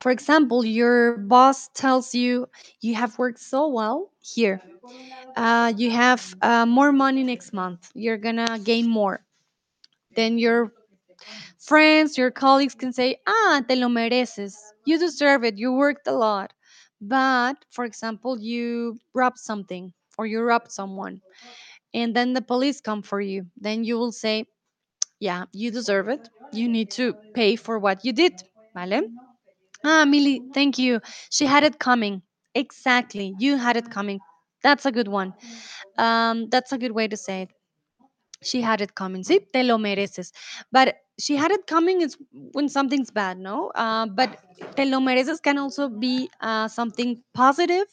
for 0.00 0.10
example, 0.12 0.64
your 0.64 1.18
boss 1.18 1.68
tells 1.74 2.14
you 2.14 2.48
you 2.80 2.94
have 2.94 3.18
worked 3.18 3.40
so 3.40 3.68
well 3.68 4.10
here. 4.20 4.62
Uh, 5.36 5.72
you 5.76 5.90
have 5.90 6.34
uh, 6.42 6.66
more 6.66 6.92
money 6.92 7.22
next 7.24 7.52
month. 7.52 7.90
You're 7.94 8.18
gonna 8.18 8.58
gain 8.62 8.88
more. 8.88 9.24
Then 10.16 10.38
your 10.38 10.72
friends, 11.58 12.18
your 12.18 12.30
colleagues 12.30 12.74
can 12.74 12.92
say, 12.92 13.16
Ah, 13.26 13.62
te 13.68 13.76
lo 13.76 13.88
mereces. 13.88 14.72
You 14.84 14.98
deserve 14.98 15.44
it. 15.44 15.58
You 15.58 15.72
worked 15.72 16.06
a 16.08 16.12
lot. 16.12 16.52
But 17.00 17.64
for 17.70 17.84
example, 17.84 18.38
you 18.38 18.98
robbed 19.14 19.38
something 19.38 19.92
or 20.18 20.26
you 20.26 20.40
robbed 20.42 20.72
someone, 20.72 21.22
and 21.94 22.14
then 22.16 22.34
the 22.34 22.42
police 22.42 22.80
come 22.80 23.02
for 23.02 23.20
you. 23.20 23.46
Then 23.56 23.84
you 23.84 23.96
will 23.98 24.12
say, 24.12 24.46
Yeah, 25.20 25.46
you 25.52 25.70
deserve 25.70 26.08
it. 26.08 26.28
You 26.52 26.68
need 26.68 26.90
to 26.92 27.16
pay 27.34 27.56
for 27.56 27.78
what 27.78 28.04
you 28.04 28.12
did. 28.12 28.42
¿Vale? 28.74 29.02
Ah, 29.84 30.04
Millie, 30.04 30.42
thank 30.54 30.78
you. 30.78 31.00
She 31.30 31.46
had 31.46 31.64
it 31.64 31.78
coming. 31.78 32.22
Exactly. 32.54 33.34
You 33.38 33.56
had 33.56 33.76
it 33.76 33.90
coming. 33.90 34.20
That's 34.62 34.86
a 34.86 34.92
good 34.92 35.08
one. 35.08 35.34
Um, 35.96 36.48
that's 36.50 36.72
a 36.72 36.78
good 36.78 36.92
way 36.92 37.08
to 37.08 37.16
say 37.16 37.42
it. 37.42 37.50
She 38.42 38.60
had 38.60 38.80
it 38.80 38.94
coming. 38.94 39.22
Sí, 39.22 39.40
te 39.52 39.62
lo 39.62 39.78
mereces. 39.78 40.32
But 40.72 40.96
she 41.18 41.36
had 41.36 41.50
it 41.50 41.66
coming 41.66 42.02
is 42.02 42.16
when 42.52 42.68
something's 42.68 43.10
bad, 43.10 43.38
no? 43.38 43.70
Uh, 43.74 44.06
but 44.06 44.36
te 44.76 44.84
lo 44.84 45.00
mereces 45.00 45.42
can 45.42 45.58
also 45.58 45.88
be 45.88 46.30
uh, 46.40 46.68
something 46.68 47.22
positive. 47.34 47.86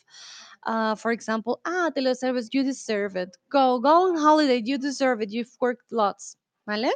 Uh, 0.66 0.96
for 0.96 1.12
example, 1.12 1.62
ah, 1.66 1.90
te 1.94 2.02
lo 2.02 2.14
you 2.52 2.64
deserve 2.64 3.16
it. 3.16 3.36
Go, 3.52 3.80
go 3.80 4.10
on 4.10 4.18
holiday, 4.18 4.62
you 4.64 4.78
deserve 4.78 5.22
it. 5.22 5.32
You've 5.32 5.56
worked 5.60 5.92
lots. 5.92 6.38
¿Vale? 6.68 6.92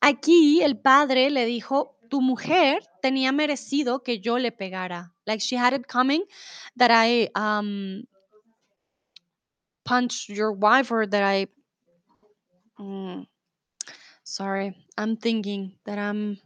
Aquí 0.00 0.62
el 0.62 0.78
padre 0.78 1.30
le 1.30 1.44
dijo, 1.44 1.97
tu 2.08 2.20
mujer 2.20 2.82
tenía 3.02 3.32
merecido 3.32 4.02
que 4.02 4.20
yo 4.20 4.38
le 4.38 4.50
pegara. 4.50 5.12
Like 5.26 5.40
she 5.40 5.56
had 5.56 5.72
it 5.72 5.86
coming 5.86 6.24
that 6.76 6.90
I 6.90 7.28
um, 7.34 8.04
punched 9.84 10.28
your 10.28 10.52
wife 10.52 10.90
or 10.90 11.06
that 11.06 11.22
I. 11.22 11.46
Mm, 12.78 13.26
sorry, 14.24 14.76
I'm 14.96 15.16
thinking 15.16 15.74
that 15.84 15.98
I'm 15.98 16.38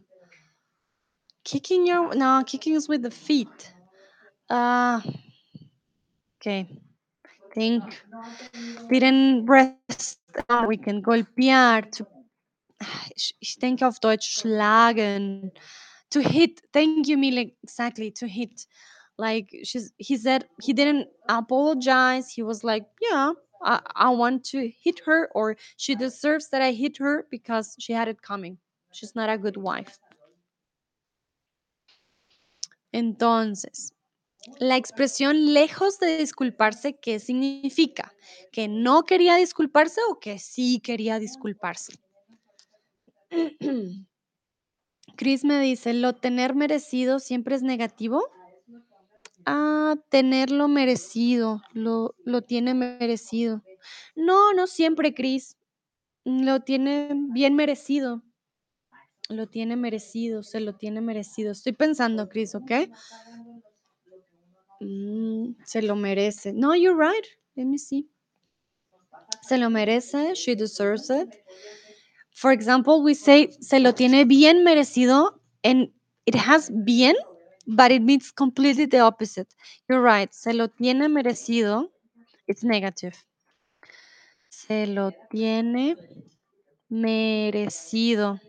kicking 1.43 1.85
your. 1.85 2.15
No, 2.15 2.43
kicking 2.45 2.73
is 2.73 2.89
with 2.89 3.03
the 3.03 3.11
feet. 3.11 3.73
Uh, 4.49 5.01
okay. 6.41 6.67
Think. 7.53 7.83
Didn't 8.89 9.45
rest. 9.45 10.19
Uh, 10.49 10.65
we 10.67 10.77
can 10.77 11.03
golpear. 11.03 11.89
To, 11.91 12.07
Ah, 12.83 13.07
ich, 13.15 13.35
ich 13.39 13.59
denke 13.59 13.87
auf 13.87 13.99
Deutsch 13.99 14.29
schlagen. 14.39 15.51
To 16.11 16.19
hit. 16.19 16.61
Thank 16.73 17.07
you, 17.07 17.17
Mile. 17.17 17.51
Exactly. 17.63 18.11
To 18.13 18.27
hit. 18.27 18.67
Like 19.17 19.49
she's 19.63 19.93
he 19.97 20.17
said 20.17 20.45
he 20.61 20.73
didn't 20.73 21.07
apologize. 21.29 22.29
He 22.29 22.43
was 22.43 22.63
like, 22.63 22.85
"Yeah, 23.01 23.33
I, 23.63 23.79
I 23.95 24.09
want 24.09 24.43
to 24.51 24.69
hit 24.83 25.01
her 25.05 25.29
or 25.33 25.55
she 25.77 25.95
deserves 25.95 26.49
that 26.49 26.61
I 26.61 26.71
hit 26.73 26.97
her 26.97 27.25
because 27.29 27.75
she 27.79 27.93
had 27.93 28.07
it 28.07 28.21
coming. 28.21 28.57
She's 28.91 29.15
not 29.15 29.29
a 29.29 29.37
good 29.37 29.57
wife." 29.57 29.99
Entonces, 32.91 33.93
la 34.59 34.77
expresión 34.77 35.53
lejos 35.53 35.99
de 35.99 36.17
disculparse, 36.17 36.99
¿qué 36.99 37.19
significa? 37.19 38.13
¿Que 38.51 38.67
no 38.67 39.03
quería 39.03 39.35
disculparse 39.35 40.01
o 40.09 40.19
que 40.19 40.37
sí 40.37 40.79
quería 40.79 41.19
disculparse? 41.19 42.02
Chris 45.15 45.43
me 45.43 45.59
dice, 45.59 45.93
¿lo 45.93 46.13
tener 46.13 46.55
merecido 46.55 47.19
siempre 47.19 47.55
es 47.55 47.61
negativo? 47.63 48.23
Ah, 49.45 49.95
tenerlo 50.09 50.67
merecido, 50.67 51.61
lo, 51.73 52.15
lo 52.23 52.41
tiene 52.41 52.73
merecido. 52.73 53.61
No, 54.15 54.53
no 54.53 54.67
siempre, 54.67 55.13
Chris. 55.13 55.57
Lo 56.23 56.61
tiene 56.61 57.09
bien 57.31 57.55
merecido. 57.55 58.23
Lo 59.29 59.47
tiene 59.47 59.75
merecido, 59.75 60.43
se 60.43 60.59
lo 60.59 60.75
tiene 60.75 61.01
merecido. 61.01 61.51
Estoy 61.51 61.73
pensando, 61.73 62.29
Chris, 62.29 62.55
¿ok? 62.55 62.71
Mm, 64.79 65.55
se 65.65 65.81
lo 65.81 65.95
merece. 65.95 66.53
No, 66.53 66.75
you're 66.75 66.97
right. 66.97 67.25
Let 67.55 67.65
me 67.65 67.77
see. 67.77 68.09
Se 69.41 69.57
lo 69.57 69.69
merece. 69.69 70.33
She 70.35 70.55
deserves 70.55 71.09
it. 71.09 71.29
For 72.33 72.51
example, 72.51 73.03
we 73.03 73.13
say 73.13 73.51
se 73.61 73.79
lo 73.79 73.93
tiene 73.93 74.25
bien 74.25 74.63
merecido 74.65 75.39
and 75.63 75.89
it 76.25 76.35
has 76.35 76.69
bien, 76.83 77.15
but 77.67 77.91
it 77.91 78.01
means 78.01 78.31
completely 78.31 78.85
the 78.85 78.99
opposite. 78.99 79.47
You're 79.87 80.01
right. 80.01 80.33
Se 80.33 80.53
lo 80.53 80.67
tiene 80.67 81.07
merecido. 81.07 81.89
It's 82.47 82.63
negative. 82.63 83.13
Se 84.49 84.87
lo 84.87 85.11
tiene 85.31 85.95
merecido. 86.89 88.39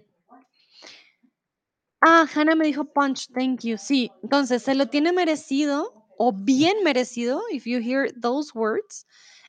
Ah, 2.07 2.27
Hannah 2.35 2.55
me 2.55 2.67
dijo 2.67 2.85
punch, 2.93 3.29
thank 3.35 3.65
you. 3.65 3.79
Sí, 3.79 4.11
entonces 4.23 4.63
se 4.63 4.75
lo 4.75 4.87
tiene 4.87 5.13
merecido 5.13 6.05
o 6.19 6.33
bien 6.33 6.85
merecido. 6.85 7.41
If 7.51 7.67
you 7.67 7.81
hear 7.81 8.11
those 8.13 8.55
words, 8.55 9.07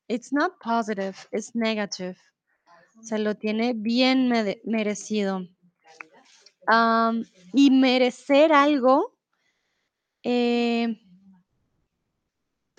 it's 0.07 0.31
not 0.31 0.59
positive, 0.61 1.27
it's 1.33 1.53
negative. 1.53 2.17
Se 3.01 3.17
lo 3.19 3.35
tiene 3.35 3.73
bien 3.73 4.27
mere- 4.27 4.61
merecido. 4.65 5.47
Am, 6.67 7.23
y 7.53 7.69
merecer 7.69 8.51
algo 8.51 9.15
eh, 10.23 10.95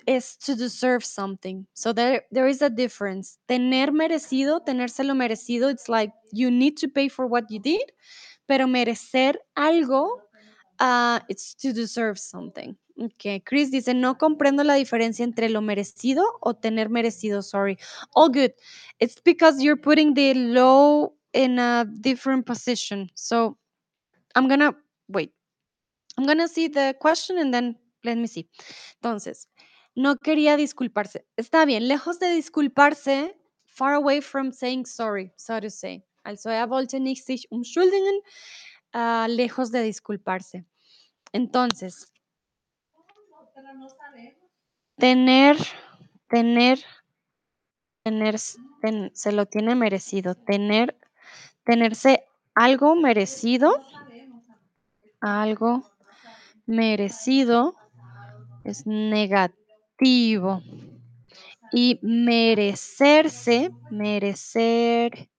is 0.05 0.37
to 0.37 0.55
deserve 0.55 1.05
something. 1.05 1.65
So 1.73 1.93
there, 1.93 2.25
there 2.31 2.47
is 2.47 2.61
a 2.61 2.69
difference. 2.69 3.37
Tener 3.47 3.91
merecido, 3.91 4.61
tenérselo 4.63 5.15
merecido, 5.15 5.69
it's 5.69 5.87
like 5.89 6.11
you 6.31 6.49
need 6.49 6.77
to 6.77 6.87
pay 6.87 7.09
for 7.09 7.27
what 7.27 7.49
you 7.49 7.59
did, 7.59 7.91
pero 8.47 8.67
merecer 8.67 9.35
algo, 9.55 10.19
uh, 10.79 11.19
it's 11.29 11.53
to 11.55 11.73
deserve 11.73 12.17
something. 12.17 12.75
Okay, 12.99 13.41
Chris 13.41 13.69
dice, 13.69 13.93
no 13.93 14.17
comprendo 14.17 14.63
la 14.63 14.73
diferencia 14.73 15.23
entre 15.23 15.49
lo 15.49 15.61
merecido 15.61 16.23
o 16.41 16.55
tener 16.55 16.89
merecido, 16.89 17.43
sorry. 17.43 17.77
All 18.15 18.29
good. 18.29 18.53
It's 18.99 19.21
because 19.23 19.61
you're 19.61 19.79
putting 19.79 20.15
the 20.15 20.33
low 20.33 21.13
in 21.33 21.59
a 21.59 21.85
different 22.01 22.47
position. 22.47 23.11
So 23.13 23.55
I'm 24.35 24.47
gonna, 24.47 24.75
wait, 25.09 25.31
I'm 26.17 26.25
gonna 26.25 26.47
see 26.47 26.69
the 26.69 26.95
question 26.99 27.37
and 27.37 27.53
then 27.53 27.77
let 28.03 28.17
me 28.17 28.25
see. 28.27 28.49
Entonces, 29.03 29.47
no 29.95 30.15
quería 30.15 30.57
disculparse. 30.57 31.23
Está 31.37 31.65
bien, 31.65 31.87
lejos 31.87 32.17
de 32.17 32.27
disculparse, 32.31 33.35
far 33.65 33.93
away 33.93 34.21
from 34.21 34.51
saying 34.51 34.85
sorry, 34.87 35.31
so 35.37 35.59
to 35.59 35.69
say. 35.69 36.03
Also, 36.25 36.49
er 36.49 36.67
wollte 36.67 36.99
nicht 36.99 37.25
sich 37.25 37.45
umschuldigen, 37.51 38.21
ah, 38.93 39.27
lejos 39.29 39.71
de 39.71 39.83
disculparse. 39.83 40.65
Entonces, 41.31 42.11
tener, 44.97 45.57
tener, 46.29 46.79
tener, 48.03 48.35
ten- 48.81 49.11
se 49.13 49.31
lo 49.31 49.45
tiene 49.45 49.75
merecido. 49.75 50.35
Tener, 50.35 50.95
tenerse 51.65 52.23
algo 52.55 52.95
merecido, 52.95 53.71
algo 55.21 55.83
merecido 56.65 57.75
es 58.63 58.85
negativo. 58.85 60.61
Y 61.71 61.99
merecerse, 62.01 63.71
merecer, 63.89 65.29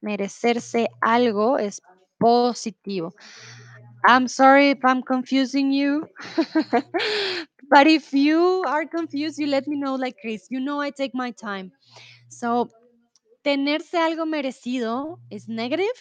merecerse 0.00 0.88
algo 1.00 1.58
es 1.58 1.82
positivo. 2.18 3.14
I'm 4.06 4.28
sorry 4.28 4.70
if 4.70 4.84
I'm 4.84 5.02
confusing 5.02 5.72
you. 5.72 6.08
but 7.74 7.88
if 7.88 8.12
you 8.12 8.62
are 8.68 8.86
confused, 8.86 9.36
you 9.36 9.48
let 9.48 9.66
me 9.66 9.76
know 9.76 9.96
like 9.96 10.16
Chris. 10.20 10.46
You 10.48 10.60
know 10.60 10.80
I 10.80 10.90
take 10.90 11.12
my 11.12 11.32
time. 11.32 11.72
So, 12.28 12.68
tenerse 13.42 13.98
algo 13.98 14.26
merecido 14.26 15.18
ist 15.28 15.48
negative, 15.48 15.98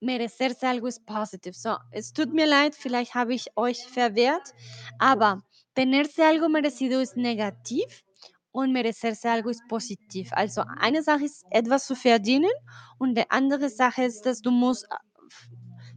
merecerse 0.00 0.62
algo 0.68 0.86
ist 0.86 1.04
positive. 1.04 1.54
So, 1.54 1.78
es 1.90 2.12
tut 2.12 2.32
mir 2.32 2.46
leid, 2.46 2.76
vielleicht 2.76 3.16
habe 3.16 3.34
ich 3.34 3.48
euch 3.56 3.78
verwehrt, 3.88 4.54
aber 5.00 5.42
tenerse 5.74 6.24
algo 6.24 6.48
merecido 6.48 7.00
ist 7.00 7.16
negativ 7.16 8.04
und 8.52 8.72
merecerse 8.72 9.28
algo 9.28 9.50
ist 9.50 9.66
positiv. 9.66 10.28
Also 10.32 10.62
eine 10.78 11.02
Sache 11.02 11.24
ist, 11.24 11.44
etwas 11.50 11.88
zu 11.88 11.96
verdienen 11.96 12.54
und 12.98 13.18
die 13.18 13.28
andere 13.30 13.68
Sache 13.68 14.04
ist, 14.04 14.22
dass 14.26 14.42
du 14.42 14.52
musst 14.52 14.84
äh, 14.84 14.94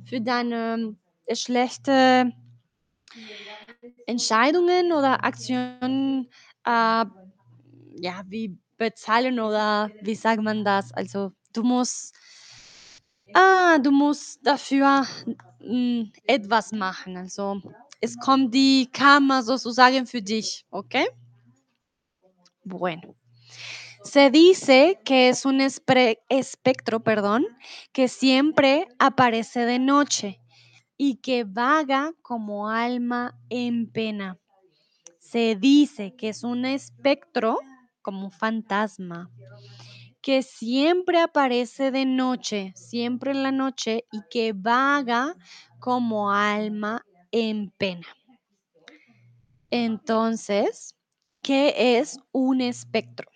für 0.05 0.21
deine 0.21 0.95
äh, 1.27 1.35
schlechte 1.35 2.33
Entscheidungen 4.05 4.91
oder 4.91 5.23
Aktionen 5.23 6.29
äh, 6.65 7.05
ja, 8.01 8.23
wie 8.27 8.57
bezahlen 8.77 9.39
oder 9.39 9.91
wie 10.01 10.15
sagt 10.15 10.41
man 10.41 10.63
das? 10.63 10.91
Also 10.93 11.31
du 11.53 11.63
musst, 11.63 12.15
ah, 13.33 13.77
du 13.77 13.91
musst 13.91 14.39
dafür 14.43 15.05
mm, 15.59 16.03
etwas 16.25 16.71
machen. 16.71 17.17
Also 17.17 17.61
es 18.01 18.17
kommt 18.17 18.53
die 18.53 18.89
Karma 18.91 19.41
sozusagen 19.41 20.05
für 20.05 20.21
dich, 20.21 20.65
¿ok? 20.71 20.95
Bueno. 22.63 23.15
Se 24.01 24.31
dice 24.31 24.97
que 25.03 25.29
es 25.29 25.45
un 25.45 25.59
espectro, 25.59 27.01
perdón, 27.01 27.45
que 27.91 28.07
siempre 28.07 28.87
aparece 28.97 29.65
de 29.65 29.77
noche 29.77 30.39
y 31.01 31.15
que 31.15 31.45
vaga 31.45 32.13
como 32.21 32.67
alma 32.67 33.33
en 33.49 33.89
pena. 33.89 34.37
Se 35.17 35.55
dice 35.55 36.13
que 36.17 36.27
es 36.27 36.43
un 36.43 36.65
espectro, 36.65 37.57
como 38.01 38.25
un 38.25 38.31
fantasma, 38.31 39.31
que 40.21 40.43
siempre 40.43 41.21
aparece 41.21 41.91
de 41.91 42.05
noche, 42.05 42.73
siempre 42.75 43.31
en 43.31 43.43
la 43.43 43.53
noche 43.53 44.03
y 44.11 44.19
que 44.29 44.51
vaga 44.51 45.37
como 45.79 46.31
alma 46.31 47.05
en 47.31 47.71
pena. 47.77 48.07
Entonces, 49.71 50.95
¿qué 51.41 51.97
es 51.97 52.19
un 52.33 52.59
espectro? 52.59 53.29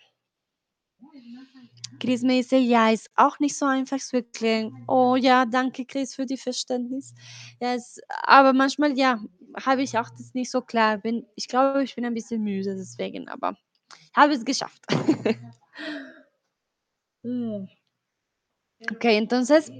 Chris 2.04 2.22
me 2.22 2.34
dice, 2.42 2.58
ja, 2.58 2.90
ist 2.90 3.08
auch 3.16 3.38
nicht 3.38 3.56
so 3.56 3.64
einfach 3.64 3.98
zu 3.98 4.16
erklären. 4.16 4.84
Oh 4.86 5.16
ja, 5.16 5.46
danke 5.46 5.86
Chris 5.86 6.14
für 6.14 6.26
die 6.26 6.36
Verständnis. 6.36 7.14
Ja, 7.60 7.72
es, 7.74 7.98
aber 8.24 8.52
manchmal, 8.52 8.98
ja, 8.98 9.18
habe 9.58 9.82
ich 9.82 9.96
auch 9.96 10.10
das 10.10 10.34
nicht 10.34 10.50
so 10.50 10.60
klar. 10.60 10.98
Bin, 10.98 11.24
ich 11.34 11.48
glaube, 11.48 11.82
ich 11.82 11.94
bin 11.94 12.04
ein 12.04 12.12
bisschen 12.12 12.42
müde 12.42 12.76
deswegen, 12.76 13.26
aber 13.28 13.56
habe 14.14 14.34
es 14.34 14.44
geschafft. 14.44 14.82
Mm. 17.26 17.64
ok, 18.92 19.04
entonces, 19.06 19.72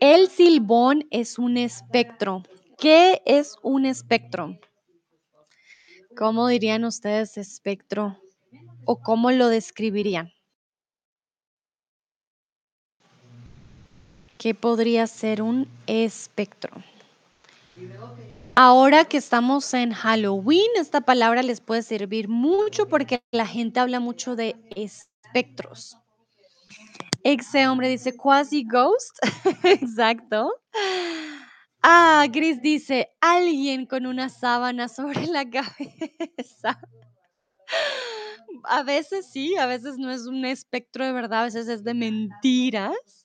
el 0.00 0.28
silbón 0.28 1.04
es 1.12 1.38
un 1.38 1.56
espectro. 1.56 2.42
¿Qué 2.76 3.22
es 3.24 3.54
un 3.62 3.84
espectro? 3.84 4.58
¿Cómo 6.16 6.48
dirían 6.48 6.84
ustedes 6.84 7.36
espectro? 7.36 8.18
¿O 8.84 9.00
cómo 9.00 9.30
lo 9.30 9.46
describirían? 9.46 10.32
¿Qué 14.42 14.56
podría 14.56 15.06
ser 15.06 15.40
un 15.40 15.68
espectro? 15.86 16.72
Ahora 18.56 19.04
que 19.04 19.16
estamos 19.16 19.72
en 19.72 19.92
Halloween, 19.92 20.66
esta 20.80 21.02
palabra 21.02 21.44
les 21.44 21.60
puede 21.60 21.82
servir 21.82 22.28
mucho 22.28 22.88
porque 22.88 23.22
la 23.30 23.46
gente 23.46 23.78
habla 23.78 24.00
mucho 24.00 24.34
de 24.34 24.56
espectros. 24.74 25.96
Exe 27.22 27.68
hombre 27.68 27.88
dice 27.88 28.16
quasi 28.16 28.64
ghost. 28.64 29.16
Exacto. 29.62 30.52
Ah, 31.80 32.26
Gris 32.28 32.60
dice: 32.60 33.10
"Alguien 33.20 33.86
con 33.86 34.06
una 34.06 34.28
sábana 34.28 34.88
sobre 34.88 35.24
la 35.28 35.48
cabeza". 35.48 36.80
A 38.64 38.82
veces 38.82 39.26
sí, 39.32 39.56
a 39.56 39.66
veces 39.66 39.98
no 39.98 40.10
es 40.10 40.26
un 40.26 40.44
espectro 40.44 41.04
de 41.06 41.12
verdad, 41.12 41.42
a 41.42 41.44
veces 41.44 41.68
es 41.68 41.84
de 41.84 41.94
mentiras. 41.94 43.21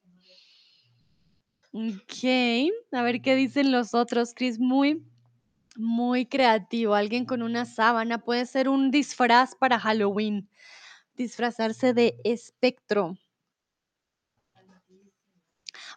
Okey, 1.74 2.72
a 2.92 3.02
ver 3.04 3.22
qué 3.22 3.36
dicen 3.36 3.72
los 3.72 3.94
otros, 3.94 4.34
Cris, 4.34 4.60
muy, 4.60 5.04
muy 5.78 6.26
creativo. 6.26 6.96
Alguien 6.96 7.26
con 7.26 7.42
una 7.44 7.66
sábana, 7.66 8.20
puede 8.24 8.46
ser 8.46 8.70
un 8.70 8.92
disfraz 8.92 9.56
para 9.56 9.80
Halloween, 9.80 10.50
disfrazarse 11.18 11.94
de 11.94 12.18
espectro. 12.24 13.16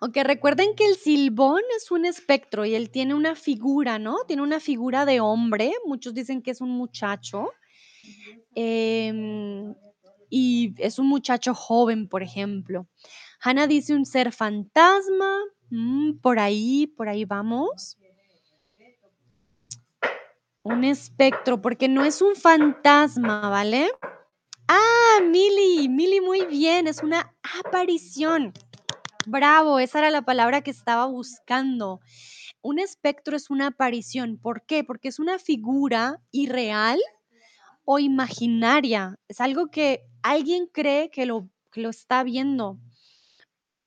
Aunque 0.01 0.25
recuerden 0.25 0.75
que 0.75 0.87
el 0.87 0.97
Silbón 0.97 1.63
es 1.77 1.91
un 1.91 2.05
espectro 2.05 2.65
y 2.65 2.75
él 2.75 2.91
tiene 2.91 3.15
una 3.15 3.35
figura, 3.35 3.99
¿no? 3.99 4.19
Tiene 4.27 4.43
una 4.43 4.59
figura 4.61 5.05
de 5.05 5.21
hombre, 5.21 5.73
muchos 5.87 6.15
dicen 6.15 6.43
que 6.43 6.51
es 6.53 6.61
un 6.61 6.71
muchacho, 6.71 7.51
em, 8.55 9.75
y 10.31 10.75
es 10.79 10.99
un 10.99 11.09
muchacho 11.09 11.55
joven, 11.55 12.09
por 12.09 12.23
ejemplo. 12.23 12.87
Hannah 13.43 13.67
dice 13.67 13.95
un 13.95 14.07
ser 14.07 14.33
fantasma, 14.33 15.39
mm, 15.71 16.19
por 16.21 16.39
ahí, 16.39 16.87
por 16.87 17.09
ahí 17.09 17.25
vamos. 17.25 17.97
Un 20.63 20.85
espectro, 20.85 21.61
porque 21.63 21.89
no 21.89 22.05
es 22.05 22.21
un 22.21 22.37
fantasma, 22.37 23.49
¿vale? 23.49 23.91
Ah, 24.69 25.21
Mili, 25.23 25.89
Mili, 25.89 26.21
muy 26.21 26.45
bien, 26.45 26.87
es 26.87 27.03
una 27.03 27.35
aparición. 27.65 28.53
Bravo, 29.27 29.79
esa 29.79 29.99
era 30.01 30.11
la 30.11 30.23
palabra 30.23 30.61
que 30.61 30.71
estaba 30.71 31.07
buscando. 31.07 32.01
Un 32.63 32.79
espectro 32.79 33.37
es 33.37 33.49
una 33.51 33.69
aparición, 33.69 34.39
¿por 34.39 34.67
qué? 34.67 34.85
Porque 34.85 35.09
es 35.09 35.19
una 35.19 35.39
figura 35.39 36.21
irreal 36.31 37.01
o 37.85 37.99
imaginaria, 37.99 39.19
es 39.29 39.41
algo 39.41 39.71
que 39.71 40.05
alguien 40.23 40.67
cree 40.67 41.11
que 41.11 41.27
lo 41.27 41.49
que 41.71 41.81
lo 41.81 41.91
está 41.91 42.23
viendo. 42.23 42.79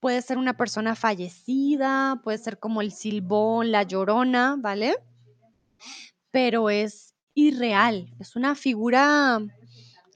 Puede 0.04 0.22
ser 0.22 0.38
una 0.38 0.58
persona 0.58 0.96
fallecida, 0.96 2.20
puede 2.26 2.38
ser 2.38 2.60
como 2.60 2.82
el 2.82 2.92
Silbón, 2.92 3.72
la 3.72 3.84
Llorona, 3.84 4.58
¿vale? 4.60 4.98
Pero 6.30 6.70
es 6.70 7.16
irreal, 7.34 8.14
es 8.20 8.36
una 8.36 8.54
figura 8.56 9.40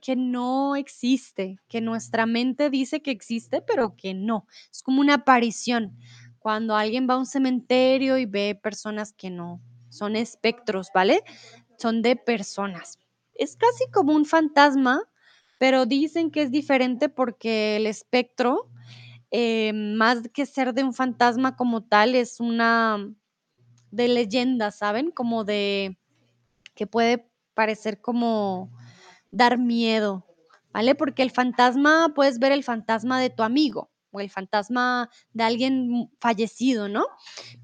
que 0.02 0.18
no 0.18 0.76
existe, 0.76 1.58
que 1.70 1.80
nuestra 1.80 2.26
mente 2.26 2.70
dice 2.70 3.02
que 3.02 3.12
existe, 3.12 3.62
pero 3.62 3.96
que 3.96 4.14
no, 4.14 4.46
es 4.70 4.84
como 4.84 5.00
una 5.00 5.14
aparición. 5.14 5.98
Cuando 6.38 6.76
alguien 6.76 7.08
va 7.10 7.14
a 7.14 7.20
un 7.20 7.26
cementerio 7.26 8.18
y 8.18 8.26
ve 8.26 8.60
personas 8.62 9.14
que 9.14 9.30
no 9.30 9.62
son 9.88 10.18
espectros, 10.18 10.90
¿vale? 10.94 11.24
Son 11.78 12.02
de 12.02 12.18
personas. 12.18 13.00
Es 13.36 13.56
casi 13.56 13.90
como 13.90 14.12
un 14.12 14.26
fantasma, 14.26 15.04
pero 15.60 15.86
dicen 15.86 16.30
que 16.30 16.42
es 16.42 16.52
diferente 16.52 17.08
porque 17.08 17.78
el 17.78 17.88
espectro, 17.88 18.70
eh, 19.32 19.74
más 19.74 20.30
que 20.34 20.46
ser 20.46 20.74
de 20.74 20.84
un 20.84 20.94
fantasma 20.94 21.56
como 21.56 21.84
tal, 21.84 22.16
es 22.16 22.40
una 22.40 23.14
de 23.92 24.08
leyenda, 24.08 24.72
¿saben? 24.72 25.12
Como 25.12 25.44
de 25.44 25.98
que 26.76 26.88
puede 26.88 27.30
parecer 27.54 28.02
como 28.02 28.72
dar 29.32 29.58
miedo, 29.58 30.26
¿vale? 30.72 30.96
Porque 30.96 31.24
el 31.24 31.32
fantasma, 31.32 32.14
puedes 32.16 32.40
ver 32.40 32.52
el 32.52 32.64
fantasma 32.64 33.20
de 33.20 33.30
tu 33.30 33.44
amigo 33.44 33.92
o 34.12 34.22
el 34.22 34.30
fantasma 34.30 35.10
de 35.34 35.44
alguien 35.44 36.10
fallecido, 36.20 36.88
¿no? 36.88 37.06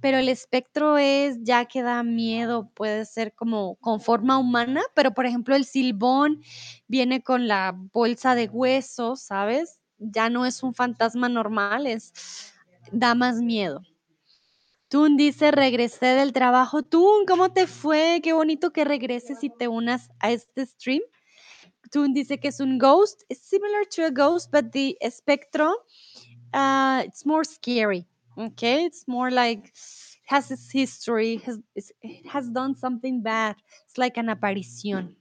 Pero 0.02 0.18
el 0.18 0.30
espectro 0.30 0.98
es 0.98 1.38
ya 1.42 1.66
que 1.66 1.84
da 1.84 2.04
miedo, 2.04 2.70
puede 2.74 3.06
ser 3.06 3.34
como 3.34 3.76
con 3.78 4.02
forma 4.02 4.38
humana, 4.38 4.82
pero 4.96 5.14
por 5.14 5.26
ejemplo 5.26 5.56
el 5.56 5.66
silbón 5.66 6.42
viene 6.88 7.24
con 7.24 7.48
la 7.48 7.76
bolsa 7.94 8.36
de 8.36 8.48
huesos, 8.48 9.22
¿sabes? 9.22 9.80
Ya 9.98 10.30
no 10.30 10.46
es 10.46 10.64
un 10.64 10.74
fantasma 10.74 11.30
normal, 11.30 11.88
es 11.88 12.14
da 12.92 13.16
más 13.16 13.38
miedo. 13.38 13.82
Tun 14.90 15.18
dice, 15.18 15.52
regresé 15.52 16.06
del 16.06 16.34
trabajo. 16.34 16.84
Tun, 16.84 17.26
¿cómo 17.26 17.52
te 17.52 17.66
fue? 17.66 18.22
Qué 18.22 18.34
bonito 18.34 18.72
que 18.72 18.86
regreses 18.86 19.44
y 19.44 19.50
te 19.50 19.68
unas 19.68 20.10
a 20.20 20.32
este 20.32 20.66
stream. 20.66 21.02
Tun 21.92 22.14
dice 22.14 22.40
que 22.40 22.50
es 22.50 22.60
un 22.60 22.78
ghost. 22.78 23.24
It's 23.28 23.42
similar 23.48 23.86
to 23.96 24.06
a 24.06 24.12
ghost, 24.12 24.52
but 24.52 24.72
the 24.72 24.96
espectro, 25.02 25.74
uh, 26.54 27.02
it's 27.06 27.26
more 27.26 27.44
scary. 27.44 28.08
Okay, 28.38 28.86
it's 28.86 29.08
more 29.08 29.32
like 29.32 29.72
has 30.28 30.52
its 30.52 30.72
history, 30.72 31.38
has, 31.46 31.60
it 31.76 31.92
has 32.28 32.50
done 32.50 32.76
something 32.76 33.22
bad. 33.22 33.56
It's 33.86 33.98
like 33.98 34.18
an 34.18 34.28
aparición. 34.28 35.16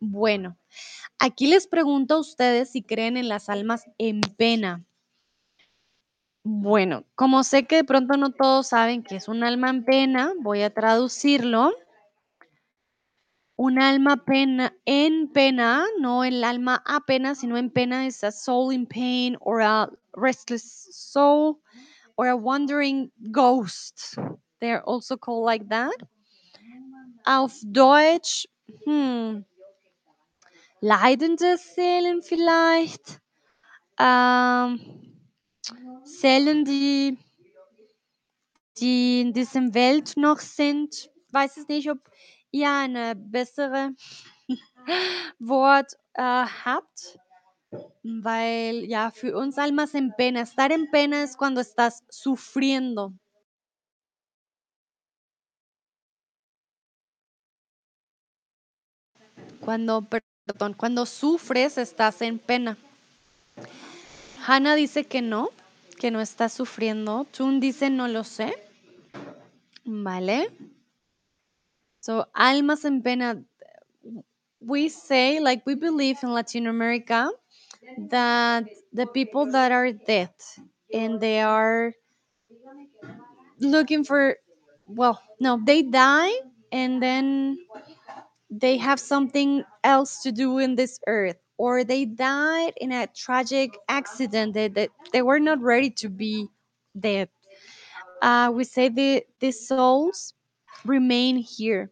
Bueno, 0.00 0.56
aquí 1.18 1.46
les 1.46 1.66
pregunto 1.66 2.14
a 2.14 2.20
ustedes 2.20 2.70
si 2.70 2.82
creen 2.82 3.16
en 3.16 3.28
las 3.28 3.48
almas 3.48 3.84
en 3.98 4.20
pena. 4.36 4.84
Bueno, 6.42 7.04
como 7.14 7.44
sé 7.44 7.66
que 7.66 7.76
de 7.76 7.84
pronto 7.84 8.16
no 8.16 8.32
todos 8.32 8.68
saben 8.68 9.02
que 9.02 9.16
es 9.16 9.28
un 9.28 9.44
alma 9.44 9.68
en 9.68 9.84
pena, 9.84 10.32
voy 10.40 10.62
a 10.62 10.72
traducirlo. 10.72 11.72
Un 13.56 13.78
alma 13.78 14.24
pena 14.24 14.74
en 14.86 15.28
pena, 15.32 15.84
no 15.98 16.24
el 16.24 16.42
alma 16.44 16.82
a 16.86 17.00
pena, 17.00 17.34
sino 17.34 17.58
en 17.58 17.70
pena 17.70 18.06
is 18.06 18.24
a 18.24 18.32
soul 18.32 18.72
in 18.72 18.86
pain 18.86 19.36
or 19.40 19.60
a 19.60 19.90
restless 20.16 20.88
soul 20.90 21.60
or 22.16 22.28
a 22.28 22.36
wandering 22.36 23.12
ghost. 23.30 24.16
They're 24.60 24.82
also 24.84 25.18
called 25.18 25.44
like 25.44 25.68
that. 25.68 25.94
Auf 27.26 27.54
Deutsch, 27.70 28.46
hm, 28.86 29.44
leidende 30.80 31.56
Seelen 31.58 32.22
vielleicht. 32.22 33.20
Ähm, 33.98 34.80
Seelen, 36.04 36.64
die 36.64 37.18
die 38.80 39.20
in 39.20 39.32
diesem 39.32 39.74
Welt 39.74 40.16
noch 40.16 40.38
sind. 40.38 41.10
Weiß 41.30 41.56
es 41.56 41.68
nicht, 41.68 41.90
ob 41.90 41.98
ihr 42.50 42.70
eine 42.70 43.14
bessere 43.14 43.94
Wort, 45.38 45.92
äh, 46.14 46.22
habt, 46.22 47.18
weil 48.02 48.84
ja, 48.84 49.10
für 49.10 49.36
uns 49.36 49.58
almas 49.58 49.94
en 49.94 50.12
pena, 50.16 50.40
estar 50.40 50.70
en 50.72 50.90
pena 50.90 51.22
es 51.22 51.36
cuando 51.36 51.60
estás 51.60 52.02
sufriendo. 52.10 53.12
Cuando, 59.60 60.02
cuando 60.76 61.06
sufres 61.06 61.78
estás 61.78 62.22
en 62.22 62.38
pena. 62.38 62.76
Hannah 64.46 64.74
dice 64.74 65.04
que 65.04 65.22
no, 65.22 65.50
que 65.98 66.10
no 66.10 66.20
está 66.20 66.48
sufriendo. 66.48 67.26
Tun 67.30 67.60
dice 67.60 67.90
no 67.90 68.08
lo 68.08 68.24
sé. 68.24 68.54
Vale. 69.84 70.50
So, 72.00 72.26
almas 72.34 72.84
en 72.84 73.02
pena. 73.02 73.42
We 74.60 74.88
say, 74.88 75.40
like 75.40 75.62
we 75.66 75.74
believe 75.74 76.18
in 76.22 76.32
Latin 76.32 76.66
America, 76.66 77.30
that 78.08 78.64
the 78.92 79.06
people 79.06 79.46
that 79.52 79.72
are 79.72 79.92
dead 79.92 80.30
and 80.92 81.20
they 81.20 81.40
are 81.40 81.94
looking 83.60 84.04
for 84.04 84.36
well 84.86 85.20
no 85.38 85.60
they 85.64 85.82
die 85.82 86.32
and 86.72 87.02
then 87.02 87.58
they 88.50 88.76
have 88.76 89.00
something 89.00 89.64
else 89.84 90.22
to 90.22 90.32
do 90.32 90.58
in 90.58 90.76
this 90.76 91.00
earth 91.06 91.36
or 91.58 91.84
they 91.84 92.04
died 92.04 92.72
in 92.76 92.92
a 92.92 93.06
tragic 93.08 93.78
accident 93.88 94.54
that 94.54 94.74
they, 94.74 94.88
they 95.12 95.22
were 95.22 95.40
not 95.40 95.60
ready 95.60 95.90
to 95.90 96.08
be 96.08 96.48
dead 96.98 97.28
uh, 98.22 98.50
we 98.54 98.64
say 98.64 98.88
the 98.88 99.24
these 99.40 99.66
souls 99.66 100.34
remain 100.84 101.36
here 101.36 101.90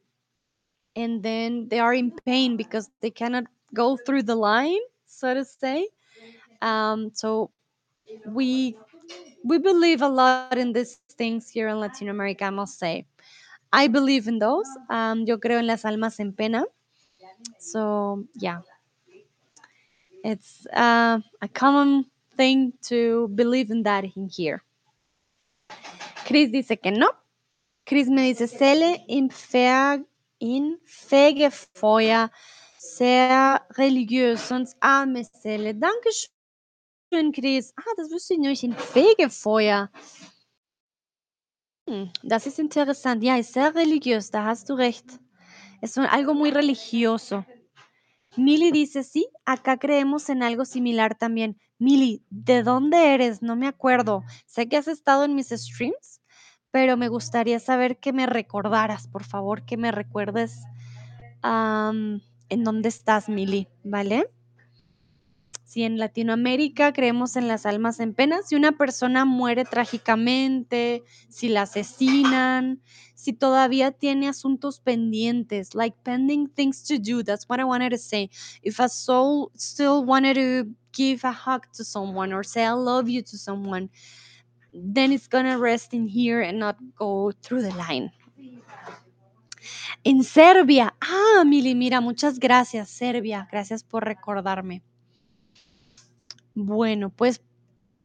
and 0.96 1.22
then 1.22 1.68
they 1.68 1.78
are 1.78 1.94
in 1.94 2.10
pain 2.10 2.56
because 2.56 2.90
they 3.00 3.10
cannot 3.10 3.44
go 3.74 3.96
through 3.96 4.22
the 4.22 4.34
line 4.36 4.80
so 5.06 5.34
to 5.34 5.44
say 5.44 5.88
um, 6.62 7.10
so 7.14 7.50
we 8.26 8.76
we 9.44 9.58
believe 9.58 10.02
a 10.02 10.08
lot 10.08 10.38
in 10.58 10.72
these 10.72 10.80
things 11.16 11.48
here 11.48 11.68
in 11.68 11.80
Latin 11.80 12.08
America, 12.08 12.44
I 12.44 12.50
must 12.50 12.78
say. 12.78 13.06
I 13.72 13.88
believe 13.88 14.28
in 14.28 14.38
those. 14.38 14.68
Um, 14.90 15.24
yo 15.26 15.38
creo 15.38 15.58
en 15.58 15.66
las 15.66 15.84
almas 15.84 16.20
en 16.20 16.32
pena. 16.32 16.64
So, 17.58 18.24
yeah, 18.34 18.60
it's 20.24 20.66
uh, 20.72 21.20
a 21.40 21.48
common 21.48 22.06
thing 22.36 22.72
to 22.88 23.28
believe 23.34 23.70
in 23.70 23.82
that 23.84 24.04
in 24.04 24.28
here. 24.28 24.62
Chris 26.26 26.50
dice 26.50 26.76
que 26.82 26.90
no. 26.90 27.10
Chris 27.86 28.08
me 28.08 28.32
dice, 28.32 28.48
Cele 28.48 29.04
in, 29.08 29.30
Fegefeuer 30.84 32.30
sehr 32.78 33.66
religiös, 33.76 34.48
sonst 34.48 34.76
arme 34.80 35.24
Cele. 35.24 35.74
Dankeschön, 35.74 37.32
Chris. 37.32 37.72
Ah, 37.76 37.94
das 37.96 38.10
wüsste 38.10 38.34
ich 38.34 38.40
nicht, 38.40 38.62
in 38.62 38.74
Fegefeuer. 38.74 39.90
Hm, 41.88 42.10
das 42.22 42.46
ist 42.46 42.58
interessant. 42.58 43.24
Ja, 43.24 43.36
ist 43.38 43.54
sehr 43.54 43.74
religiös, 43.74 44.30
da 44.30 44.44
hast 44.44 44.68
du 44.68 44.74
recht. 44.74 45.18
Es 45.80 45.94
so 45.94 46.02
algo 46.02 46.34
muy 46.34 46.50
religioso. 46.50 47.46
Mili 48.36 48.70
dice: 48.72 49.02
"Sí, 49.04 49.28
acá 49.46 49.78
creemos 49.78 50.28
en 50.28 50.42
algo 50.42 50.64
similar 50.66 51.14
también". 51.16 51.58
Mili, 51.78 52.22
¿de 52.30 52.62
dónde 52.62 53.14
eres? 53.14 53.42
No 53.42 53.56
me 53.56 53.68
acuerdo. 53.68 54.22
Sé 54.46 54.68
que 54.68 54.76
has 54.76 54.88
estado 54.88 55.24
en 55.24 55.34
mis 55.34 55.48
streams, 55.48 56.20
pero 56.70 56.96
me 56.96 57.08
gustaría 57.08 57.58
saber 57.58 57.98
que 57.98 58.12
me 58.12 58.26
recordaras, 58.26 59.08
por 59.08 59.24
favor, 59.24 59.64
que 59.64 59.76
me 59.78 59.90
recuerdes, 59.90 60.60
en 61.42 62.64
dónde 62.64 62.88
estás, 62.90 63.28
Mili, 63.28 63.68
¿vale? 63.84 64.30
Si 65.68 65.82
en 65.82 65.98
Latinoamérica 65.98 66.94
creemos 66.94 67.36
en 67.36 67.46
las 67.46 67.66
almas 67.66 68.00
en 68.00 68.14
pena, 68.14 68.40
si 68.42 68.56
una 68.56 68.72
persona 68.72 69.26
muere 69.26 69.66
trágicamente, 69.66 71.04
si 71.28 71.50
la 71.50 71.62
asesinan, 71.62 72.80
si 73.14 73.34
todavía 73.34 73.92
tiene 73.92 74.28
asuntos 74.28 74.80
pendientes, 74.80 75.74
like 75.74 75.94
pending 76.04 76.48
things 76.48 76.82
to 76.84 76.94
do. 76.98 77.22
That's 77.22 77.46
what 77.50 77.60
I 77.60 77.64
wanted 77.64 77.90
to 77.90 77.98
say. 77.98 78.30
If 78.62 78.80
a 78.80 78.88
soul 78.88 79.50
still 79.56 80.06
wanted 80.06 80.36
to 80.36 80.70
give 80.96 81.22
a 81.24 81.32
hug 81.32 81.70
to 81.76 81.84
someone 81.84 82.32
or 82.32 82.44
say 82.44 82.64
I 82.64 82.72
love 82.72 83.10
you 83.10 83.22
to 83.24 83.36
someone, 83.36 83.90
then 84.72 85.12
it's 85.12 85.28
gonna 85.28 85.58
rest 85.58 85.92
in 85.92 86.08
here 86.08 86.40
and 86.40 86.58
not 86.58 86.76
go 86.96 87.32
through 87.42 87.60
the 87.60 87.74
line. 87.76 88.10
En 90.02 90.24
Serbia. 90.24 90.94
Ah, 91.02 91.44
Mili, 91.44 91.74
mira, 91.74 92.00
muchas 92.00 92.38
gracias, 92.38 92.88
Serbia. 92.88 93.46
Gracias 93.52 93.84
por 93.84 94.06
recordarme. 94.06 94.82
Bueno, 96.60 97.10
pues 97.10 97.40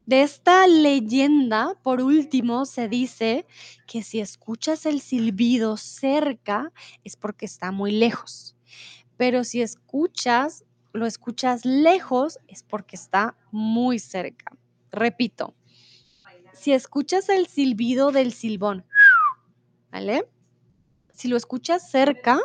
de 0.06 0.22
esta 0.22 0.68
leyenda, 0.68 1.74
por 1.82 2.02
último, 2.02 2.66
se 2.66 2.88
dice 2.88 3.48
que 3.88 4.04
si 4.04 4.20
escuchas 4.20 4.86
el 4.86 5.02
silbido 5.02 5.76
cerca 5.76 6.72
es 7.04 7.16
porque 7.16 7.48
está 7.48 7.72
muy 7.72 7.92
lejos, 7.92 8.56
pero 9.18 9.44
si 9.44 9.64
escuchas, 9.64 10.66
lo 10.94 11.08
escuchas 11.08 11.66
lejos 11.66 12.38
es 12.48 12.62
porque 12.62 12.96
está 12.96 13.36
muy 13.52 13.98
cerca. 13.98 14.56
Repito, 14.92 15.56
si 16.54 16.74
escuchas 16.74 17.30
el 17.30 17.48
silbido 17.48 18.12
del 18.12 18.34
silbón, 18.34 18.86
¿vale? 19.92 20.30
Si 21.12 21.28
lo 21.28 21.38
escuchas 21.38 21.90
cerca 21.90 22.40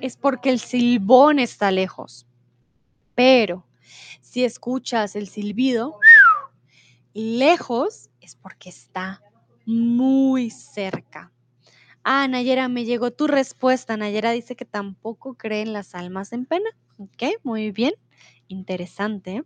es 0.00 0.16
porque 0.16 0.48
el 0.48 0.58
silbón 0.58 1.38
está 1.38 1.70
lejos, 1.70 2.26
pero 3.14 3.66
si 4.32 4.44
escuchas 4.44 5.14
el 5.14 5.28
silbido 5.28 6.00
lejos 7.12 8.08
es 8.22 8.34
porque 8.34 8.70
está 8.70 9.20
muy 9.66 10.48
cerca. 10.48 11.30
Ah, 12.02 12.26
Nayera, 12.26 12.68
me 12.68 12.86
llegó 12.86 13.10
tu 13.10 13.26
respuesta. 13.26 13.98
Nayera 13.98 14.30
dice 14.30 14.56
que 14.56 14.64
tampoco 14.64 15.34
cree 15.34 15.60
en 15.60 15.74
las 15.74 15.94
almas 15.94 16.32
en 16.32 16.46
pena. 16.46 16.70
Ok, 16.96 17.24
muy 17.42 17.72
bien. 17.72 17.92
Interesante. 18.48 19.44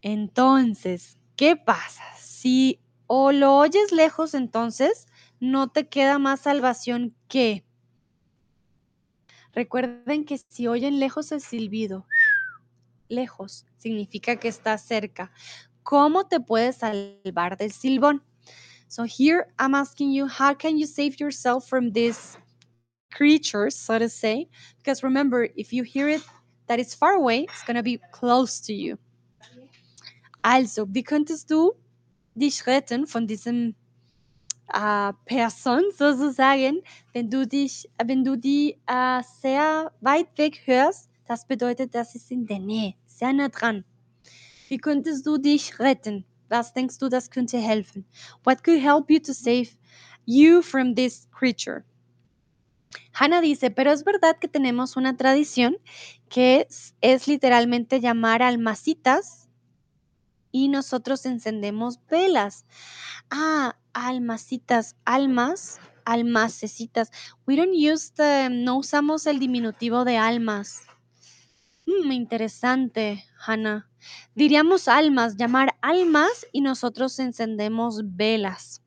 Entonces, 0.00 1.18
¿qué 1.34 1.56
pasa? 1.56 2.04
Si 2.16 2.78
o 3.08 3.32
lo 3.32 3.56
oyes 3.56 3.90
lejos, 3.90 4.34
entonces 4.34 5.08
no 5.40 5.66
te 5.72 5.88
queda 5.88 6.20
más 6.20 6.42
salvación 6.42 7.16
que. 7.26 7.64
Recuerden 9.52 10.24
que 10.24 10.38
si 10.38 10.68
oyen 10.68 11.00
lejos 11.00 11.32
el 11.32 11.40
silbido, 11.40 12.06
lejos 13.08 13.66
significa 13.78 14.36
que 14.36 14.48
está 14.48 14.78
cerca. 14.78 15.30
¿Cómo 15.82 16.26
te 16.26 16.40
puedes 16.40 16.76
salvar 16.76 17.56
del 17.56 17.72
silbón? 17.72 18.22
So 18.88 19.04
here 19.04 19.48
I'm 19.58 19.74
asking 19.74 20.12
you, 20.12 20.26
how 20.26 20.54
can 20.54 20.78
you 20.78 20.86
save 20.86 21.20
yourself 21.20 21.68
from 21.68 21.92
these 21.92 22.38
creatures, 23.12 23.76
so 23.76 23.98
to 23.98 24.08
say? 24.08 24.48
Because 24.78 25.02
remember, 25.02 25.48
if 25.56 25.72
you 25.72 25.82
hear 25.82 26.08
it 26.08 26.22
that 26.66 26.78
is 26.78 26.94
far 26.94 27.14
away, 27.14 27.44
it's 27.44 27.64
going 27.64 27.76
to 27.76 27.82
be 27.82 27.98
close 28.12 28.60
to 28.60 28.72
you. 28.72 28.98
Also, 30.42 30.86
wie 30.86 31.02
könntest 31.02 31.50
du 31.50 31.72
dich 32.34 32.66
retten 32.66 33.06
von 33.06 33.26
diesem 33.26 33.74
Person 35.26 35.84
sozusagen, 35.96 36.82
wenn 37.12 37.30
du 37.30 37.46
dich, 37.46 37.88
wenn 38.04 38.22
du 38.22 38.36
die 38.36 38.76
äh, 38.86 39.18
uh, 39.18 39.22
sehr 39.40 39.92
weit 40.00 40.36
weg 40.36 40.60
hörst? 40.66 41.07
Das 41.28 41.44
bedeutet, 41.44 41.94
das 41.94 42.14
ist 42.14 42.30
in 42.30 42.46
der 42.46 42.58
Nähe, 42.58 42.94
sehr 43.06 43.34
nah 43.34 43.50
dran. 43.50 43.84
Wie 44.68 44.78
könntest 44.78 45.26
du 45.26 45.36
dich 45.36 45.78
retten? 45.78 46.24
Was 46.48 46.72
denkst 46.72 46.96
du, 46.98 47.10
das 47.10 47.30
könnte 47.30 47.58
helfen? 47.58 48.06
What 48.44 48.64
could 48.64 48.80
help 48.80 49.10
you 49.10 49.18
to 49.20 49.34
save 49.34 49.68
you 50.24 50.62
from 50.62 50.94
this 50.94 51.28
creature? 51.30 51.84
Hannah 53.12 53.42
dice, 53.42 53.70
pero 53.70 53.92
es 53.92 54.04
verdad 54.04 54.38
que 54.40 54.48
tenemos 54.48 54.96
una 54.96 55.18
tradición 55.18 55.76
que 56.30 56.66
es, 57.02 57.28
literalmente 57.28 58.00
llamar 58.00 58.42
almacitas 58.42 59.50
y 60.50 60.68
nosotros 60.68 61.26
encendemos 61.26 62.00
velas. 62.10 62.64
Ah, 63.28 63.76
almacitas, 63.92 64.96
almas, 65.04 65.78
almacecitas. 66.06 67.10
We 67.46 67.56
don't 67.56 67.74
use 67.74 68.14
the, 68.14 68.48
no 68.50 68.78
usamos 68.78 69.26
el 69.26 69.38
diminutivo 69.38 70.06
de 70.06 70.16
almas. 70.16 70.87
Mm, 71.88 72.12
interesante, 72.12 73.24
Hannah. 73.46 73.88
Diríamos 74.34 74.88
almas, 74.88 75.36
llamar 75.38 75.74
almas 75.80 76.46
y 76.52 76.60
nosotros 76.60 77.18
encendemos 77.18 78.14
velas. 78.14 78.82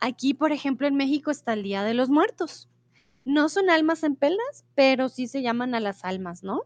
Aquí, 0.00 0.34
por 0.34 0.52
ejemplo, 0.52 0.86
en 0.86 0.96
México 0.96 1.30
está 1.30 1.54
el 1.54 1.62
Día 1.62 1.82
de 1.82 1.94
los 1.94 2.10
Muertos. 2.10 2.68
No 3.24 3.48
son 3.48 3.70
almas 3.70 4.02
en 4.02 4.16
pelas, 4.16 4.66
pero 4.74 5.08
sí 5.08 5.28
se 5.28 5.40
llaman 5.40 5.74
a 5.74 5.80
las 5.80 6.04
almas, 6.04 6.42
¿no? 6.42 6.64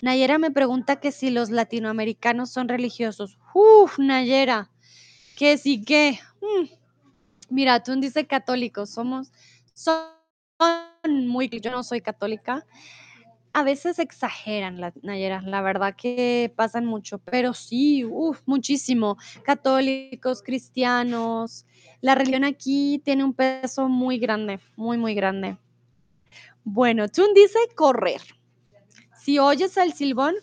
Nayera 0.00 0.38
me 0.38 0.50
pregunta 0.50 0.96
que 0.96 1.12
si 1.12 1.30
los 1.30 1.50
latinoamericanos 1.50 2.50
son 2.50 2.68
religiosos. 2.68 3.38
Uf, 3.52 3.98
Nayera, 3.98 4.70
que 5.36 5.58
sí 5.58 5.84
que. 5.84 6.18
Mm. 6.40 6.68
Mira, 7.50 7.82
tú 7.82 7.94
dices 8.00 8.26
católicos, 8.26 8.88
somos, 8.88 9.30
son 9.74 10.06
muy, 11.26 11.50
yo 11.60 11.70
no 11.70 11.82
soy 11.84 12.00
católica, 12.00 12.64
a 13.54 13.62
veces 13.62 13.98
exageran 13.98 14.80
la 14.80 14.92
Nayera, 15.02 15.42
la 15.42 15.60
verdad 15.60 15.94
que 15.96 16.52
pasan 16.56 16.86
mucho, 16.86 17.18
pero 17.18 17.52
sí, 17.52 18.04
uf, 18.04 18.40
muchísimo. 18.46 19.18
Católicos, 19.42 20.42
cristianos, 20.42 21.66
la 22.00 22.14
religión 22.14 22.44
aquí 22.44 23.00
tiene 23.04 23.24
un 23.24 23.34
peso 23.34 23.88
muy 23.88 24.18
grande, 24.18 24.58
muy, 24.76 24.96
muy 24.96 25.14
grande. 25.14 25.58
Bueno, 26.64 27.08
Tun 27.08 27.34
dice 27.34 27.58
correr. 27.74 28.22
Si 29.20 29.38
oyes 29.38 29.76
el 29.76 29.92
silbón, 29.92 30.34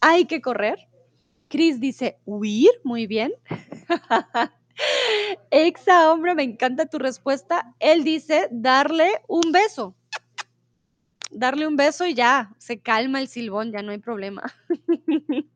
hay 0.00 0.26
que 0.26 0.40
correr. 0.40 0.88
Chris 1.48 1.80
dice 1.80 2.18
huir, 2.24 2.70
muy 2.84 3.06
bien. 3.06 3.32
Exa, 5.50 6.12
hombre, 6.12 6.34
me 6.34 6.44
encanta 6.44 6.86
tu 6.86 6.98
respuesta. 6.98 7.74
Él 7.78 8.04
dice 8.04 8.48
darle 8.50 9.20
un 9.28 9.52
beso 9.52 9.94
darle 11.32 11.66
un 11.66 11.76
beso 11.76 12.06
y 12.06 12.14
ya, 12.14 12.52
se 12.58 12.80
calma 12.80 13.20
el 13.20 13.28
silbón, 13.28 13.72
ya 13.72 13.82
no 13.82 13.92
hay 13.92 13.98
problema. 13.98 14.42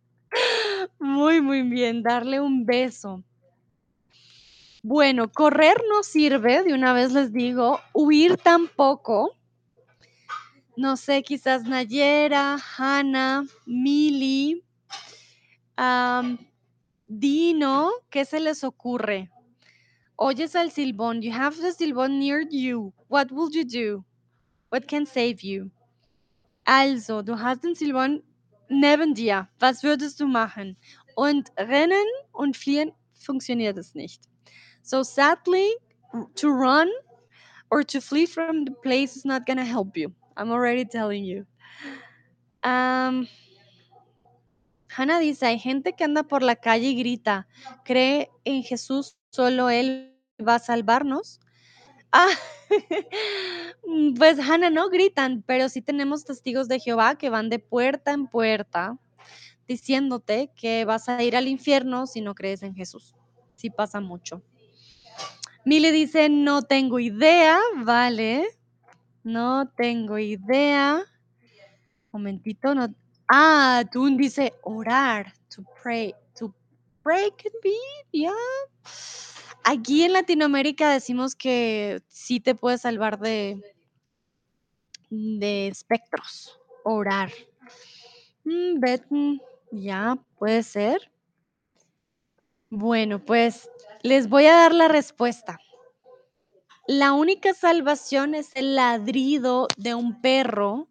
Muy, 0.98 1.40
muy 1.40 1.62
bien, 1.62 2.03
darle 2.03 2.40
un 2.40 2.66
beso. 2.66 3.23
Bueno, 4.82 5.31
correr 5.32 5.77
no 5.89 6.03
sirve, 6.03 6.62
de 6.62 6.74
una 6.74 6.93
vez 6.93 7.12
les 7.12 7.32
digo, 7.32 7.81
huir 7.94 8.36
tampoco. 8.36 9.35
No 10.77 10.97
sé, 10.97 11.23
quizás 11.23 11.65
Nayera, 11.65 12.59
Hannah, 12.77 13.44
Mili, 13.65 14.62
am, 15.77 16.39
Dino, 17.09 17.90
¿qué 18.11 18.24
se 18.24 18.40
les 18.40 18.62
ocurre? 18.62 19.31
Oyes 20.16 20.55
al 20.55 20.70
silbón, 20.70 21.23
you 21.23 21.32
have 21.32 21.57
the 21.57 21.73
silbón 21.73 22.19
near 22.19 22.47
you. 22.48 22.93
What 23.09 23.31
will 23.31 23.51
you 23.51 23.65
do? 23.65 24.05
What 24.70 24.88
can 24.88 25.06
save 25.06 25.43
you? 25.43 25.70
Also, 26.64 27.22
du 27.22 27.38
hast 27.38 27.62
den 27.62 27.74
Silbern 27.74 28.22
neben 28.68 29.14
dir. 29.14 29.48
Was 29.60 29.82
würdest 29.82 30.20
du 30.20 30.26
machen? 30.26 30.76
Und 31.14 31.51
rennen 31.56 32.06
und 32.32 32.56
fliehen 32.56 32.93
funktioniert 33.14 33.78
es 33.78 33.94
nicht. 33.94 34.22
So 34.82 35.02
sadly, 35.02 35.76
to 36.34 36.48
run 36.48 36.88
or 37.70 37.84
to 37.84 38.01
flee 38.01 38.26
from 38.26 38.64
the 38.66 38.72
place 38.82 39.16
is 39.16 39.24
not 39.24 39.47
gonna 39.47 39.64
help 39.64 39.97
you. 39.97 40.12
I'm 40.36 40.51
already 40.51 40.84
telling 40.84 41.24
you. 41.24 41.47
Um, 42.62 43.28
Hannah 44.88 45.20
dice, 45.20 45.43
hay 45.43 45.59
gente 45.59 45.93
que 45.93 46.05
anda 46.05 46.22
por 46.22 46.43
la 46.43 46.56
calle 46.56 46.88
y 46.88 46.97
grita, 46.97 47.47
cree 47.84 48.30
en 48.44 48.62
Jesús, 48.62 49.16
solo 49.30 49.68
Él 49.70 50.14
va 50.40 50.56
a 50.56 50.59
salvarnos. 50.59 51.40
Ah, 52.18 52.30
pues 54.18 54.38
Hannah 54.38 54.70
no 54.70 54.88
gritan, 54.88 55.44
pero 55.47 55.68
sí 55.68 55.82
tenemos 55.82 56.24
testigos 56.24 56.66
de 56.66 56.80
Jehová 56.80 57.16
que 57.16 57.28
van 57.28 57.51
de 57.51 57.59
puerta 57.59 58.14
en 58.14 58.26
puerta 58.26 58.97
diciéndote 59.68 60.51
que 60.56 60.86
vas 60.86 61.10
a 61.10 61.22
ir 61.22 61.36
al 61.36 61.47
infierno 61.47 62.06
si 62.06 62.22
no 62.22 62.34
crees 62.34 62.62
en 62.62 62.74
Jesús. 62.74 63.14
sí 63.55 63.68
pasa 63.68 64.01
mucho. 64.01 64.43
Mili 65.66 65.90
dice: 65.90 66.30
"No 66.30 66.62
tengo 66.62 66.98
idea", 67.01 67.60
vale. 67.84 68.47
No 69.22 69.68
tengo 69.76 70.16
idea. 70.16 71.05
Momentito, 72.12 72.74
no 72.74 72.88
ah, 73.28 73.84
Tun 73.93 74.16
dice: 74.16 74.55
"Orar", 74.62 75.34
to 75.55 75.62
pray, 75.82 76.14
to 76.38 76.55
pray 77.02 77.30
could 77.32 77.60
be, 77.62 77.76
yeah. 78.10 78.32
Aquí 79.68 80.05
en 80.05 80.12
Latinoamérica 80.12 80.93
decimos 80.93 81.34
que 81.34 82.01
sí 82.06 82.38
te 82.38 82.55
puede 82.55 82.78
salvar 82.78 83.18
de 83.18 83.60
de 85.10 85.66
espectros, 85.66 86.56
orar. 86.84 87.32
Mm, 88.44 89.38
ya, 89.72 90.16
puede 90.38 90.62
ser. 90.62 91.10
Bueno, 92.70 93.18
pues, 93.18 93.68
les 94.02 94.28
voy 94.28 94.47
a 94.47 94.55
dar 94.55 94.72
la 94.72 94.86
respuesta. 94.86 95.59
La 96.86 97.12
única 97.12 97.52
salvación 97.52 98.36
es 98.36 98.52
el 98.55 98.76
ladrido 98.76 99.66
de 99.76 99.97
un 99.97 100.20
perro 100.20 100.86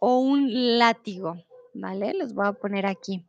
o 0.00 0.18
un 0.18 0.78
látigo, 0.78 1.44
¿vale? 1.74 2.12
Los 2.14 2.34
voy 2.34 2.48
a 2.48 2.52
poner 2.54 2.86
aquí. 2.86 3.24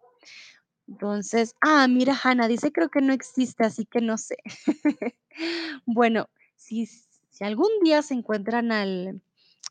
Entonces 0.92 1.56
ah, 1.62 1.88
mira, 1.88 2.20
Hannah 2.22 2.50
dice: 2.50 2.72
"Creo 2.74 2.90
que 2.90 3.02
no 3.02 3.14
existe, 3.14 3.64
así 3.64 3.86
que 3.86 4.02
no 4.02 4.18
sé". 4.18 4.38
Bueno, 5.86 6.30
si 6.58 6.86
si 6.86 7.44
algún 7.46 7.70
día 7.84 8.02
se 8.02 8.14
encuentran 8.14 8.72
al 8.74 9.22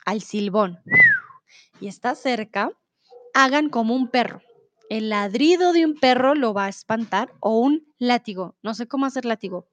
al 0.06 0.22
silbón 0.22 0.78
y 1.78 1.88
está 1.88 2.14
cerca, 2.14 2.70
hagan 3.34 3.68
como 3.68 3.94
un 3.94 4.08
perro. 4.08 4.40
El 4.88 5.10
ladrido 5.10 5.72
de 5.74 5.84
un 5.84 5.94
perro 5.94 6.34
lo 6.34 6.54
va 6.54 6.64
a 6.64 6.68
espantar 6.70 7.32
o 7.40 7.60
un 7.60 7.86
látigo. 7.98 8.56
No 8.62 8.72
sé 8.74 8.88
cómo 8.88 9.04
hacer 9.04 9.26
látigo. 9.26 9.68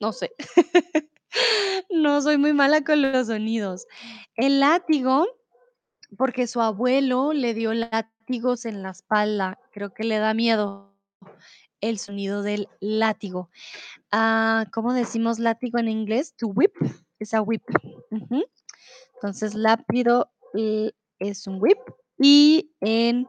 No 0.00 0.12
sé. 0.12 0.32
No, 1.90 2.22
soy 2.22 2.38
muy 2.38 2.54
mala 2.54 2.82
con 2.82 3.02
los 3.02 3.26
sonidos. 3.26 3.86
El 4.34 4.60
látigo, 4.60 5.26
porque 6.16 6.46
su 6.46 6.60
abuelo 6.60 7.32
le 7.32 7.54
dio 7.54 7.74
látigos 7.74 8.64
en 8.64 8.82
la 8.82 8.90
espalda, 8.90 9.58
creo 9.72 9.92
que 9.92 10.04
le 10.04 10.18
da 10.18 10.34
miedo 10.34 10.94
el 11.80 11.98
sonido 11.98 12.42
del 12.42 12.68
látigo. 12.80 13.50
Ah, 14.10 14.66
¿cómo 14.72 14.94
decimos 14.94 15.38
látigo 15.38 15.78
en 15.78 15.88
inglés? 15.88 16.34
To 16.36 16.48
whip, 16.48 16.74
es 17.18 17.34
a 17.34 17.42
whip. 17.42 17.62
Entonces, 19.14 19.54
lápido, 19.54 20.30
es 21.18 21.46
un 21.46 21.60
whip, 21.60 21.78
y 22.18 22.70
en 22.80 23.26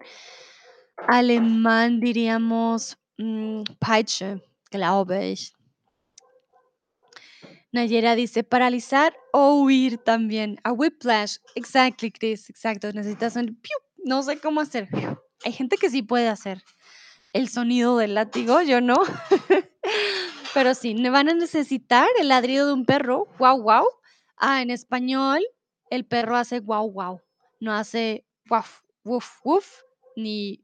alemán 1.07 1.99
diríamos, 1.99 2.97
mm, 3.18 3.64
Peitsche, 3.80 4.41
glaube 4.72 5.31
ich. 5.31 5.53
Nayera 7.71 8.15
dice: 8.15 8.43
"Paralizar 8.43 9.15
o 9.31 9.61
huir 9.61 9.97
también". 9.97 10.59
A 10.63 10.71
whiplash, 10.71 11.37
exactly, 11.55 12.11
Chris, 12.11 12.49
exacto, 12.49 12.91
necesitas 12.93 13.35
un 13.35 13.59
no 14.05 14.23
sé 14.23 14.39
cómo 14.39 14.61
hacer. 14.61 14.87
Hay 15.45 15.51
gente 15.51 15.77
que 15.77 15.89
sí 15.89 16.01
puede 16.01 16.27
hacer 16.29 16.63
el 17.33 17.49
sonido 17.49 17.97
del 17.97 18.15
látigo, 18.15 18.61
yo 18.61 18.81
no. 18.81 18.95
Pero 20.53 20.73
sí, 20.73 20.95
van 21.09 21.29
a 21.29 21.33
necesitar 21.33 22.07
el 22.19 22.29
ladrido 22.29 22.67
de 22.67 22.73
un 22.73 22.85
perro, 22.85 23.27
guau, 23.37 23.61
guau. 23.61 23.85
Ah, 24.37 24.61
en 24.61 24.71
español, 24.71 25.41
el 25.89 26.05
perro 26.05 26.37
hace 26.37 26.59
guau, 26.59 26.89
guau, 26.89 27.21
no 27.59 27.73
hace 27.73 28.25
guaf, 28.47 28.81
wuf, 29.03 29.39
wuf, 29.43 29.81
ni 30.15 30.63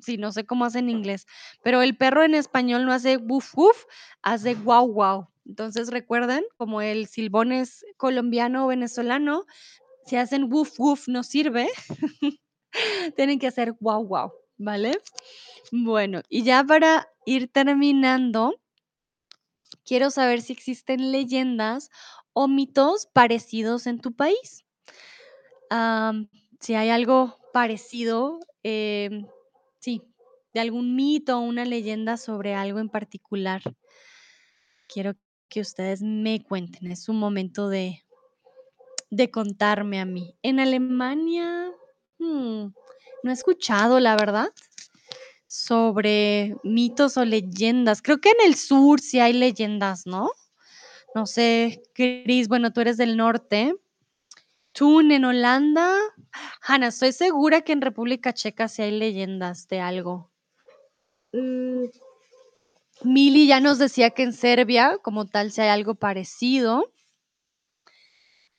sí, 0.00 0.16
no 0.16 0.30
sé 0.30 0.44
cómo 0.44 0.64
hace 0.64 0.78
en 0.78 0.90
inglés, 0.90 1.26
pero 1.62 1.82
el 1.82 1.96
perro 1.96 2.22
en 2.22 2.34
español 2.34 2.84
no 2.84 2.92
hace 2.92 3.16
wuf, 3.16 3.52
wuf, 3.56 3.84
hace 4.22 4.54
guau, 4.54 4.86
guau. 4.86 5.28
Entonces, 5.48 5.90
recuerden, 5.90 6.44
como 6.56 6.82
el 6.82 7.06
silbón 7.06 7.52
es 7.52 7.84
colombiano 7.96 8.66
o 8.66 8.68
venezolano, 8.68 9.46
si 10.06 10.16
hacen 10.16 10.52
wuf, 10.52 10.78
wuf 10.78 11.08
no 11.08 11.22
sirve, 11.22 11.68
tienen 13.16 13.38
que 13.38 13.46
hacer 13.46 13.72
guau, 13.80 14.04
guau, 14.04 14.32
¿vale? 14.58 15.00
Bueno, 15.72 16.22
y 16.28 16.44
ya 16.44 16.62
para 16.64 17.08
ir 17.24 17.50
terminando 17.50 18.60
quiero 19.84 20.10
saber 20.10 20.42
si 20.42 20.52
existen 20.52 21.12
leyendas 21.12 21.90
o 22.34 22.46
mitos 22.46 23.06
parecidos 23.06 23.86
en 23.86 24.00
tu 24.00 24.14
país. 24.14 24.64
Si 26.60 26.74
hay 26.74 26.90
algo 26.90 27.38
parecido, 27.52 28.40
em, 28.62 29.26
sí, 29.78 30.02
de 30.52 30.60
algún 30.60 30.94
mito 30.94 31.38
o 31.38 31.40
una 31.40 31.64
leyenda 31.64 32.16
sobre 32.16 32.54
algo 32.54 32.80
en 32.80 32.88
particular. 32.88 33.62
Quiero 34.88 35.14
que 35.48 35.60
ustedes 35.60 36.02
me 36.02 36.42
cuenten, 36.42 36.90
es 36.90 37.08
un 37.08 37.18
momento 37.18 37.68
de 37.68 38.04
de 39.10 39.30
contarme 39.30 40.00
a 40.00 40.04
mí. 40.04 40.34
En 40.42 40.60
Alemania, 40.60 41.70
mm, 42.18 42.66
no 43.22 43.30
he 43.30 43.32
escuchado, 43.32 44.00
la 44.00 44.16
verdad, 44.16 44.52
sobre 45.46 46.56
mitos 46.62 47.16
o 47.16 47.24
leyendas. 47.24 48.02
Creo 48.02 48.20
que 48.20 48.30
en 48.30 48.46
el 48.46 48.54
sur 48.54 49.00
sí 49.00 49.18
hay 49.18 49.32
leyendas, 49.32 50.06
¿no? 50.06 50.30
No 51.14 51.26
sé, 51.26 51.82
Cris, 51.94 52.48
bueno, 52.48 52.72
tú 52.72 52.80
eres 52.82 52.96
del 52.98 53.16
norte. 53.16 53.74
Tun, 54.72 55.10
en 55.10 55.24
Holanda 55.24 55.96
Hannah, 56.62 56.88
estoy 56.88 57.12
segura 57.12 57.62
que 57.62 57.72
en 57.72 57.80
República 57.80 58.32
Checa 58.32 58.68
sí 58.68 58.82
hay 58.82 58.92
leyendas 58.92 59.66
de 59.68 59.80
algo. 59.80 60.30
Mm. 61.32 61.86
Mili 63.04 63.46
ya 63.46 63.60
nos 63.60 63.78
decía 63.78 64.10
que 64.10 64.22
en 64.24 64.32
Serbia, 64.32 64.98
como 65.02 65.26
tal, 65.26 65.52
sí 65.52 65.60
hay 65.60 65.68
algo 65.68 65.94
parecido. 65.94 66.90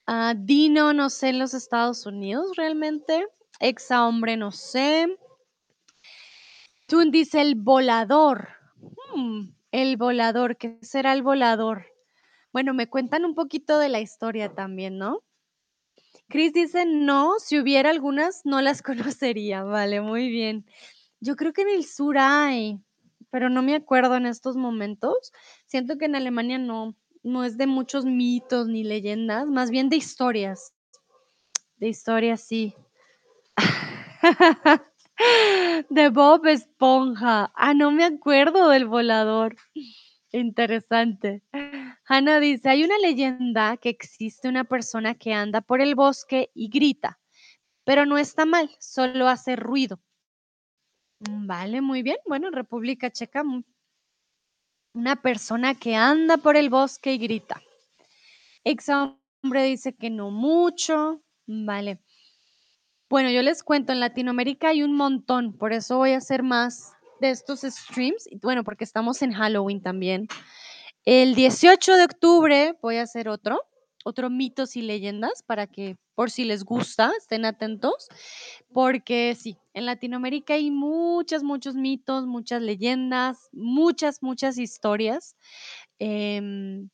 Ah, 0.07 0.33
Dino, 0.35 0.93
no 0.93 1.09
sé, 1.09 1.29
en 1.29 1.39
los 1.39 1.53
Estados 1.53 2.05
Unidos, 2.05 2.55
realmente. 2.55 3.27
Exa 3.59 4.05
hombre, 4.07 4.37
no 4.37 4.51
sé. 4.51 5.07
Tun 6.87 7.11
dice: 7.11 7.41
"El 7.41 7.55
volador". 7.55 8.49
Mm, 9.15 9.49
el 9.71 9.97
volador, 9.97 10.57
¿qué 10.57 10.77
será 10.81 11.13
el 11.13 11.21
volador? 11.23 11.85
Bueno, 12.53 12.73
me 12.73 12.87
cuentan 12.87 13.25
un 13.25 13.35
poquito 13.35 13.77
de 13.79 13.89
la 13.89 13.99
historia 14.01 14.53
también, 14.53 14.97
¿no? 14.97 15.21
Cris 16.29 16.53
dice: 16.53 16.85
"No, 16.85 17.39
si 17.39 17.59
hubiera 17.59 17.89
algunas, 17.89 18.41
no 18.45 18.61
las 18.61 18.81
conocería". 19.17 19.63
Vale, 19.63 20.01
muy 20.01 20.29
bien. 20.29 20.65
Yo 21.19 21.35
creo 21.35 21.53
que 21.53 21.63
en 21.63 21.69
el 21.69 21.85
sur 21.85 22.17
hay, 22.17 22.79
pero 23.31 23.49
no 23.49 23.61
me 23.63 23.75
acuerdo 23.75 24.15
en 24.17 24.25
estos 24.27 24.55
momentos. 24.57 25.31
Siento 25.67 25.97
que 25.97 26.05
en 26.05 26.15
Alemania 26.15 26.57
no, 26.59 26.95
no 27.23 27.43
es 27.45 27.57
de 27.57 27.67
muchos 27.67 28.05
mitos 28.05 28.67
ni 28.67 28.83
leyendas, 28.83 29.47
más 29.47 29.69
bien 29.71 29.89
de 29.89 29.97
historias. 29.97 30.73
De 31.77 31.87
historias, 31.89 32.41
sí. 32.41 32.75
De 35.89 36.09
Bob 36.09 36.45
Esponja. 36.47 37.51
Ah, 37.55 37.73
no 37.73 37.91
me 37.91 38.05
acuerdo 38.05 38.69
del 38.69 38.85
volador. 38.87 39.55
Interesante. 40.31 41.43
Hannah 42.07 42.39
dice: 42.39 42.69
"Hay 42.69 42.83
una 42.83 42.97
leyenda 42.99 43.77
que 43.77 43.89
existe 43.89 44.49
una 44.49 44.65
persona 44.65 45.15
que 45.15 45.33
anda 45.33 45.61
por 45.61 45.81
el 45.81 45.95
bosque 45.95 46.51
y 46.55 46.69
grita, 46.69 47.19
pero 47.85 48.05
no 48.05 48.17
está 48.17 48.45
mal, 48.45 48.71
solo 48.79 49.27
hace 49.29 49.55
ruido". 49.55 49.99
Mm, 51.19 51.47
vale, 51.47 51.81
muy 51.81 52.03
bien. 52.03 52.17
Bueno, 52.25 52.47
en 52.47 52.53
República 52.53 53.09
Checa, 53.11 53.43
mm 53.43 53.63
una 54.93 55.15
persona 55.15 55.75
que 55.75 55.95
anda 55.95 56.37
por 56.37 56.55
el 56.57 56.69
bosque 56.69 57.13
y 57.13 57.17
grita. 57.17 57.61
Exa 58.63 59.15
hombre 59.41 59.63
dice 59.63 59.93
que 59.95 60.09
no 60.09 60.31
mucho. 60.31 61.21
Vale. 61.47 61.99
Bueno, 63.09 63.29
yo 63.31 63.41
les 63.41 63.63
cuento, 63.63 63.91
en 63.91 63.99
Latinoamérica 63.99 64.69
hay 64.69 64.83
un 64.83 64.95
montón, 64.95 65.57
por 65.57 65.73
eso 65.73 65.97
voy 65.97 66.11
a 66.11 66.17
hacer 66.17 66.43
más 66.43 66.91
de 67.19 67.31
estos 67.31 67.61
streams, 67.61 68.29
bueno, 68.41 68.63
porque 68.63 68.83
estamos 68.83 69.21
en 69.23 69.33
Halloween 69.33 69.81
también. 69.81 70.27
El 71.05 71.33
18 71.33 71.95
de 71.95 72.03
octubre 72.03 72.77
voy 72.83 72.97
a 72.97 73.03
hacer 73.03 73.29
otro, 73.29 73.63
otro 74.05 74.29
mitos 74.29 74.75
y 74.75 74.83
leyendas 74.83 75.41
para 75.41 75.65
que, 75.65 75.97
por 76.19 76.31
si 76.31 76.43
les 76.43 76.65
gusta, 76.65 77.13
estén 77.17 77.45
atentos, 77.45 78.09
porque 78.73 79.37
sí, 79.39 79.57
en 79.73 79.85
Latinoamérica 79.85 80.55
hay 80.55 80.69
muchos, 80.69 81.43
muchos 81.43 81.75
mitos, 81.75 82.25
muchas 82.25 82.61
leyendas, 82.61 83.47
muchas, 83.53 84.21
muchas 84.21 84.57
historias, 84.57 85.37
em, 85.97 86.89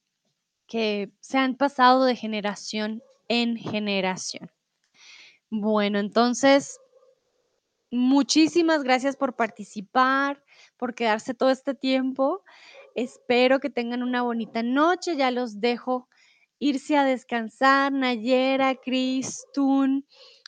que 0.67 1.11
se 1.21 1.39
han 1.39 1.55
pasado 1.55 2.05
de 2.05 2.15
generación 2.15 3.01
en 3.27 3.57
generación. 3.57 4.51
Bueno, 5.49 5.97
entonces 5.97 6.79
muchísimas 7.89 8.83
gracias 8.83 9.15
por 9.15 9.35
participar, 9.35 10.43
por 10.77 10.93
quedarse 10.93 11.33
todo 11.33 11.49
este 11.49 11.73
tiempo. 11.73 12.43
Espero 12.93 13.59
que 13.59 13.71
tengan 13.71 14.03
una 14.03 14.21
bonita 14.21 14.61
noche. 14.61 15.15
Ya 15.15 15.31
los 15.31 15.59
dejo 15.59 16.09
irse 16.59 16.97
a 16.97 17.03
descansar. 17.03 17.91
Nayera, 17.91 18.75
Cris, 18.75 19.45
Tun, 19.53 20.05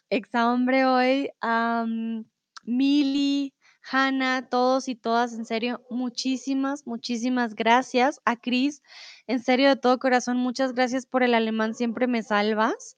Exa 0.09 0.51
hombre 0.51 0.85
hoy, 0.85 1.29
am, 1.41 2.25
Mili, 2.63 3.53
Hannah, 3.89 4.47
todos 4.49 4.87
y 4.87 4.95
todas, 4.95 5.33
en 5.33 5.45
serio, 5.45 5.81
muchísimas, 5.89 6.85
muchísimas 6.85 7.55
gracias. 7.55 8.21
A 8.25 8.35
Cris, 8.35 8.81
en 9.27 9.41
serio, 9.41 9.69
de 9.69 9.75
todo 9.75 9.99
corazón, 9.99 10.37
muchas 10.37 10.73
gracias 10.73 11.05
por 11.05 11.23
el 11.23 11.33
alemán, 11.33 11.73
siempre 11.73 12.07
me 12.07 12.23
salvas. 12.23 12.97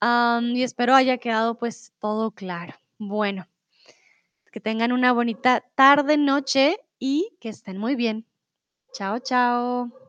Y 0.00 0.62
espero 0.62 0.94
haya 0.94 1.18
quedado 1.18 1.58
pues 1.58 1.92
todo 1.98 2.30
claro. 2.30 2.74
Bueno, 2.98 3.48
que 4.52 4.60
tengan 4.60 4.92
una 4.92 5.12
bonita 5.12 5.64
tarde, 5.74 6.16
noche 6.16 6.78
y 6.98 7.36
que 7.40 7.48
estén 7.48 7.78
muy 7.78 7.96
bien. 7.96 8.26
Chao, 8.92 9.18
chao. 9.18 10.07